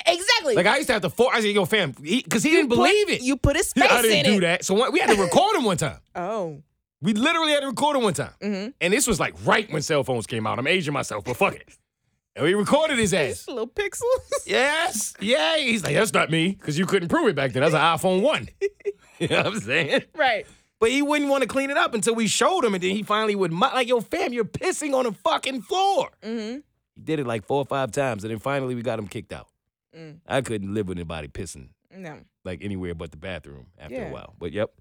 Exactly. 0.07 0.55
Like 0.55 0.65
I 0.65 0.77
used 0.77 0.87
to 0.87 0.93
have 0.93 1.01
to 1.03 1.09
force. 1.09 1.35
I 1.35 1.41
said, 1.41 1.51
"Yo, 1.55 1.65
fam," 1.65 1.91
because 1.91 2.43
he, 2.43 2.49
You 2.51 2.57
didn't 2.57 2.69
put- 2.69 2.75
believe 2.77 3.09
it. 3.09 3.21
You 3.21 3.37
put 3.37 3.55
his 3.55 3.71
face 3.73 3.89
I 3.89 4.01
didn't 4.01 4.31
do 4.31 4.37
it. 4.37 4.41
that. 4.41 4.65
So 4.65 4.73
one, 4.73 4.91
we 4.91 4.99
had 4.99 5.15
to 5.15 5.21
record 5.21 5.55
him 5.55 5.63
one 5.63 5.77
time. 5.77 5.99
Oh. 6.15 6.61
We 7.01 7.13
literally 7.13 7.51
had 7.51 7.59
to 7.59 7.67
record 7.67 7.97
him 7.97 8.03
one 8.03 8.13
time. 8.13 8.31
Mm-hmm. 8.41 8.69
And 8.81 8.93
this 8.93 9.05
was 9.05 9.19
like 9.19 9.35
right 9.45 9.71
when 9.71 9.81
cell 9.83 10.03
phones 10.03 10.25
came 10.25 10.47
out. 10.47 10.57
I'm 10.57 10.65
aging 10.65 10.93
myself, 10.93 11.23
but 11.25 11.37
fuck 11.37 11.53
it. 11.55 11.67
And 12.35 12.43
we 12.45 12.53
recorded 12.55 12.97
his 12.97 13.13
ass. 13.13 13.47
Little 13.47 13.67
pixels. 13.67 14.01
Yes. 14.47 15.13
Yeah. 15.19 15.57
He's 15.57 15.83
like, 15.83 15.93
that's 15.93 16.13
not 16.13 16.31
me. 16.31 16.49
Because 16.49 16.79
you 16.79 16.85
couldn't 16.85 17.09
prove 17.09 17.27
it 17.27 17.35
back 17.35 17.51
then. 17.53 17.61
That's 17.61 17.75
an 17.75 17.79
iPhone 17.81 18.21
1. 18.21 18.49
you 19.19 19.27
know 19.27 19.37
what 19.37 19.45
I'm 19.47 19.59
saying? 19.59 20.03
right. 20.15 20.47
But 20.79 20.89
he 20.91 21.01
wouldn't 21.01 21.29
want 21.29 21.41
to 21.43 21.47
clean 21.47 21.69
it 21.69 21.77
up 21.77 21.93
until 21.93 22.15
we 22.15 22.27
showed 22.27 22.63
him, 22.65 22.73
and 22.73 22.83
then 22.83 22.91
he 22.91 23.01
finally 23.03 23.33
would 23.35 23.51
mo- 23.51 23.71
like, 23.73 23.87
"Yo, 23.87 24.01
fam, 24.01 24.33
you're 24.33 24.43
pissing 24.43 24.93
on 24.93 25.05
the 25.05 25.13
fucking 25.13 25.61
floor." 25.61 26.09
Mm-hmm. 26.21 26.59
He 26.95 27.01
did 27.01 27.19
it 27.19 27.25
like 27.25 27.45
four 27.45 27.59
or 27.59 27.65
five 27.65 27.91
times, 27.91 28.23
and 28.25 28.31
then 28.31 28.39
finally 28.39 28.75
we 28.75 28.81
got 28.81 28.99
him 28.99 29.07
kicked 29.07 29.31
out. 29.31 29.47
Mm. 29.95 30.19
I 30.27 30.41
couldn't 30.41 30.73
live 30.73 30.87
with 30.87 30.97
anybody 30.97 31.27
pissing 31.27 31.69
No. 31.95 32.19
like 32.43 32.63
anywhere 32.63 32.93
but 32.95 33.11
the 33.11 33.17
bathroom 33.17 33.67
after 33.77 33.95
Yeah. 33.95 34.09
a 34.09 34.11
while. 34.13 34.35
But 34.37 34.51
yep, 34.51 34.71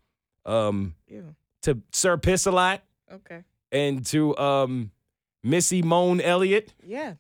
um, 0.45 0.95
Ew. 1.09 1.35
to 1.63 1.81
Sir 1.93 2.17
Piss 2.17 2.47
a 2.47 2.51
lot 2.53 2.83
Okay. 3.13 3.45
and 3.71 4.05
to 4.07 4.37
um, 4.39 4.91
Missy 5.43 5.83
Moan 5.83 6.21
Elliott, 6.21 6.75
Yeah. 6.85 7.15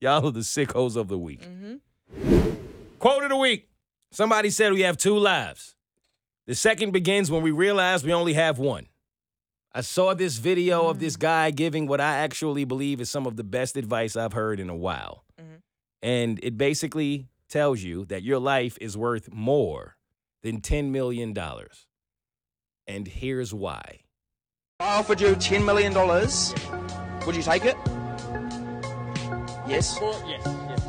y'all 0.00 0.26
are 0.26 0.30
the 0.30 0.40
sickos 0.40 0.96
of 0.96 1.08
the 1.08 1.18
week. 1.18 1.42
Mm-hmm. 1.42 2.54
Quote 2.98 3.22
of 3.24 3.30
the 3.30 3.36
week: 3.36 3.68
Somebody 4.12 4.50
said 4.50 4.72
we 4.72 4.82
have 4.82 4.96
two 4.96 5.16
lives. 5.18 5.74
The 6.46 6.54
second 6.54 6.92
begins 6.92 7.30
when 7.30 7.42
we 7.42 7.50
realize 7.50 8.04
we 8.04 8.12
only 8.12 8.34
have 8.34 8.58
one. 8.58 8.86
I 9.72 9.82
saw 9.82 10.14
this 10.14 10.36
video 10.38 10.88
of 10.88 10.98
this 10.98 11.16
guy 11.16 11.50
giving 11.52 11.86
what 11.86 12.00
I 12.00 12.16
actually 12.18 12.64
believe 12.64 13.00
is 13.00 13.08
some 13.08 13.24
of 13.26 13.36
the 13.36 13.44
best 13.44 13.76
advice 13.76 14.16
I've 14.16 14.32
heard 14.32 14.58
in 14.58 14.68
a 14.68 14.74
while. 14.74 15.24
And 16.02 16.40
it 16.42 16.56
basically 16.56 17.28
tells 17.48 17.82
you 17.82 18.04
that 18.06 18.22
your 18.22 18.38
life 18.38 18.78
is 18.80 18.96
worth 18.96 19.32
more 19.32 19.96
than 20.42 20.60
$10 20.60 20.90
million. 20.90 21.36
And 22.86 23.06
here's 23.06 23.52
why. 23.52 24.00
I 24.80 24.98
offered 24.98 25.20
you 25.20 25.34
$10 25.34 25.64
million. 25.64 25.92
Would 27.26 27.36
you 27.36 27.42
take 27.42 27.64
it? 27.64 27.76
Yes. 29.68 30.00
Well, 30.00 30.22
yes, 30.26 30.42
yes. 30.44 30.86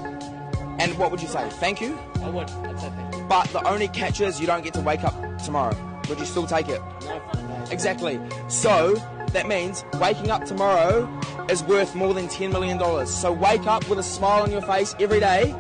And 0.80 0.98
what 0.98 1.12
would 1.12 1.22
you 1.22 1.28
say? 1.28 1.48
Thank 1.52 1.82
you? 1.82 2.00
I 2.22 2.30
would. 2.30 2.50
I'd 2.50 2.80
say 2.80 2.90
thank 2.90 3.16
you. 3.16 3.26
But 3.30 3.48
the 3.50 3.68
only 3.68 3.88
catch 3.90 4.22
is 4.22 4.40
you 4.40 4.48
don't 4.48 4.64
get 4.64 4.74
to 4.76 4.82
wake 4.82 5.04
up 5.04 5.14
tomorrow. 5.44 5.78
Would 6.10 6.20
you 6.20 6.26
still 6.26 6.48
take 6.48 6.70
it? 6.70 6.82
No, 7.02 7.22
no. 7.36 7.66
Exactly. 7.70 8.20
So 8.48 8.96
that 9.34 9.48
means 9.48 9.84
waking 10.00 10.30
up 10.30 10.46
tomorrow 10.46 11.10
is 11.50 11.64
worth 11.64 11.96
more 11.96 12.14
than 12.14 12.28
$10 12.28 12.52
million. 12.52 13.06
So 13.08 13.32
wake 13.32 13.68
up 13.68 13.88
with 13.90 14.00
a 14.00 14.04
smile 14.04 14.44
on 14.44 14.52
your 14.52 14.62
face 14.62 14.96
every 15.00 15.20
day 15.20 15.56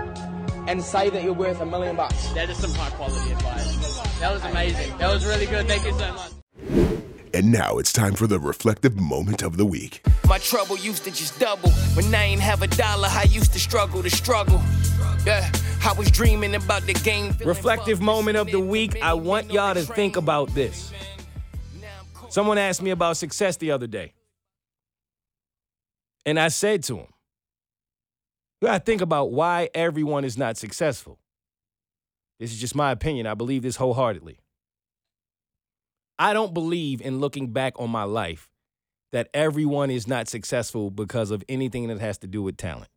and 0.67 0.83
say 0.83 1.09
that 1.09 1.23
you're 1.23 1.33
worth 1.33 1.59
a 1.61 1.65
million 1.65 1.95
bucks. 1.95 2.29
That 2.33 2.49
is 2.49 2.57
some 2.57 2.73
high 2.73 2.89
quality 2.91 3.31
advice. 3.31 4.19
That 4.19 4.33
was 4.33 4.43
amazing. 4.43 4.97
That 4.97 5.11
was 5.11 5.25
really 5.25 5.45
good. 5.45 5.67
Thank 5.67 5.85
you 5.85 5.93
so 5.93 6.13
much. 6.13 6.31
And 7.33 7.51
now 7.51 7.77
it's 7.77 7.93
time 7.93 8.13
for 8.13 8.27
the 8.27 8.39
reflective 8.39 8.99
moment 8.99 9.41
of 9.41 9.55
the 9.55 9.65
week. 9.65 10.05
My 10.27 10.37
trouble 10.37 10.77
used 10.77 11.05
to 11.05 11.11
just 11.11 11.39
double. 11.39 11.69
When 11.93 12.13
I 12.13 12.25
ain't 12.25 12.41
have 12.41 12.61
a 12.61 12.67
dollar, 12.67 13.07
I 13.09 13.23
used 13.23 13.53
to 13.53 13.59
struggle 13.59 14.03
to 14.03 14.09
struggle. 14.09 14.61
Yeah, 15.25 15.49
I 15.85 15.93
was 15.93 16.11
dreaming 16.11 16.55
about 16.55 16.83
the 16.83 16.93
game. 16.93 17.33
Reflective 17.45 18.01
moment 18.01 18.37
of 18.37 18.51
the 18.51 18.59
week. 18.59 19.01
I 19.01 19.13
want 19.13 19.51
y'all 19.51 19.73
to 19.73 19.81
think 19.81 20.17
about 20.17 20.53
this. 20.53 20.91
Now 22.31 22.33
I'm 22.33 22.33
caught- 22.33 22.33
Someone 22.33 22.57
asked 22.57 22.81
me 22.81 22.91
about 22.91 23.17
success 23.17 23.57
the 23.57 23.71
other 23.71 23.87
day. 23.87 24.13
And 26.25 26.39
I 26.39 26.49
said 26.49 26.83
to 26.83 26.97
him, 26.97 27.07
You 28.61 28.67
gotta 28.67 28.83
think 28.83 29.01
about 29.01 29.31
why 29.31 29.69
everyone 29.73 30.23
is 30.23 30.37
not 30.37 30.57
successful. 30.57 31.17
This 32.39 32.51
is 32.51 32.59
just 32.59 32.75
my 32.75 32.91
opinion. 32.91 33.27
I 33.27 33.33
believe 33.33 33.63
this 33.63 33.75
wholeheartedly. 33.75 34.39
I 36.19 36.33
don't 36.33 36.53
believe 36.53 37.01
in 37.01 37.19
looking 37.19 37.51
back 37.51 37.79
on 37.79 37.89
my 37.89 38.03
life 38.03 38.49
that 39.11 39.29
everyone 39.33 39.89
is 39.89 40.07
not 40.07 40.27
successful 40.27 40.91
because 40.91 41.31
of 41.31 41.43
anything 41.49 41.87
that 41.87 41.99
has 41.99 42.17
to 42.19 42.27
do 42.27 42.41
with 42.43 42.57
talent. 42.57 42.89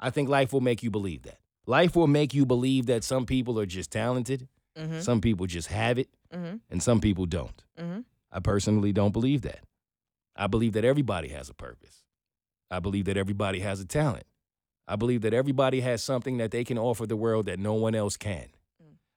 I 0.00 0.10
think 0.10 0.28
life 0.28 0.52
will 0.52 0.60
make 0.60 0.82
you 0.82 0.90
believe 0.90 1.22
that. 1.22 1.38
Life 1.66 1.94
will 1.96 2.06
make 2.08 2.34
you 2.34 2.44
believe 2.44 2.86
that 2.86 3.04
some 3.04 3.26
people 3.26 3.58
are 3.60 3.66
just 3.66 3.90
talented, 3.90 4.48
Mm-hmm. 4.76 5.00
some 5.00 5.20
people 5.20 5.46
just 5.46 5.68
have 5.68 5.98
it, 5.98 6.08
Mm-hmm. 6.32 6.56
and 6.70 6.80
some 6.82 7.00
people 7.00 7.26
don't. 7.26 7.64
Mm-hmm. 7.78 8.00
I 8.30 8.40
personally 8.40 8.92
don't 8.92 9.12
believe 9.12 9.42
that. 9.42 9.64
I 10.36 10.46
believe 10.46 10.72
that 10.74 10.84
everybody 10.84 11.28
has 11.28 11.48
a 11.48 11.54
purpose. 11.54 12.04
I 12.70 12.80
believe 12.80 13.06
that 13.06 13.16
everybody 13.16 13.60
has 13.60 13.80
a 13.80 13.86
talent. 13.86 14.24
I 14.86 14.96
believe 14.96 15.22
that 15.22 15.34
everybody 15.34 15.80
has 15.80 16.02
something 16.02 16.38
that 16.38 16.50
they 16.50 16.64
can 16.64 16.78
offer 16.78 17.06
the 17.06 17.16
world 17.16 17.46
that 17.46 17.58
no 17.58 17.74
one 17.74 17.94
else 17.94 18.16
can. 18.16 18.46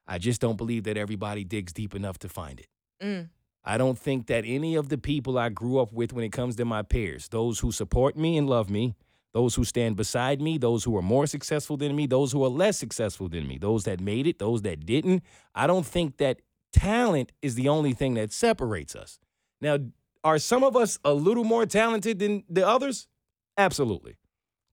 I 0.07 0.17
just 0.17 0.41
don't 0.41 0.57
believe 0.57 0.83
that 0.83 0.97
everybody 0.97 1.43
digs 1.43 1.71
deep 1.71 1.95
enough 1.95 2.19
to 2.19 2.29
find 2.29 2.59
it. 2.59 2.67
Mm. 3.01 3.29
I 3.63 3.77
don't 3.77 3.97
think 3.97 4.27
that 4.27 4.43
any 4.45 4.75
of 4.75 4.89
the 4.89 4.97
people 4.97 5.37
I 5.37 5.49
grew 5.49 5.79
up 5.79 5.93
with 5.93 6.11
when 6.11 6.25
it 6.25 6.31
comes 6.31 6.55
to 6.57 6.65
my 6.65 6.81
peers, 6.81 7.29
those 7.29 7.59
who 7.59 7.71
support 7.71 8.17
me 8.17 8.37
and 8.37 8.49
love 8.49 8.69
me, 8.69 8.95
those 9.33 9.55
who 9.55 9.63
stand 9.63 9.95
beside 9.95 10.41
me, 10.41 10.57
those 10.57 10.83
who 10.83 10.97
are 10.97 11.01
more 11.01 11.27
successful 11.27 11.77
than 11.77 11.95
me, 11.95 12.07
those 12.07 12.31
who 12.31 12.43
are 12.43 12.49
less 12.49 12.77
successful 12.77 13.29
than 13.29 13.47
me, 13.47 13.57
those 13.57 13.83
that 13.85 14.01
made 14.01 14.27
it, 14.27 14.39
those 14.39 14.63
that 14.63 14.85
didn't, 14.85 15.23
I 15.55 15.67
don't 15.67 15.85
think 15.85 16.17
that 16.17 16.41
talent 16.71 17.31
is 17.41 17.55
the 17.55 17.69
only 17.69 17.93
thing 17.93 18.13
that 18.15 18.31
separates 18.31 18.95
us. 18.95 19.19
Now, 19.59 19.77
are 20.23 20.39
some 20.39 20.63
of 20.63 20.75
us 20.75 20.99
a 21.03 21.13
little 21.13 21.43
more 21.43 21.65
talented 21.65 22.19
than 22.19 22.43
the 22.49 22.67
others? 22.67 23.07
Absolutely. 23.57 24.17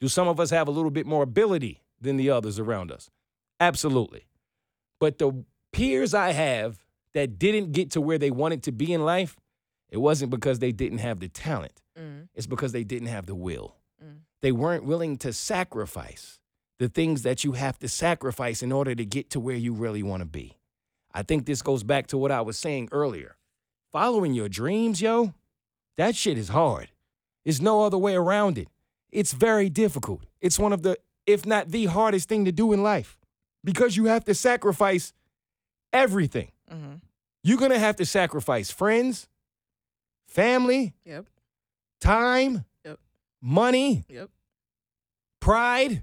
Do 0.00 0.08
some 0.08 0.28
of 0.28 0.38
us 0.38 0.50
have 0.50 0.68
a 0.68 0.70
little 0.70 0.90
bit 0.90 1.06
more 1.06 1.22
ability 1.22 1.82
than 2.00 2.16
the 2.16 2.30
others 2.30 2.58
around 2.58 2.92
us? 2.92 3.10
Absolutely. 3.60 4.26
But 5.00 5.18
the 5.18 5.44
peers 5.72 6.14
I 6.14 6.32
have 6.32 6.84
that 7.14 7.38
didn't 7.38 7.72
get 7.72 7.90
to 7.92 8.00
where 8.00 8.18
they 8.18 8.30
wanted 8.30 8.62
to 8.64 8.72
be 8.72 8.92
in 8.92 9.04
life, 9.04 9.36
it 9.90 9.98
wasn't 9.98 10.30
because 10.30 10.58
they 10.58 10.72
didn't 10.72 10.98
have 10.98 11.20
the 11.20 11.28
talent. 11.28 11.82
Mm. 11.98 12.28
It's 12.34 12.46
because 12.46 12.72
they 12.72 12.84
didn't 12.84 13.08
have 13.08 13.26
the 13.26 13.34
will. 13.34 13.76
Mm. 14.04 14.18
They 14.40 14.52
weren't 14.52 14.84
willing 14.84 15.16
to 15.18 15.32
sacrifice 15.32 16.38
the 16.78 16.88
things 16.88 17.22
that 17.22 17.42
you 17.42 17.52
have 17.52 17.78
to 17.80 17.88
sacrifice 17.88 18.62
in 18.62 18.70
order 18.70 18.94
to 18.94 19.04
get 19.04 19.30
to 19.30 19.40
where 19.40 19.56
you 19.56 19.72
really 19.72 20.02
want 20.02 20.20
to 20.20 20.26
be. 20.26 20.57
I 21.12 21.22
think 21.22 21.46
this 21.46 21.62
goes 21.62 21.82
back 21.82 22.06
to 22.08 22.18
what 22.18 22.30
I 22.30 22.40
was 22.42 22.58
saying 22.58 22.88
earlier. 22.92 23.36
Following 23.92 24.34
your 24.34 24.48
dreams, 24.48 25.00
yo, 25.00 25.34
that 25.96 26.14
shit 26.14 26.36
is 26.38 26.48
hard. 26.50 26.90
There's 27.44 27.60
no 27.60 27.82
other 27.82 27.98
way 27.98 28.14
around 28.14 28.58
it. 28.58 28.68
It's 29.10 29.32
very 29.32 29.70
difficult. 29.70 30.22
It's 30.40 30.58
one 30.58 30.72
of 30.72 30.82
the, 30.82 30.98
if 31.26 31.46
not 31.46 31.70
the 31.70 31.86
hardest 31.86 32.28
thing 32.28 32.44
to 32.44 32.52
do 32.52 32.72
in 32.72 32.82
life 32.82 33.18
because 33.64 33.96
you 33.96 34.04
have 34.06 34.24
to 34.26 34.34
sacrifice 34.34 35.12
everything. 35.92 36.52
Mm-hmm. 36.70 36.96
You're 37.42 37.58
going 37.58 37.70
to 37.70 37.78
have 37.78 37.96
to 37.96 38.04
sacrifice 38.04 38.70
friends, 38.70 39.28
family, 40.26 40.94
Yep. 41.06 41.26
time, 42.00 42.64
Yep. 42.84 42.98
money, 43.40 44.04
Yep. 44.10 44.28
pride, 45.40 46.02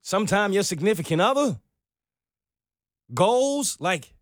sometime 0.00 0.52
your 0.52 0.62
significant 0.62 1.20
other, 1.20 1.60
goals. 3.14 3.76
Like, 3.80 4.14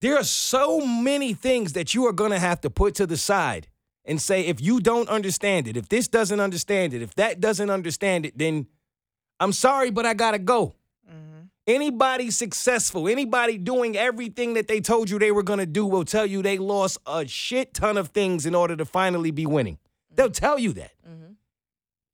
there 0.00 0.16
are 0.16 0.24
so 0.24 0.80
many 0.80 1.34
things 1.34 1.74
that 1.74 1.94
you 1.94 2.06
are 2.06 2.12
going 2.12 2.30
to 2.30 2.38
have 2.38 2.60
to 2.62 2.70
put 2.70 2.94
to 2.96 3.06
the 3.06 3.16
side 3.16 3.68
and 4.04 4.20
say, 4.20 4.46
if 4.46 4.60
you 4.60 4.80
don't 4.80 5.08
understand 5.08 5.68
it, 5.68 5.76
if 5.76 5.88
this 5.88 6.08
doesn't 6.08 6.40
understand 6.40 6.94
it, 6.94 7.02
if 7.02 7.14
that 7.16 7.40
doesn't 7.40 7.70
understand 7.70 8.24
it, 8.24 8.36
then 8.36 8.66
I'm 9.38 9.52
sorry, 9.52 9.90
but 9.90 10.06
I 10.06 10.14
got 10.14 10.32
to 10.32 10.38
go. 10.38 10.74
Mm-hmm. 11.08 11.44
Anybody 11.66 12.30
successful, 12.30 13.08
anybody 13.08 13.58
doing 13.58 13.96
everything 13.96 14.54
that 14.54 14.68
they 14.68 14.80
told 14.80 15.10
you 15.10 15.18
they 15.18 15.32
were 15.32 15.42
going 15.42 15.58
to 15.58 15.66
do 15.66 15.84
will 15.84 16.04
tell 16.04 16.26
you 16.26 16.42
they 16.42 16.58
lost 16.58 16.98
a 17.06 17.26
shit 17.26 17.74
ton 17.74 17.96
of 17.96 18.08
things 18.08 18.46
in 18.46 18.54
order 18.54 18.74
to 18.76 18.84
finally 18.84 19.30
be 19.30 19.46
winning. 19.46 19.78
They'll 20.14 20.30
tell 20.30 20.58
you 20.58 20.72
that. 20.74 20.92
Mm-hmm. 21.08 21.32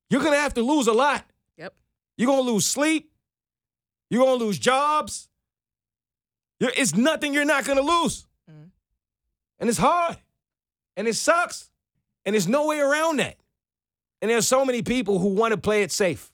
You're 0.09 0.21
going 0.21 0.33
to 0.33 0.39
have 0.39 0.53
to 0.55 0.61
lose 0.61 0.87
a 0.87 0.93
lot. 0.93 1.25
Yep. 1.57 1.73
You're 2.17 2.27
going 2.27 2.45
to 2.45 2.51
lose 2.51 2.65
sleep. 2.65 3.11
You're 4.09 4.23
going 4.23 4.39
to 4.39 4.45
lose 4.45 4.59
jobs. 4.59 5.29
It's 6.59 6.95
nothing 6.95 7.33
you're 7.33 7.45
not 7.45 7.65
going 7.65 7.77
to 7.77 7.83
lose. 7.83 8.25
Mhm. 8.49 8.71
And 9.59 9.69
it's 9.69 9.77
hard. 9.77 10.17
And 10.95 11.07
it 11.07 11.15
sucks. 11.15 11.69
And 12.25 12.33
there's 12.33 12.47
no 12.47 12.65
way 12.67 12.79
around 12.79 13.17
that. 13.17 13.37
And 14.21 14.31
there's 14.31 14.47
so 14.47 14.65
many 14.65 14.81
people 14.81 15.19
who 15.19 15.27
want 15.29 15.51
to 15.53 15.57
play 15.57 15.83
it 15.83 15.91
safe. 15.91 16.31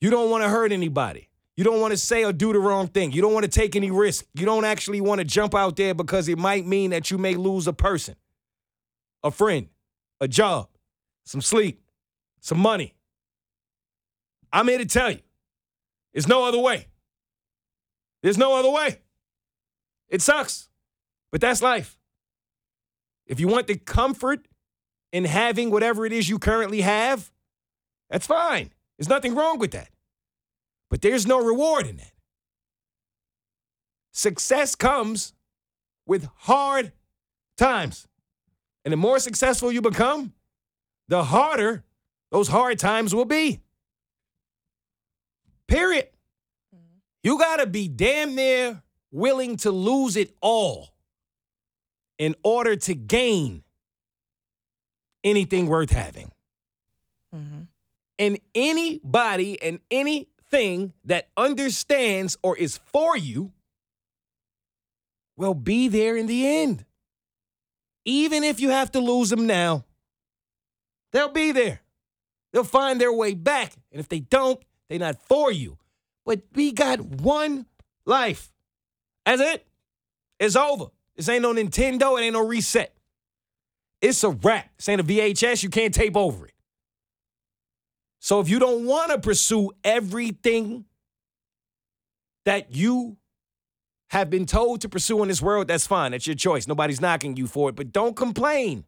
You 0.00 0.10
don't 0.10 0.30
want 0.30 0.42
to 0.44 0.48
hurt 0.48 0.72
anybody. 0.72 1.28
You 1.56 1.64
don't 1.64 1.80
want 1.80 1.92
to 1.92 1.96
say 1.96 2.24
or 2.24 2.32
do 2.32 2.52
the 2.52 2.58
wrong 2.58 2.88
thing. 2.88 3.12
You 3.12 3.22
don't 3.22 3.32
want 3.32 3.44
to 3.44 3.50
take 3.50 3.76
any 3.76 3.90
risk. 3.90 4.26
You 4.34 4.44
don't 4.44 4.64
actually 4.64 5.00
want 5.00 5.20
to 5.20 5.24
jump 5.24 5.54
out 5.54 5.76
there 5.76 5.94
because 5.94 6.28
it 6.28 6.38
might 6.38 6.66
mean 6.66 6.90
that 6.90 7.10
you 7.10 7.16
may 7.18 7.34
lose 7.34 7.66
a 7.66 7.72
person, 7.72 8.16
a 9.22 9.30
friend, 9.30 9.68
a 10.20 10.28
job, 10.28 10.68
some 11.24 11.40
sleep, 11.40 11.82
some 12.40 12.58
money. 12.58 12.94
I'm 14.52 14.68
here 14.68 14.78
to 14.78 14.86
tell 14.86 15.10
you, 15.10 15.20
there's 16.12 16.28
no 16.28 16.44
other 16.44 16.58
way. 16.58 16.88
There's 18.26 18.36
no 18.36 18.56
other 18.56 18.70
way. 18.72 18.98
It 20.08 20.20
sucks, 20.20 20.68
but 21.30 21.40
that's 21.40 21.62
life. 21.62 21.96
If 23.24 23.38
you 23.38 23.46
want 23.46 23.68
the 23.68 23.76
comfort 23.76 24.48
in 25.12 25.24
having 25.26 25.70
whatever 25.70 26.04
it 26.04 26.12
is 26.12 26.28
you 26.28 26.40
currently 26.40 26.80
have, 26.80 27.30
that's 28.10 28.26
fine. 28.26 28.72
There's 28.98 29.08
nothing 29.08 29.36
wrong 29.36 29.60
with 29.60 29.70
that. 29.70 29.90
But 30.90 31.02
there's 31.02 31.24
no 31.24 31.40
reward 31.40 31.86
in 31.86 31.98
that. 31.98 32.10
Success 34.10 34.74
comes 34.74 35.32
with 36.04 36.28
hard 36.38 36.90
times. 37.56 38.08
And 38.84 38.90
the 38.90 38.96
more 38.96 39.20
successful 39.20 39.70
you 39.70 39.80
become, 39.80 40.32
the 41.06 41.22
harder 41.22 41.84
those 42.32 42.48
hard 42.48 42.80
times 42.80 43.14
will 43.14 43.24
be. 43.24 43.60
Period. 45.68 46.08
You 47.26 47.38
got 47.38 47.56
to 47.56 47.66
be 47.66 47.88
damn 47.88 48.36
near 48.36 48.80
willing 49.10 49.56
to 49.56 49.72
lose 49.72 50.14
it 50.14 50.32
all 50.40 50.90
in 52.18 52.36
order 52.44 52.76
to 52.76 52.94
gain 52.94 53.64
anything 55.24 55.66
worth 55.66 55.90
having. 55.90 56.30
Mm-hmm. 57.34 57.62
And 58.20 58.38
anybody 58.54 59.60
and 59.60 59.80
anything 59.90 60.92
that 61.04 61.26
understands 61.36 62.38
or 62.44 62.56
is 62.56 62.78
for 62.92 63.16
you 63.16 63.50
will 65.36 65.54
be 65.54 65.88
there 65.88 66.16
in 66.16 66.28
the 66.28 66.46
end. 66.46 66.84
Even 68.04 68.44
if 68.44 68.60
you 68.60 68.70
have 68.70 68.92
to 68.92 69.00
lose 69.00 69.30
them 69.30 69.48
now, 69.48 69.84
they'll 71.10 71.32
be 71.32 71.50
there. 71.50 71.80
They'll 72.52 72.62
find 72.62 73.00
their 73.00 73.12
way 73.12 73.34
back. 73.34 73.72
And 73.90 73.98
if 73.98 74.08
they 74.08 74.20
don't, 74.20 74.62
they're 74.88 75.00
not 75.00 75.20
for 75.20 75.50
you. 75.50 75.76
But 76.26 76.42
we 76.54 76.72
got 76.72 77.00
one 77.00 77.66
life. 78.04 78.52
That's 79.24 79.40
it. 79.40 79.66
It's 80.38 80.56
over. 80.56 80.86
This 81.14 81.28
ain't 81.28 81.42
no 81.42 81.54
Nintendo. 81.54 82.18
It 82.20 82.24
ain't 82.24 82.34
no 82.34 82.46
reset. 82.46 82.94
It's 84.02 84.22
a 84.24 84.30
wrap. 84.30 84.68
This 84.76 84.88
ain't 84.88 85.00
a 85.00 85.04
VHS. 85.04 85.62
You 85.62 85.70
can't 85.70 85.94
tape 85.94 86.16
over 86.16 86.46
it. 86.46 86.52
So 88.18 88.40
if 88.40 88.48
you 88.48 88.58
don't 88.58 88.84
want 88.84 89.12
to 89.12 89.18
pursue 89.18 89.70
everything 89.84 90.84
that 92.44 92.74
you 92.74 93.16
have 94.10 94.28
been 94.30 94.46
told 94.46 94.80
to 94.80 94.88
pursue 94.88 95.22
in 95.22 95.28
this 95.28 95.40
world, 95.40 95.68
that's 95.68 95.86
fine. 95.86 96.10
That's 96.10 96.26
your 96.26 96.36
choice. 96.36 96.66
Nobody's 96.66 97.00
knocking 97.00 97.36
you 97.36 97.46
for 97.46 97.70
it. 97.70 97.76
But 97.76 97.92
don't 97.92 98.16
complain 98.16 98.84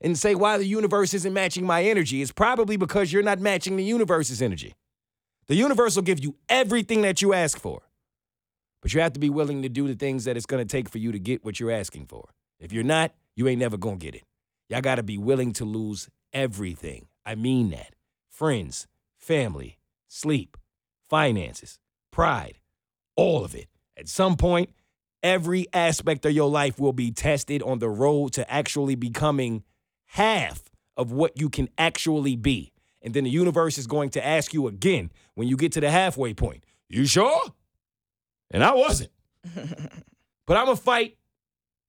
and 0.00 0.16
say 0.16 0.34
why 0.34 0.58
the 0.58 0.64
universe 0.64 1.14
isn't 1.14 1.32
matching 1.32 1.66
my 1.66 1.82
energy. 1.82 2.22
It's 2.22 2.32
probably 2.32 2.76
because 2.76 3.12
you're 3.12 3.22
not 3.22 3.40
matching 3.40 3.76
the 3.76 3.84
universe's 3.84 4.40
energy. 4.40 4.74
The 5.46 5.54
universe 5.54 5.96
will 5.96 6.02
give 6.02 6.20
you 6.20 6.36
everything 6.48 7.02
that 7.02 7.20
you 7.20 7.34
ask 7.34 7.58
for. 7.58 7.82
But 8.80 8.94
you 8.94 9.00
have 9.00 9.12
to 9.14 9.20
be 9.20 9.30
willing 9.30 9.62
to 9.62 9.68
do 9.68 9.86
the 9.88 9.94
things 9.94 10.24
that 10.24 10.36
it's 10.36 10.46
going 10.46 10.66
to 10.66 10.70
take 10.70 10.88
for 10.88 10.98
you 10.98 11.12
to 11.12 11.18
get 11.18 11.44
what 11.44 11.58
you're 11.58 11.70
asking 11.70 12.06
for. 12.06 12.28
If 12.58 12.72
you're 12.72 12.84
not, 12.84 13.12
you 13.34 13.48
ain't 13.48 13.60
never 13.60 13.76
going 13.76 13.98
to 13.98 14.04
get 14.04 14.14
it. 14.14 14.24
Y'all 14.68 14.80
got 14.80 14.96
to 14.96 15.02
be 15.02 15.18
willing 15.18 15.52
to 15.54 15.64
lose 15.64 16.08
everything. 16.32 17.06
I 17.24 17.34
mean 17.34 17.70
that. 17.70 17.94
Friends, 18.28 18.86
family, 19.16 19.78
sleep, 20.08 20.56
finances, 21.08 21.78
pride, 22.10 22.58
all 23.16 23.44
of 23.44 23.54
it. 23.54 23.68
At 23.96 24.08
some 24.08 24.36
point, 24.36 24.70
every 25.22 25.66
aspect 25.72 26.26
of 26.26 26.32
your 26.32 26.50
life 26.50 26.78
will 26.78 26.92
be 26.92 27.10
tested 27.10 27.62
on 27.62 27.78
the 27.78 27.88
road 27.88 28.32
to 28.34 28.50
actually 28.52 28.94
becoming 28.94 29.64
half 30.06 30.64
of 30.96 31.10
what 31.10 31.40
you 31.40 31.48
can 31.48 31.68
actually 31.78 32.36
be. 32.36 32.73
And 33.04 33.12
then 33.12 33.24
the 33.24 33.30
universe 33.30 33.76
is 33.76 33.86
going 33.86 34.10
to 34.10 34.26
ask 34.26 34.54
you 34.54 34.66
again 34.66 35.12
when 35.34 35.46
you 35.46 35.56
get 35.56 35.72
to 35.72 35.80
the 35.80 35.90
halfway 35.90 36.32
point. 36.32 36.64
You 36.88 37.04
sure? 37.06 37.42
And 38.50 38.64
I 38.64 38.74
wasn't. 38.74 39.10
but 40.46 40.56
I'm 40.56 40.64
going 40.64 40.76
to 40.76 40.82
fight 40.82 41.18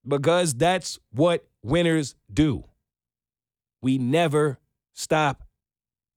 because 0.06 0.54
that's 0.54 1.00
what 1.12 1.48
winners 1.64 2.16
do. 2.32 2.66
We 3.82 3.98
never 3.98 4.60
stop 4.94 5.44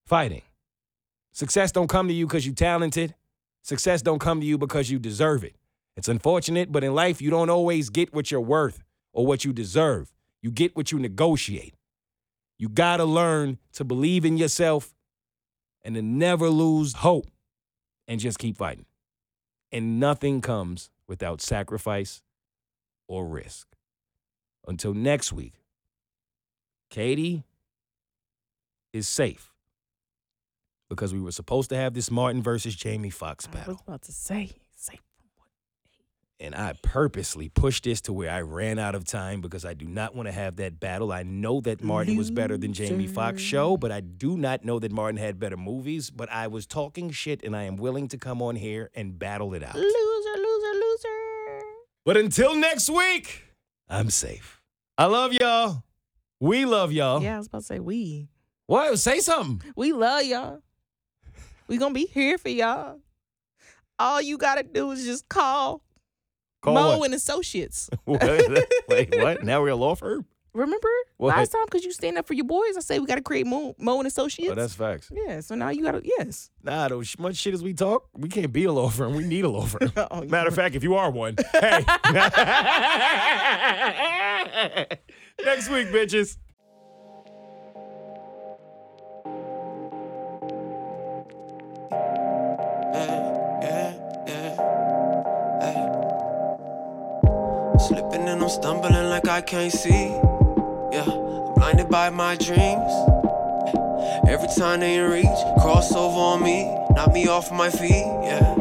fighting. 0.04 0.42
Success 1.32 1.70
don't 1.70 1.88
come 1.88 2.08
to 2.08 2.14
you 2.14 2.26
because 2.26 2.44
you're 2.44 2.54
talented. 2.54 3.14
Success 3.62 4.02
don't 4.02 4.18
come 4.18 4.40
to 4.40 4.46
you 4.46 4.58
because 4.58 4.90
you 4.90 4.98
deserve 4.98 5.44
it. 5.44 5.54
It's 5.96 6.08
unfortunate, 6.08 6.72
but 6.72 6.82
in 6.82 6.94
life, 6.94 7.22
you 7.22 7.30
don't 7.30 7.50
always 7.50 7.90
get 7.90 8.12
what 8.12 8.30
you're 8.30 8.40
worth 8.40 8.82
or 9.12 9.26
what 9.26 9.44
you 9.44 9.52
deserve. 9.52 10.12
You 10.42 10.50
get 10.50 10.74
what 10.76 10.90
you 10.90 10.98
negotiate. 10.98 11.74
You 12.58 12.68
got 12.68 12.96
to 12.96 13.04
learn 13.04 13.58
to 13.74 13.84
believe 13.84 14.24
in 14.24 14.36
yourself 14.36 14.94
and 15.82 15.94
to 15.94 16.02
never 16.02 16.48
lose 16.48 16.92
hope 16.94 17.26
and 18.06 18.20
just 18.20 18.38
keep 18.38 18.56
fighting. 18.56 18.86
And 19.70 20.00
nothing 20.00 20.40
comes 20.40 20.90
without 21.06 21.40
sacrifice 21.40 22.22
or 23.06 23.26
risk. 23.26 23.68
Until 24.66 24.92
next 24.92 25.32
week, 25.32 25.54
Katie 26.90 27.44
is 28.92 29.08
safe 29.08 29.52
because 30.88 31.12
we 31.12 31.20
were 31.20 31.32
supposed 31.32 31.70
to 31.70 31.76
have 31.76 31.94
this 31.94 32.10
Martin 32.10 32.42
versus 32.42 32.74
Jamie 32.74 33.10
Foxx 33.10 33.46
I 33.46 33.54
battle. 33.54 33.74
was 33.74 33.82
about 33.86 34.02
to 34.02 34.12
say 34.12 34.52
And 36.40 36.54
I 36.54 36.74
purposely 36.82 37.48
pushed 37.48 37.82
this 37.82 38.00
to 38.02 38.12
where 38.12 38.30
I 38.30 38.42
ran 38.42 38.78
out 38.78 38.94
of 38.94 39.04
time 39.04 39.40
because 39.40 39.64
I 39.64 39.74
do 39.74 39.86
not 39.86 40.14
want 40.14 40.28
to 40.28 40.32
have 40.32 40.54
that 40.56 40.78
battle. 40.78 41.10
I 41.10 41.24
know 41.24 41.60
that 41.62 41.82
Martin 41.82 42.16
was 42.16 42.30
better 42.30 42.56
than 42.56 42.72
Jamie 42.72 43.08
Foxx 43.08 43.42
show, 43.42 43.76
but 43.76 43.90
I 43.90 44.00
do 44.00 44.36
not 44.36 44.64
know 44.64 44.78
that 44.78 44.92
Martin 44.92 45.16
had 45.16 45.40
better 45.40 45.56
movies. 45.56 46.10
But 46.10 46.30
I 46.30 46.46
was 46.46 46.64
talking 46.64 47.10
shit 47.10 47.42
and 47.42 47.56
I 47.56 47.64
am 47.64 47.76
willing 47.76 48.06
to 48.08 48.18
come 48.18 48.40
on 48.40 48.54
here 48.54 48.88
and 48.94 49.18
battle 49.18 49.52
it 49.54 49.64
out. 49.64 49.74
loser, 49.74 49.88
loser, 50.36 50.74
loser. 50.74 51.64
But 52.04 52.16
until 52.16 52.54
next 52.54 52.88
week, 52.88 53.42
I'm 53.88 54.08
safe. 54.08 54.62
I 54.96 55.06
love 55.06 55.32
y'all. 55.32 55.82
We 56.38 56.66
love 56.66 56.92
y'all. 56.92 57.20
Yeah, 57.20 57.34
I 57.34 57.38
was 57.38 57.48
about 57.48 57.58
to 57.58 57.64
say 57.64 57.80
we. 57.80 58.28
What? 58.66 58.96
Say 59.00 59.18
something. 59.18 59.72
We 59.74 59.92
love 59.92 60.22
y'all. 60.22 60.62
We 61.66 61.78
gonna 61.78 61.94
be 61.94 62.06
here 62.06 62.38
for 62.38 62.48
y'all. 62.48 63.00
All 63.98 64.22
you 64.22 64.38
gotta 64.38 64.62
do 64.62 64.92
is 64.92 65.04
just 65.04 65.28
call, 65.28 65.82
Call 66.60 66.74
Mo 66.74 66.98
what? 66.98 67.06
and 67.06 67.14
Associates. 67.14 67.88
What? 68.04 68.22
Wait, 68.88 69.14
what? 69.16 69.44
Now 69.48 69.60
we're 69.62 69.68
a 69.70 69.76
law 69.76 69.94
firm? 69.94 70.26
Remember 70.54 70.88
What? 71.18 71.36
last 71.36 71.50
time 71.52 71.64
because 71.66 71.84
you 71.84 71.92
stand 71.92 72.18
up 72.18 72.26
for 72.26 72.34
your 72.34 72.46
boys? 72.46 72.76
I 72.76 72.80
say 72.80 72.98
we 72.98 73.06
gotta 73.06 73.20
create 73.20 73.46
Mo, 73.46 73.76
Mo 73.78 73.98
and 73.98 74.06
Associates. 74.08 74.50
Oh, 74.50 74.54
that's 74.56 74.74
facts. 74.74 75.08
yeah. 75.14 75.38
So 75.40 75.54
now 75.54 75.68
you 75.68 75.82
gotta 75.84 76.00
yes. 76.02 76.50
Nah, 76.64 76.88
though, 76.88 77.02
sh- 77.02 77.16
much 77.18 77.36
shit 77.36 77.54
as 77.54 77.62
we 77.62 77.74
talk, 77.74 78.08
we 78.14 78.28
can't 78.28 78.52
be 78.52 78.64
a 78.64 78.72
law 78.72 78.88
firm. 78.88 79.14
We 79.14 79.24
need 79.24 79.44
a 79.44 79.48
law 79.48 79.66
firm. 79.66 79.92
Oh, 80.10 80.22
you 80.22 80.28
Matter 80.28 80.48
of 80.48 80.54
fact, 80.56 80.74
if 80.74 80.82
you 80.82 80.94
are 80.96 81.10
one, 81.10 81.36
hey. 81.52 81.84
Next 85.44 85.68
week, 85.70 85.88
bitches. 85.88 86.38
I'm 98.48 98.54
stumbling 98.54 99.10
like 99.10 99.28
I 99.28 99.42
can't 99.42 99.70
see. 99.70 100.08
Yeah, 100.90 101.04
I'm 101.04 101.52
blinded 101.52 101.90
by 101.90 102.08
my 102.08 102.34
dreams. 102.34 102.90
Every 104.26 104.48
time 104.56 104.80
they 104.80 104.98
reach, 105.00 105.26
cross 105.60 105.92
over 105.92 106.16
on 106.16 106.42
me, 106.42 106.64
knock 106.92 107.12
me 107.12 107.28
off 107.28 107.52
my 107.52 107.68
feet. 107.68 108.06
Yeah, 108.24 108.54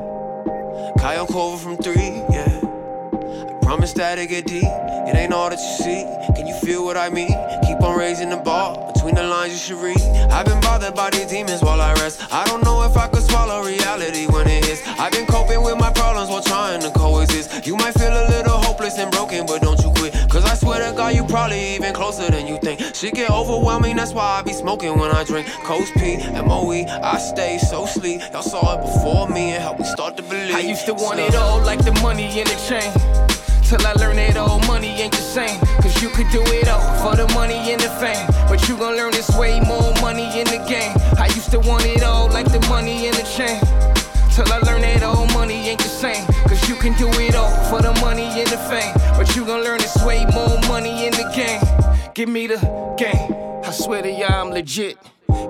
Kyle 0.99 1.25
Cover 1.25 1.55
from 1.55 1.77
three. 1.77 2.21
Yeah, 2.29 2.59
I 2.63 3.59
promise 3.61 3.93
that 3.93 4.19
it 4.19 4.27
get 4.27 4.47
deep. 4.47 4.65
It 4.65 5.15
ain't 5.15 5.31
all 5.31 5.49
that 5.49 5.57
you 5.57 5.85
see. 5.85 6.03
Can 6.35 6.47
you 6.47 6.55
feel 6.55 6.83
what 6.83 6.97
I 6.97 7.07
mean? 7.07 7.29
Keep 7.65 7.79
on 7.81 7.97
raising 7.97 8.29
the 8.29 8.35
bar. 8.43 8.86
Between 9.08 9.24
the 9.24 9.30
lines, 9.30 9.53
you 9.53 9.58
should 9.58 9.82
read. 9.82 10.01
I've 10.32 10.45
been 10.45 10.60
bothered 10.60 10.93
by 10.93 11.10
these 11.12 11.28
demons 11.28 11.62
while 11.62 11.80
I 11.80 11.93
rest. 11.93 12.22
I 12.30 12.43
don't 12.43 12.62
know 12.66 12.84
if 12.84 12.97
I 12.97 13.08
could 13.08 13.24
swallow 13.24 13.64
reality 13.64 14.26
when 14.28 14.45
it 14.49 14.66
hits. 14.66 14.86
I've 14.99 15.14
been 15.14 15.26
coping 15.26 15.64
with 15.64 15.78
my 15.80 15.93
problems 15.93 16.30
while 16.30 16.41
trying 16.41 16.82
to 16.82 16.91
coexist. 16.91 17.66
You 17.66 17.78
might 17.78 17.93
feel 17.93 18.12
a 18.12 18.28
little 18.28 18.58
hopeless 18.58 18.97
and 18.97 19.10
broken, 19.10 19.45
but 19.45 19.62
don't 19.62 19.80
you 19.80 19.93
quit. 19.95 20.14
Cause 20.30 20.43
I 20.43 20.55
swear 20.55 20.91
to 20.91 20.93
God, 20.93 21.16
you 21.16 21.24
probably 21.24 21.76
even 21.76 21.93
closer 21.93 22.30
than 22.30 22.47
you 22.47 22.60
think. 22.60 22.82
Shit 22.93 23.14
get 23.14 23.30
overwhelming, 23.30 23.95
that's 23.95 24.12
why 24.12 24.39
I 24.39 24.41
be 24.41 24.51
smoking 24.51 24.99
when 24.99 25.12
I 25.12 25.24
drink. 25.24 25.47
Coast 25.64 25.93
P, 25.93 26.18
MOE, 26.41 26.84
I 27.01 27.18
stay 27.18 27.60
so 27.60 27.86
sleep. 27.86 28.20
Y'all 28.34 28.41
saw 28.41 28.76
it 28.76 28.82
before 28.82 29.30
me 29.30 29.51
and 29.53 29.64
helped 29.64 29.80
me 29.80 29.86
start 29.86 30.18
to 30.18 30.24
believe. 30.24 30.53
I 30.53 30.60
used 30.60 30.86
to 30.86 30.93
want 30.93 31.22
it 31.22 31.34
all 31.34 31.62
like 31.62 31.82
the 31.86 31.93
money 32.03 32.26
in 32.41 32.45
the 32.45 32.60
chain. 32.68 33.26
Till 33.68 33.86
I 33.86 33.91
learn 33.99 34.15
that 34.15 34.38
all 34.38 34.59
money 34.59 34.88
ain't 35.01 35.11
the 35.11 35.20
same. 35.20 35.59
Cause 35.84 36.01
you 36.01 36.07
could 36.07 36.30
do 36.32 36.41
it 36.55 36.70
all 36.70 36.80
for 37.03 37.18
the 37.18 37.28
money 37.34 37.74
and 37.74 37.82
the 37.82 37.89
fame. 37.99 38.26
But 38.47 38.65
you 38.70 38.78
gon' 38.78 38.95
learn 38.95 39.11
this 39.11 39.30
way 39.36 39.59
more 39.59 39.91
money 39.99 40.39
in 40.39 40.47
the 40.47 40.63
game. 40.70 40.95
I 41.20 41.26
used 41.36 41.51
to 41.51 41.59
want 41.59 41.86
it 41.86 42.01
all 42.01 42.30
like 42.30 42.49
the 42.49 42.65
money 42.70 43.07
in 43.07 43.13
the 43.13 43.24
chain. 43.24 43.59
Till 44.32 44.47
I 44.53 44.59
learn 44.59 44.84
that 44.84 45.03
all 45.03 45.28
money 45.34 45.68
ain't 45.68 45.80
the 45.80 45.89
same. 45.89 46.26
Cause 46.47 46.70
you 46.70 46.76
can 46.76 46.93
do 46.93 47.09
it 47.20 47.36
all 47.36 47.51
for 47.70 47.82
the 47.82 47.91
money 47.99 48.24
and 48.39 48.47
the 48.47 48.57
fame. 48.72 48.95
But 49.18 49.36
you 49.36 49.43
gon' 49.45 49.65
learn 49.65 49.80
this 49.80 49.97
way 50.05 50.26
more 50.34 50.57
money 50.70 51.05
in 51.05 51.11
the 51.11 51.30
game. 51.36 51.59
Give 52.13 52.30
me 52.30 52.47
the 52.47 52.59
game. 52.97 53.36
I 53.65 53.72
swear 53.72 54.01
to 54.01 54.09
y'all, 54.09 54.47
I'm 54.47 54.51
legit. 54.51 54.97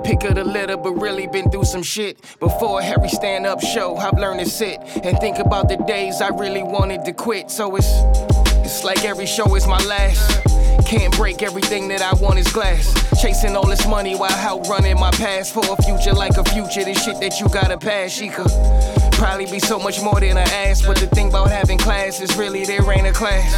Pick 0.04 0.24
of 0.24 0.36
the 0.36 0.44
litter, 0.44 0.78
but 0.78 0.94
really 0.94 1.28
been 1.28 1.52
through 1.52 1.66
some 1.66 1.84
shit. 1.84 2.18
Before 2.40 2.82
every 2.82 3.10
stand 3.10 3.46
up 3.46 3.62
show, 3.62 3.96
I've 3.98 4.18
learned 4.18 4.40
to 4.40 4.46
sit 4.46 4.80
and 5.04 5.18
think 5.20 5.38
about 5.38 5.70
the 5.70 5.78
days 5.78 6.22
I 6.22 6.30
really 6.30 6.64
wanted 6.64 7.06
to 7.06 7.14
quit. 7.14 7.52
So 7.52 7.76
it's 7.76 7.92
it's 8.66 8.84
like 8.84 9.06
every 9.06 9.26
show 9.26 9.56
is 9.56 9.68
my 9.68 9.82
last. 9.86 10.44
Can't 10.88 11.16
break 11.16 11.44
everything 11.44 11.88
that 11.90 12.02
I 12.02 12.14
want 12.22 12.40
is 12.40 12.52
glass. 12.52 12.94
Chasing 13.22 13.56
all 13.56 13.68
this 13.68 13.88
money 13.88 14.16
while 14.16 14.32
outrunning 14.32 15.00
my 15.00 15.12
past 15.12 15.54
for 15.54 15.64
a 15.70 15.82
future 15.84 16.14
like 16.14 16.38
a 16.38 16.44
future. 16.44 16.84
This 16.84 17.04
shit 17.04 17.20
that 17.20 17.40
you 17.40 17.50
gotta 17.50 17.78
pass, 17.78 18.12
she 18.12 18.30
could 18.30 18.52
probably 19.14 19.46
be 19.46 19.60
so 19.60 19.80
much 19.80 20.02
more 20.02 20.20
than 20.20 20.38
an 20.38 20.50
ass. 20.50 20.86
But 20.86 20.98
the 20.98 21.08
thing 21.08 21.30
about 21.30 21.50
having 21.50 21.78
class 21.78 22.22
is 22.22 22.36
really 22.38 22.66
there 22.66 22.90
ain't 22.92 23.08
a 23.08 23.14
class. 23.14 23.54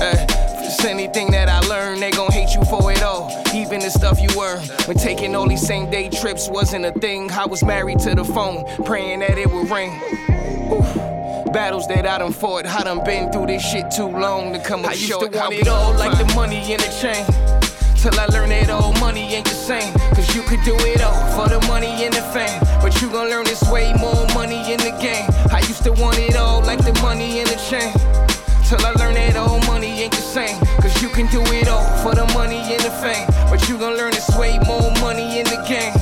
Uh, 0.00 0.49
Anything 0.78 1.30
that 1.32 1.48
I 1.48 1.60
learned, 1.68 2.00
they 2.00 2.10
gon' 2.12 2.30
hate 2.30 2.54
you 2.54 2.64
for 2.64 2.92
it 2.92 3.02
all. 3.02 3.30
Even 3.54 3.80
the 3.80 3.90
stuff 3.90 4.20
you 4.20 4.28
earn. 4.40 4.60
When 4.86 4.96
taking 4.96 5.34
all 5.34 5.48
these 5.48 5.66
same 5.66 5.90
day 5.90 6.08
trips 6.08 6.48
wasn't 6.48 6.84
a 6.84 6.92
thing, 6.92 7.30
I 7.32 7.44
was 7.44 7.64
married 7.64 7.98
to 8.00 8.14
the 8.14 8.24
phone, 8.24 8.64
praying 8.84 9.20
that 9.20 9.36
it 9.36 9.50
would 9.50 9.68
ring. 9.70 9.90
Ooh. 10.72 11.52
Battles 11.52 11.88
that 11.88 12.06
I 12.06 12.18
done 12.18 12.32
fought, 12.32 12.66
I 12.66 12.84
done 12.84 13.02
been 13.04 13.32
through 13.32 13.46
this 13.46 13.68
shit 13.68 13.90
too 13.90 14.06
long 14.06 14.52
to 14.52 14.60
come 14.60 14.84
up 14.84 14.90
I 14.90 14.92
used 14.92 15.08
short. 15.08 15.32
to 15.32 15.38
want 15.38 15.54
it 15.54 15.66
all 15.66 15.92
like 15.94 16.16
the 16.16 16.32
money 16.34 16.72
in 16.72 16.78
the 16.78 16.90
chain. 17.00 17.26
Till 17.96 18.18
I 18.18 18.26
learned 18.26 18.52
that 18.52 18.70
all 18.70 18.92
money 18.94 19.34
ain't 19.34 19.48
the 19.48 19.54
same. 19.54 19.92
Cause 20.14 20.34
you 20.34 20.42
could 20.42 20.62
do 20.64 20.74
it 20.86 21.02
all 21.02 21.18
for 21.34 21.48
the 21.48 21.60
money 21.66 22.04
and 22.04 22.14
the 22.14 22.22
fame. 22.32 22.60
But 22.80 23.02
you 23.02 23.10
gon' 23.10 23.28
learn 23.28 23.44
this 23.44 23.62
way 23.70 23.92
more 24.00 24.26
money 24.34 24.72
in 24.72 24.78
the 24.78 24.96
game. 25.02 25.28
I 25.52 25.60
used 25.68 25.82
to 25.84 25.92
want 25.92 26.18
it 26.18 26.36
all 26.36 26.62
like 26.62 26.84
the 26.84 26.94
money 27.02 27.40
in 27.40 27.46
the 27.46 27.56
chain. 27.68 28.29
Till 28.70 28.86
I 28.86 28.92
learned 28.92 29.16
that 29.16 29.34
all 29.34 29.58
money 29.66 30.00
ain't 30.00 30.12
the 30.12 30.22
same. 30.22 30.56
Cause 30.80 31.02
you 31.02 31.08
can 31.08 31.26
do 31.26 31.42
it 31.46 31.66
all 31.66 31.84
for 32.04 32.14
the 32.14 32.24
money 32.34 32.54
and 32.54 32.80
the 32.80 32.90
fame. 33.02 33.26
But 33.50 33.68
you 33.68 33.76
gon' 33.76 33.96
learn 33.96 34.12
this 34.12 34.30
way 34.38 34.60
more 34.64 34.92
money 35.00 35.40
in 35.40 35.44
the 35.46 35.60
game. 35.66 35.92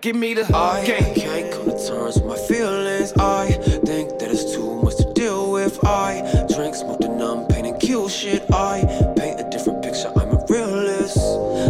Give 0.00 0.16
me 0.16 0.32
the 0.32 0.46
I 0.56 0.82
game. 0.86 1.14
can't 1.14 1.52
come 1.52 1.66
to 1.66 1.76
terms 1.86 2.16
with 2.16 2.24
my 2.24 2.38
feelings. 2.48 3.12
I 3.18 3.52
think 3.84 4.18
that 4.20 4.30
it's 4.30 4.54
too 4.54 4.80
much 4.80 4.96
to 4.96 5.12
deal 5.12 5.52
with. 5.52 5.84
I 5.84 6.22
drink, 6.48 6.74
smoke 6.76 7.00
the 7.00 7.08
numb, 7.08 7.46
pain 7.48 7.66
and 7.66 7.78
kill 7.78 8.08
shit. 8.08 8.42
I 8.50 8.80
paint 9.18 9.40
a 9.40 9.46
different 9.50 9.82
picture. 9.82 10.10
I'm 10.16 10.30
a 10.30 10.42
realist. 10.48 11.20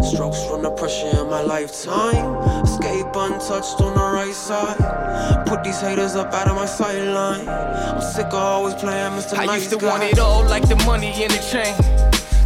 Strokes 0.06 0.38
from 0.44 0.62
the 0.62 0.70
pressure 0.78 1.18
in 1.18 1.30
my 1.30 1.42
lifetime. 1.42 2.30
Escape 2.62 2.93
untouched 3.24 3.80
on 3.80 3.94
the 3.94 4.00
right 4.00 4.34
side. 4.34 4.76
Put 5.46 5.64
these 5.64 5.80
haters 5.80 6.14
up 6.14 6.32
out 6.34 6.48
of 6.48 6.56
my 6.56 6.66
sideline. 6.66 7.48
I'm 7.48 8.00
sick 8.00 8.26
of 8.26 8.34
always 8.34 8.74
playing 8.74 9.12
Mr. 9.12 9.38
I 9.38 9.46
nice 9.46 9.60
used 9.60 9.72
to 9.72 9.78
guy. 9.78 9.88
want 9.88 10.02
it 10.02 10.18
all 10.18 10.44
like 10.44 10.68
the 10.68 10.76
money 10.84 11.10
in 11.22 11.28
the 11.30 11.42
chain. 11.50 11.74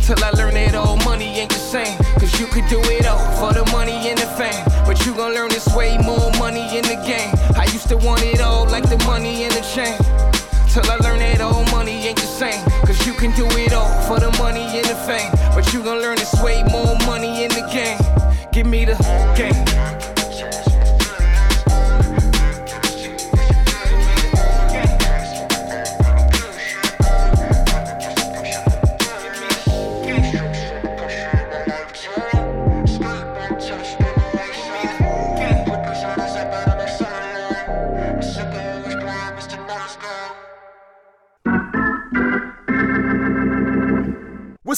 Till 0.01 0.23
I 0.25 0.31
learned 0.31 0.57
that 0.57 0.75
all 0.75 0.97
money 0.99 1.39
ain't 1.41 1.51
the 1.51 1.59
same. 1.59 1.99
Cause 2.21 2.39
you 2.41 2.47
could 2.47 2.67
do 2.69 2.81
it 2.85 3.07
all 3.07 3.19
for 3.41 3.53
the 3.53 3.65
money 3.73 3.93
and 4.09 4.19
the 4.19 4.27
fame. 4.39 4.65
But 4.87 5.05
you 5.05 5.15
gon' 5.15 5.35
learn 5.35 5.51
this 5.51 5.67
way 5.75 5.99
more 5.99 6.31
money 6.39 6.65
in 6.77 6.85
the 6.85 6.97
game. 7.05 7.35
I 7.57 7.65
used 7.65 7.89
to 7.89 7.97
want 7.97 8.23
it 8.23 8.41
all 8.41 8.67
like 8.67 8.89
the 8.89 8.99
money 9.05 9.43
in 9.45 9.51
the 9.51 9.65
chain. 9.75 9.99
Till 10.73 10.89
I 10.91 10.97
learned 10.97 11.23
that 11.23 11.41
all 11.41 11.65
money 11.77 12.07
ain't 12.07 12.17
the 12.17 12.31
same. 12.41 12.65
Cause 12.87 13.07
you 13.07 13.13
can 13.15 13.33
do 13.37 13.47
it 13.59 13.73
all 13.73 13.91
for 14.07 14.21
the 14.21 14.31
money 14.39 14.65
and 14.79 14.87
the 14.87 14.97
fame. 15.09 15.31
But 15.55 15.73
you 15.73 15.83
gon' 15.83 16.01
learn 16.01 16.17
this 16.17 16.35
way 16.43 16.63
more 16.71 16.97
money 17.05 17.45
in 17.45 17.51
the 17.51 17.67
game. 17.73 17.99
Give 18.53 18.67
me 18.67 18.85
the 18.85 18.97
game. 19.37 19.68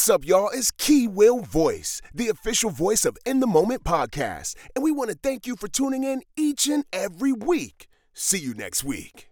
What's 0.01 0.09
up, 0.09 0.25
y'all? 0.25 0.49
It's 0.49 0.71
Key 0.71 1.09
Will 1.09 1.41
Voice, 1.41 2.01
the 2.15 2.29
official 2.29 2.71
voice 2.71 3.05
of 3.05 3.19
In 3.27 3.41
the 3.41 3.47
Moment 3.47 3.85
podcast. 3.85 4.55
And 4.75 4.83
we 4.83 4.91
want 4.91 5.11
to 5.11 5.17
thank 5.23 5.47
you 5.47 5.57
for 5.57 5.69
tuning 5.69 6.05
in 6.05 6.23
each 6.39 6.69
and 6.69 6.87
every 6.91 7.35
week. 7.35 7.87
See 8.15 8.39
you 8.39 8.55
next 8.55 8.83
week. 8.83 9.30